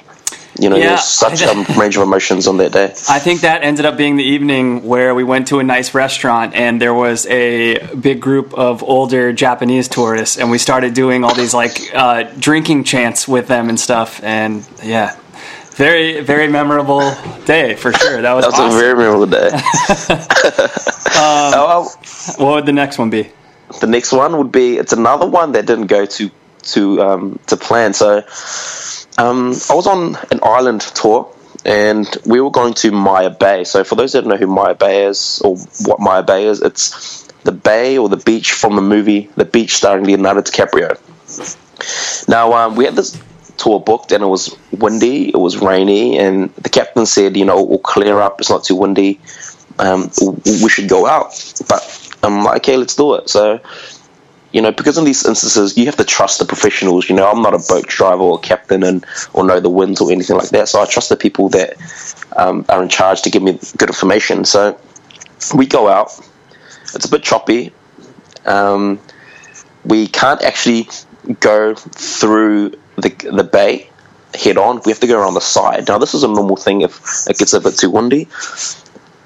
You 0.60 0.70
know, 0.70 0.76
Yeah, 0.76 0.84
there 0.84 0.92
was 0.94 1.10
such 1.10 1.42
a 1.42 1.74
range 1.80 1.98
of 1.98 2.04
emotions 2.04 2.48
on 2.48 2.58
that 2.58 2.72
day. 2.74 2.94
I 3.10 3.18
think 3.18 3.42
that 3.42 3.64
ended 3.64 3.86
up 3.86 3.98
being 3.98 4.18
the 4.18 4.24
evening 4.24 4.84
where 4.84 5.16
we 5.16 5.24
went 5.24 5.48
to 5.48 5.58
a 5.58 5.64
nice 5.64 5.96
restaurant 5.96 6.54
and 6.54 6.80
there 6.80 6.94
was 6.94 7.26
a 7.26 7.80
big 7.96 8.22
group 8.22 8.54
of 8.54 8.84
older 8.84 9.34
Japanese 9.34 9.88
tourists 9.88 10.38
and 10.38 10.52
we 10.52 10.60
started 10.60 10.94
doing 10.94 11.24
all 11.24 11.34
these 11.34 11.56
like 11.56 11.80
uh, 11.96 12.24
drinking 12.38 12.84
chants 12.84 13.28
with 13.28 13.48
them 13.48 13.68
and 13.68 13.80
stuff. 13.80 14.24
And 14.24 14.64
yeah, 14.84 15.18
very 15.76 16.22
very 16.22 16.48
memorable 16.48 17.02
day 17.46 17.76
for 17.76 17.92
sure. 17.94 18.22
That 18.22 18.34
was, 18.34 18.46
That 18.46 18.52
was 18.52 18.60
awesome. 18.60 18.78
a 18.78 18.80
very 18.80 18.96
memorable 18.96 19.28
day. 19.28 19.50
Oh, 21.16 21.90
what 22.38 22.56
would 22.56 22.66
the 22.66 22.74
next 22.74 22.98
one 22.98 23.10
be? 23.10 23.30
the 23.80 23.88
next 23.88 24.12
one 24.12 24.38
would 24.38 24.52
be 24.52 24.78
it's 24.78 24.94
another 24.94 25.26
one 25.26 25.54
that 25.54 25.66
didn't 25.66 25.88
go 25.88 26.06
to 26.06 26.30
to 26.64 27.02
um, 27.02 27.40
to 27.48 27.58
plan. 27.58 27.94
So 27.94 28.18
um, 29.18 29.54
I 29.70 29.74
was 29.74 29.88
on 29.88 30.16
an 30.32 30.40
island 30.44 30.82
tour 30.82 31.34
and 31.66 32.06
we 32.26 32.42
were 32.42 32.52
going 32.52 32.74
to 32.76 32.92
Maya 32.92 33.30
Bay. 33.30 33.64
So 33.64 33.84
for 33.84 33.96
those 33.96 34.14
that 34.14 34.22
don't 34.22 34.30
know 34.30 34.38
who 34.38 34.48
Maya 34.48 34.76
Bay 34.76 35.06
is 35.06 35.42
or 35.44 35.56
what 35.86 36.00
Maya 36.00 36.24
Bay 36.24 36.46
is, 36.46 36.62
it's 36.62 37.24
the 37.44 37.52
bay 37.52 37.98
or 37.98 38.10
the 38.10 38.18
beach 38.18 38.52
from 38.54 38.76
the 38.76 38.82
movie 38.82 39.30
The 39.36 39.46
Beach 39.46 39.76
starring 39.76 40.06
Leonardo 40.06 40.42
DiCaprio. 40.42 40.98
Now 42.28 42.54
um, 42.54 42.76
we 42.76 42.86
had 42.86 42.96
this 42.96 43.18
tour 43.58 43.80
booked 43.80 44.12
and 44.12 44.24
it 44.24 44.28
was 44.28 44.56
windy, 44.72 45.30
it 45.30 45.38
was 45.38 45.58
rainy, 45.58 46.18
and 46.18 46.54
the 46.56 46.70
captain 46.70 47.06
said, 47.06 47.38
you 47.38 47.46
know, 47.46 47.64
we'll 47.64 47.80
clear 47.80 48.20
up. 48.20 48.40
It's 48.40 48.50
not 48.50 48.64
too 48.64 48.76
windy. 48.76 49.20
Um, 49.80 50.12
we 50.46 50.70
should 50.70 50.90
go 50.90 51.06
out. 51.08 51.30
But 51.68 52.16
I'm 52.24 52.44
like, 52.44 52.58
okay, 52.58 52.78
let's 52.78 52.96
do 52.96 53.16
it. 53.16 53.30
So 53.30 53.60
you 54.54 54.62
know, 54.62 54.72
because 54.72 55.00
in 55.00 55.04
these 55.04 55.26
instances, 55.26 55.76
you 55.76 55.88
have 55.88 55.96
to 55.98 56.06
trust 56.06 56.38
the 56.38 56.46
professionals. 56.46 57.10
You 57.10 57.16
know, 57.16 57.30
I'm 57.30 57.42
not 57.42 57.56
a 57.56 57.66
boat 57.68 57.88
driver 57.88 58.22
or 58.22 58.40
captain 58.40 58.84
and 58.84 59.04
or 59.34 59.44
know 59.44 59.60
the 59.60 59.70
winds 59.70 60.00
or 60.00 60.12
anything 60.12 60.38
like 60.38 60.50
that. 60.50 60.70
So 60.70 60.80
I 60.80 60.86
trust 60.86 61.10
the 61.10 61.18
people 61.18 61.50
that 61.50 61.76
um, 62.38 62.64
are 62.70 62.82
in 62.84 62.88
charge 62.88 63.24
to 63.24 63.32
give 63.32 63.42
me 63.42 63.60
good 63.78 63.90
information. 63.90 64.46
So 64.46 64.80
we 65.56 65.66
go 65.66 65.88
out. 65.88 66.12
It's 66.94 67.06
a 67.06 67.10
bit 67.10 67.24
choppy. 67.24 67.74
Um, 68.46 69.00
we 69.84 70.08
can't 70.08 70.44
actually 70.44 70.88
go 71.40 71.74
through 71.74 72.74
the 72.98 73.10
the 73.32 73.44
bay 73.44 73.90
head 74.36 74.58
on. 74.58 74.82
We 74.86 74.92
have 74.92 75.00
to 75.00 75.08
go 75.08 75.20
around 75.20 75.36
the 75.36 75.42
side. 75.42 75.88
Now, 75.88 75.98
this 75.98 76.14
is 76.14 76.24
a 76.24 76.28
normal 76.28 76.56
thing 76.56 76.82
if 76.82 77.28
it 77.30 77.38
gets 77.38 77.54
a 77.54 77.62
bit 77.62 77.78
too 77.78 77.90
windy. 77.90 78.28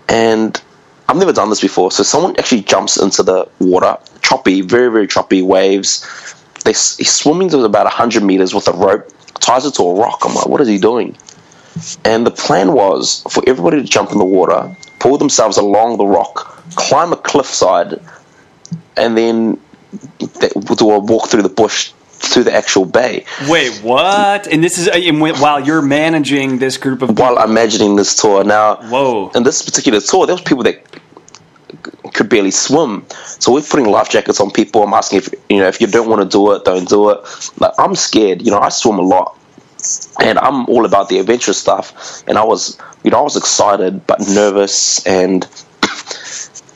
And 0.10 0.60
I've 1.08 1.18
never 1.18 1.34
done 1.34 1.50
this 1.50 1.62
before. 1.62 1.92
So 1.92 2.04
someone 2.04 2.36
actually 2.38 2.62
jumps 2.62 2.98
into 2.98 3.24
the 3.24 3.48
water, 3.60 3.98
choppy, 4.22 4.62
very 4.62 4.92
very 4.92 5.08
choppy 5.08 5.42
waves. 5.42 6.06
They 6.64 6.72
he's 6.72 7.14
swimming 7.14 7.50
to 7.50 7.64
about 7.64 7.88
hundred 7.88 8.24
meters 8.24 8.54
with 8.54 8.68
a 8.68 8.74
rope, 8.74 9.10
ties 9.40 9.66
it 9.66 9.76
to 9.76 9.84
a 9.84 9.94
rock. 9.94 10.22
I'm 10.26 10.36
like, 10.36 10.48
what 10.48 10.62
is 10.62 10.68
he 10.68 10.78
doing? 10.78 11.18
And 12.04 12.26
the 12.26 12.32
plan 12.32 12.74
was 12.74 13.24
for 13.30 13.44
everybody 13.46 13.82
to 13.82 13.88
jump 13.88 14.12
in 14.12 14.18
the 14.18 14.26
water, 14.26 14.76
pull 15.00 15.18
themselves 15.18 15.58
along 15.58 15.98
the 15.98 16.08
rock, 16.08 16.64
climb 16.76 17.14
a 17.14 17.16
cliffside, 17.16 18.02
and 18.96 19.16
then 19.16 19.60
do 20.20 20.92
a 20.92 21.00
walk 21.00 21.30
through 21.30 21.44
the 21.44 21.50
bush 21.50 21.94
to 22.32 22.44
the 22.44 22.54
actual 22.54 22.86
bay. 22.86 23.26
Wait, 23.48 23.82
what? 23.82 24.48
And 24.48 24.64
this 24.64 24.78
is 24.78 24.88
uh, 24.88 24.94
and 24.94 25.20
while 25.20 25.60
you're 25.60 25.82
managing 25.82 26.60
this 26.60 26.78
group 26.78 27.02
of 27.02 27.18
While 27.18 27.44
imagining 27.44 27.96
this 27.96 28.20
tour, 28.20 28.44
now 28.44 28.76
Whoa. 28.76 29.32
in 29.36 29.44
this 29.44 29.62
particular 29.62 30.00
tour, 30.00 30.26
there 30.26 30.36
was 30.36 30.42
people 30.42 30.64
that 30.64 30.84
could 32.14 32.30
barely 32.30 32.52
swim. 32.52 33.06
So 33.40 33.54
we're 33.54 33.62
putting 33.62 33.86
life 33.86 34.10
jackets 34.10 34.40
on 34.40 34.52
people. 34.52 34.84
I'm 34.84 34.94
asking 34.94 35.20
if 35.20 35.30
you 35.50 35.60
know 35.60 35.68
if 35.68 35.80
you 35.82 35.88
don't 35.88 36.10
want 36.10 36.22
to 36.22 36.28
do 36.28 36.52
it, 36.54 36.66
don't 36.66 36.88
do 36.88 37.10
it. 37.12 37.20
Like 37.60 37.74
I'm 37.78 37.96
scared. 37.96 38.42
You 38.42 38.52
know, 38.52 38.60
I 38.60 38.70
swim 38.70 39.00
a 39.00 39.04
lot, 39.04 39.38
and 40.22 40.40
I'm 40.40 40.66
all 40.68 40.86
about 40.86 41.10
the 41.10 41.20
adventure 41.20 41.54
stuff. 41.54 42.24
And 42.28 42.38
I 42.38 42.44
was, 42.44 42.78
you 43.04 43.12
know, 43.12 43.20
I 43.20 43.22
was 43.22 43.38
excited 43.38 44.06
but 44.08 44.20
nervous, 44.28 45.06
and 45.06 45.48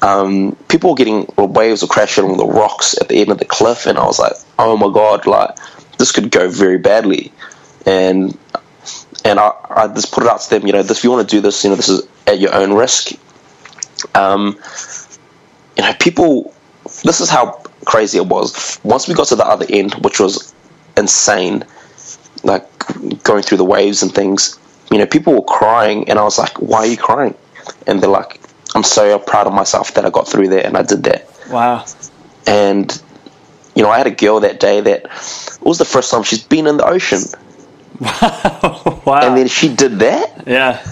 um, 0.02 0.56
people 0.68 0.92
were 0.92 0.96
getting 0.96 1.28
waves 1.38 1.82
were 1.82 1.88
crashing 1.88 2.26
on 2.26 2.38
the 2.38 2.46
rocks 2.46 2.98
at 3.00 3.08
the 3.08 3.22
end 3.22 3.30
of 3.30 3.38
the 3.38 3.46
cliff, 3.46 3.86
and 3.86 3.98
I 3.98 4.06
was 4.06 4.20
like, 4.20 4.34
oh 4.58 4.78
my 4.78 4.92
god, 4.92 5.28
like 5.28 5.56
this 5.98 6.12
could 6.12 6.32
go 6.32 6.50
very 6.50 6.78
badly. 6.78 7.32
And 7.86 8.38
and 9.24 9.40
I, 9.40 9.54
I 9.70 9.88
just 9.88 10.12
put 10.12 10.24
it 10.24 10.30
out 10.30 10.42
to 10.42 10.50
them, 10.50 10.66
you 10.66 10.74
know, 10.74 10.80
if 10.80 11.04
you 11.04 11.12
want 11.12 11.28
to 11.28 11.36
do 11.36 11.42
this, 11.42 11.64
you 11.64 11.70
know, 11.70 11.76
this 11.76 11.90
is 11.90 12.08
at 12.26 12.40
your 12.40 12.54
own 12.54 12.74
risk. 12.74 13.12
Um, 14.16 14.60
you 15.78 15.84
know, 15.84 15.94
people, 16.00 16.54
this 17.04 17.22
is 17.22 17.30
how 17.30 17.62
crazy 17.86 18.18
it 18.18 18.26
was. 18.26 18.80
Once 18.84 19.08
we 19.08 19.14
got 19.14 19.28
to 19.28 19.36
the 19.36 19.46
other 19.46 19.66
end, 19.70 19.94
which 20.04 20.20
was 20.20 20.54
insane, 20.98 21.64
like 22.44 22.68
going 23.24 23.44
through 23.44 23.60
the 23.60 23.66
waves 23.66 24.02
and 24.02 24.12
things, 24.12 24.60
you 24.92 24.98
know, 24.98 25.06
people 25.06 25.34
were 25.34 25.44
crying, 25.44 26.10
and 26.10 26.18
I 26.18 26.24
was 26.24 26.38
like, 26.40 26.60
why 26.60 26.80
are 26.80 26.88
you 26.88 26.98
crying? 26.98 27.36
And 27.86 28.02
they're 28.02 28.10
like, 28.10 28.40
I'm 28.76 28.84
so 28.84 29.20
proud 29.20 29.48
of 29.48 29.54
myself 29.54 29.94
that 29.96 30.06
I 30.06 30.10
got 30.10 30.28
through 30.28 30.48
there 30.50 30.66
and 30.66 30.78
I 30.78 30.84
did 30.84 31.04
that. 31.04 31.28
Wow. 31.50 31.86
And, 32.48 33.02
you 33.76 33.84
know, 33.84 33.90
I 33.90 33.98
had 33.98 34.08
a 34.08 34.12
girl 34.12 34.40
that 34.42 34.60
day 34.60 34.82
that 34.82 35.04
was 35.62 35.78
the 35.78 35.86
first 35.86 36.10
time 36.12 36.24
she's 36.24 36.44
been 36.44 36.68
in 36.68 36.78
the 36.78 36.86
ocean. 36.86 37.22
wow. 38.00 39.00
Wow. 39.06 39.28
And 39.28 39.36
then 39.38 39.48
she 39.48 39.74
did 39.76 40.00
that? 40.00 40.44
yeah. 40.48 40.86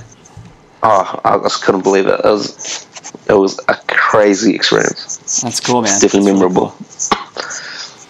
Oh, 0.81 1.19
I 1.25 1.37
just 1.39 1.61
couldn't 1.63 1.81
believe 1.83 2.07
it. 2.07 2.19
It 2.19 2.25
was, 2.25 2.87
it 3.27 3.33
was 3.33 3.59
a 3.67 3.75
crazy 3.87 4.55
experience. 4.55 5.41
That's 5.41 5.59
cool, 5.59 5.81
man. 5.81 5.91
It's 5.91 6.01
definitely 6.01 6.31
memorable. 6.31 6.73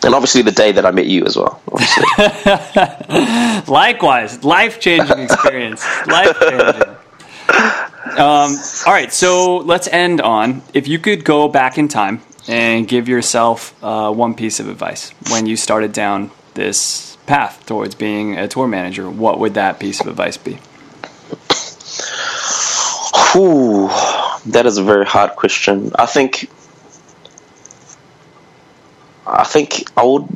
And 0.03 0.13
obviously 0.15 0.41
the 0.43 0.51
day 0.51 0.71
that 0.71 0.85
I 0.85 0.91
met 0.91 1.07
you 1.07 1.25
as 1.25 1.35
well. 1.35 1.61
Likewise, 3.67 4.43
life 4.43 4.79
changing 4.79 5.19
experience. 5.25 5.83
life 6.07 6.37
changing. 6.39 6.95
Um, 8.19 8.51
all 8.85 8.91
right, 8.91 9.13
so 9.13 9.57
let's 9.59 9.87
end 9.87 10.19
on 10.19 10.61
if 10.73 10.89
you 10.89 10.99
could 10.99 11.23
go 11.23 11.47
back 11.47 11.77
in 11.77 11.87
time 11.87 12.21
and 12.49 12.85
give 12.85 13.07
yourself 13.07 13.81
uh, 13.81 14.11
one 14.11 14.35
piece 14.35 14.59
of 14.59 14.67
advice 14.67 15.11
when 15.29 15.45
you 15.45 15.55
started 15.55 15.93
down 15.93 16.29
this 16.53 17.15
path 17.27 17.65
towards 17.65 17.95
being 17.95 18.37
a 18.37 18.49
tour 18.49 18.67
manager, 18.67 19.09
what 19.09 19.39
would 19.39 19.53
that 19.53 19.79
piece 19.79 20.01
of 20.01 20.07
advice 20.07 20.35
be? 20.35 20.59
Whew, 23.31 23.87
that 24.47 24.65
is 24.65 24.77
a 24.77 24.83
very 24.83 25.05
hard 25.05 25.37
question. 25.37 25.93
I 25.97 26.05
think. 26.05 26.49
I 29.25 29.45
think 29.45 29.89
I 29.95 30.03
would. 30.03 30.27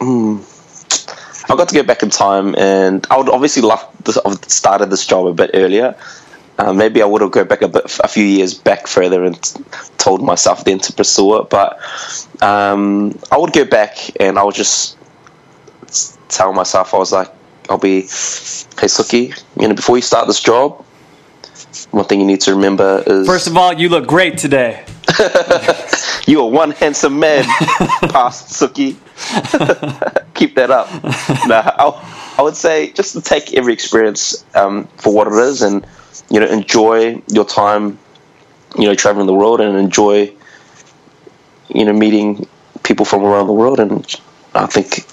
Mm, 0.00 0.42
I 1.48 1.56
got 1.56 1.68
to 1.68 1.74
go 1.74 1.82
back 1.84 2.02
in 2.02 2.10
time, 2.10 2.56
and 2.56 3.06
I 3.10 3.18
would 3.18 3.28
obviously 3.28 3.62
love 3.62 3.86
to 4.04 4.22
have 4.24 4.42
started 4.46 4.90
this 4.90 5.06
job 5.06 5.26
a 5.26 5.34
bit 5.34 5.50
earlier. 5.54 5.96
Uh, 6.58 6.72
maybe 6.72 7.02
I 7.02 7.06
would 7.06 7.22
have 7.22 7.32
go 7.32 7.44
back 7.44 7.62
a 7.62 7.68
bit, 7.68 7.84
a 8.00 8.08
few 8.08 8.24
years 8.24 8.54
back 8.54 8.86
further, 8.86 9.24
and 9.24 9.36
told 9.98 10.22
myself 10.22 10.64
then 10.64 10.78
to 10.80 10.92
pursue 10.92 11.38
it. 11.38 11.50
But 11.50 11.80
um, 12.42 13.18
I 13.30 13.38
would 13.38 13.52
go 13.52 13.64
back, 13.64 13.96
and 14.20 14.38
I 14.38 14.44
would 14.44 14.54
just 14.54 14.96
tell 16.28 16.52
myself, 16.52 16.94
I 16.94 16.98
was 16.98 17.12
like, 17.12 17.30
I'll 17.70 17.78
be, 17.78 18.02
hey 18.02 18.88
Suki, 18.88 19.40
you 19.58 19.68
know, 19.68 19.74
before 19.74 19.96
you 19.96 20.02
start 20.02 20.26
this 20.26 20.40
job, 20.40 20.84
one 21.90 22.04
thing 22.04 22.20
you 22.20 22.26
need 22.26 22.40
to 22.42 22.54
remember 22.54 23.02
is 23.06 23.26
First 23.26 23.46
of 23.46 23.56
all, 23.56 23.72
you 23.72 23.88
look 23.88 24.06
great 24.06 24.38
today. 24.38 24.84
you 26.26 26.42
are 26.42 26.48
one 26.48 26.72
handsome 26.72 27.18
man, 27.18 27.44
past 28.10 28.48
Suki. 28.48 28.96
Keep 30.34 30.56
that 30.56 30.70
up. 30.70 30.88
No, 31.46 31.56
I, 31.56 32.34
I 32.38 32.42
would 32.42 32.56
say 32.56 32.90
just 32.92 33.12
to 33.12 33.20
take 33.20 33.54
every 33.54 33.72
experience 33.72 34.44
um, 34.54 34.86
for 34.96 35.14
what 35.14 35.28
it 35.28 35.34
is, 35.34 35.62
and 35.62 35.86
you 36.30 36.40
know, 36.40 36.46
enjoy 36.46 37.22
your 37.28 37.44
time, 37.44 37.98
you 38.76 38.84
know, 38.84 38.94
traveling 38.94 39.26
the 39.26 39.34
world, 39.34 39.60
and 39.60 39.76
enjoy, 39.76 40.32
you 41.68 41.84
know, 41.84 41.92
meeting 41.92 42.46
people 42.82 43.04
from 43.04 43.22
around 43.22 43.46
the 43.46 43.52
world. 43.52 43.78
And 43.78 44.04
I 44.54 44.66
think, 44.66 45.06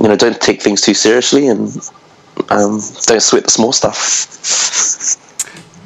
you 0.00 0.08
know, 0.08 0.16
don't 0.16 0.40
take 0.40 0.60
things 0.60 0.80
too 0.80 0.94
seriously, 0.94 1.46
and 1.46 1.68
um, 2.48 2.80
don't 3.06 3.22
sweat 3.22 3.44
the 3.44 3.50
small 3.50 3.72
stuff. 3.72 5.20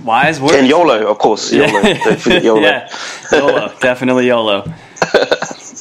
Wise 0.05 0.41
words. 0.41 0.55
And 0.55 0.69
YOLO, 0.69 1.07
of 1.11 1.19
course. 1.19 1.53
YOLO. 1.53 1.95
Forget 2.17 2.43
YOLO. 2.49 2.61
yeah, 2.61 2.89
YOLO, 3.33 3.75
definitely 3.81 4.27
YOLO. 4.29 4.63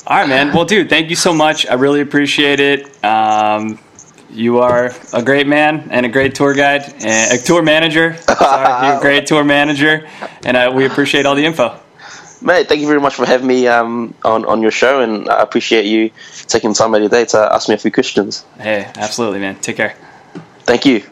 All 0.08 0.18
right, 0.18 0.28
man. 0.30 0.54
Well, 0.54 0.66
dude, 0.66 0.90
thank 0.90 1.10
you 1.10 1.16
so 1.16 1.34
much. 1.34 1.68
I 1.68 1.74
really 1.74 2.02
appreciate 2.02 2.60
it. 2.60 3.04
Um, 3.04 3.80
you 4.32 4.60
are 4.60 4.92
a 5.14 5.22
great 5.24 5.48
man 5.48 5.88
and 5.92 6.06
a 6.06 6.10
great 6.10 6.36
tour 6.36 6.54
guide, 6.54 6.84
and 7.04 7.34
a 7.40 7.42
tour 7.42 7.62
manager. 7.62 8.16
Sorry, 8.18 8.88
you're 8.88 8.98
a 8.98 9.02
great 9.02 9.26
tour 9.26 9.44
manager, 9.44 10.08
and 10.46 10.56
uh, 10.56 10.72
we 10.74 10.86
appreciate 10.86 11.26
all 11.26 11.36
the 11.36 11.46
info. 11.46 11.80
Mate, 12.42 12.68
thank 12.68 12.82
you 12.82 12.88
very 12.88 13.02
much 13.02 13.16
for 13.16 13.26
having 13.26 13.48
me 13.48 13.68
um, 13.68 14.14
on, 14.24 14.46
on 14.46 14.62
your 14.62 14.72
show, 14.72 15.02
and 15.02 15.28
I 15.28 15.42
appreciate 15.42 15.86
you 15.86 16.12
taking 16.48 16.74
time 16.74 16.94
out 16.94 16.98
of 16.98 17.02
your 17.02 17.10
day 17.10 17.26
to 17.26 17.38
ask 17.52 17.68
me 17.68 17.74
a 17.76 17.78
few 17.80 17.92
questions. 17.92 18.46
Hey, 18.60 18.90
absolutely, 18.96 19.40
man. 19.40 19.56
Take 19.56 19.78
care. 19.78 19.96
Thank 20.66 20.86
you. 20.86 21.04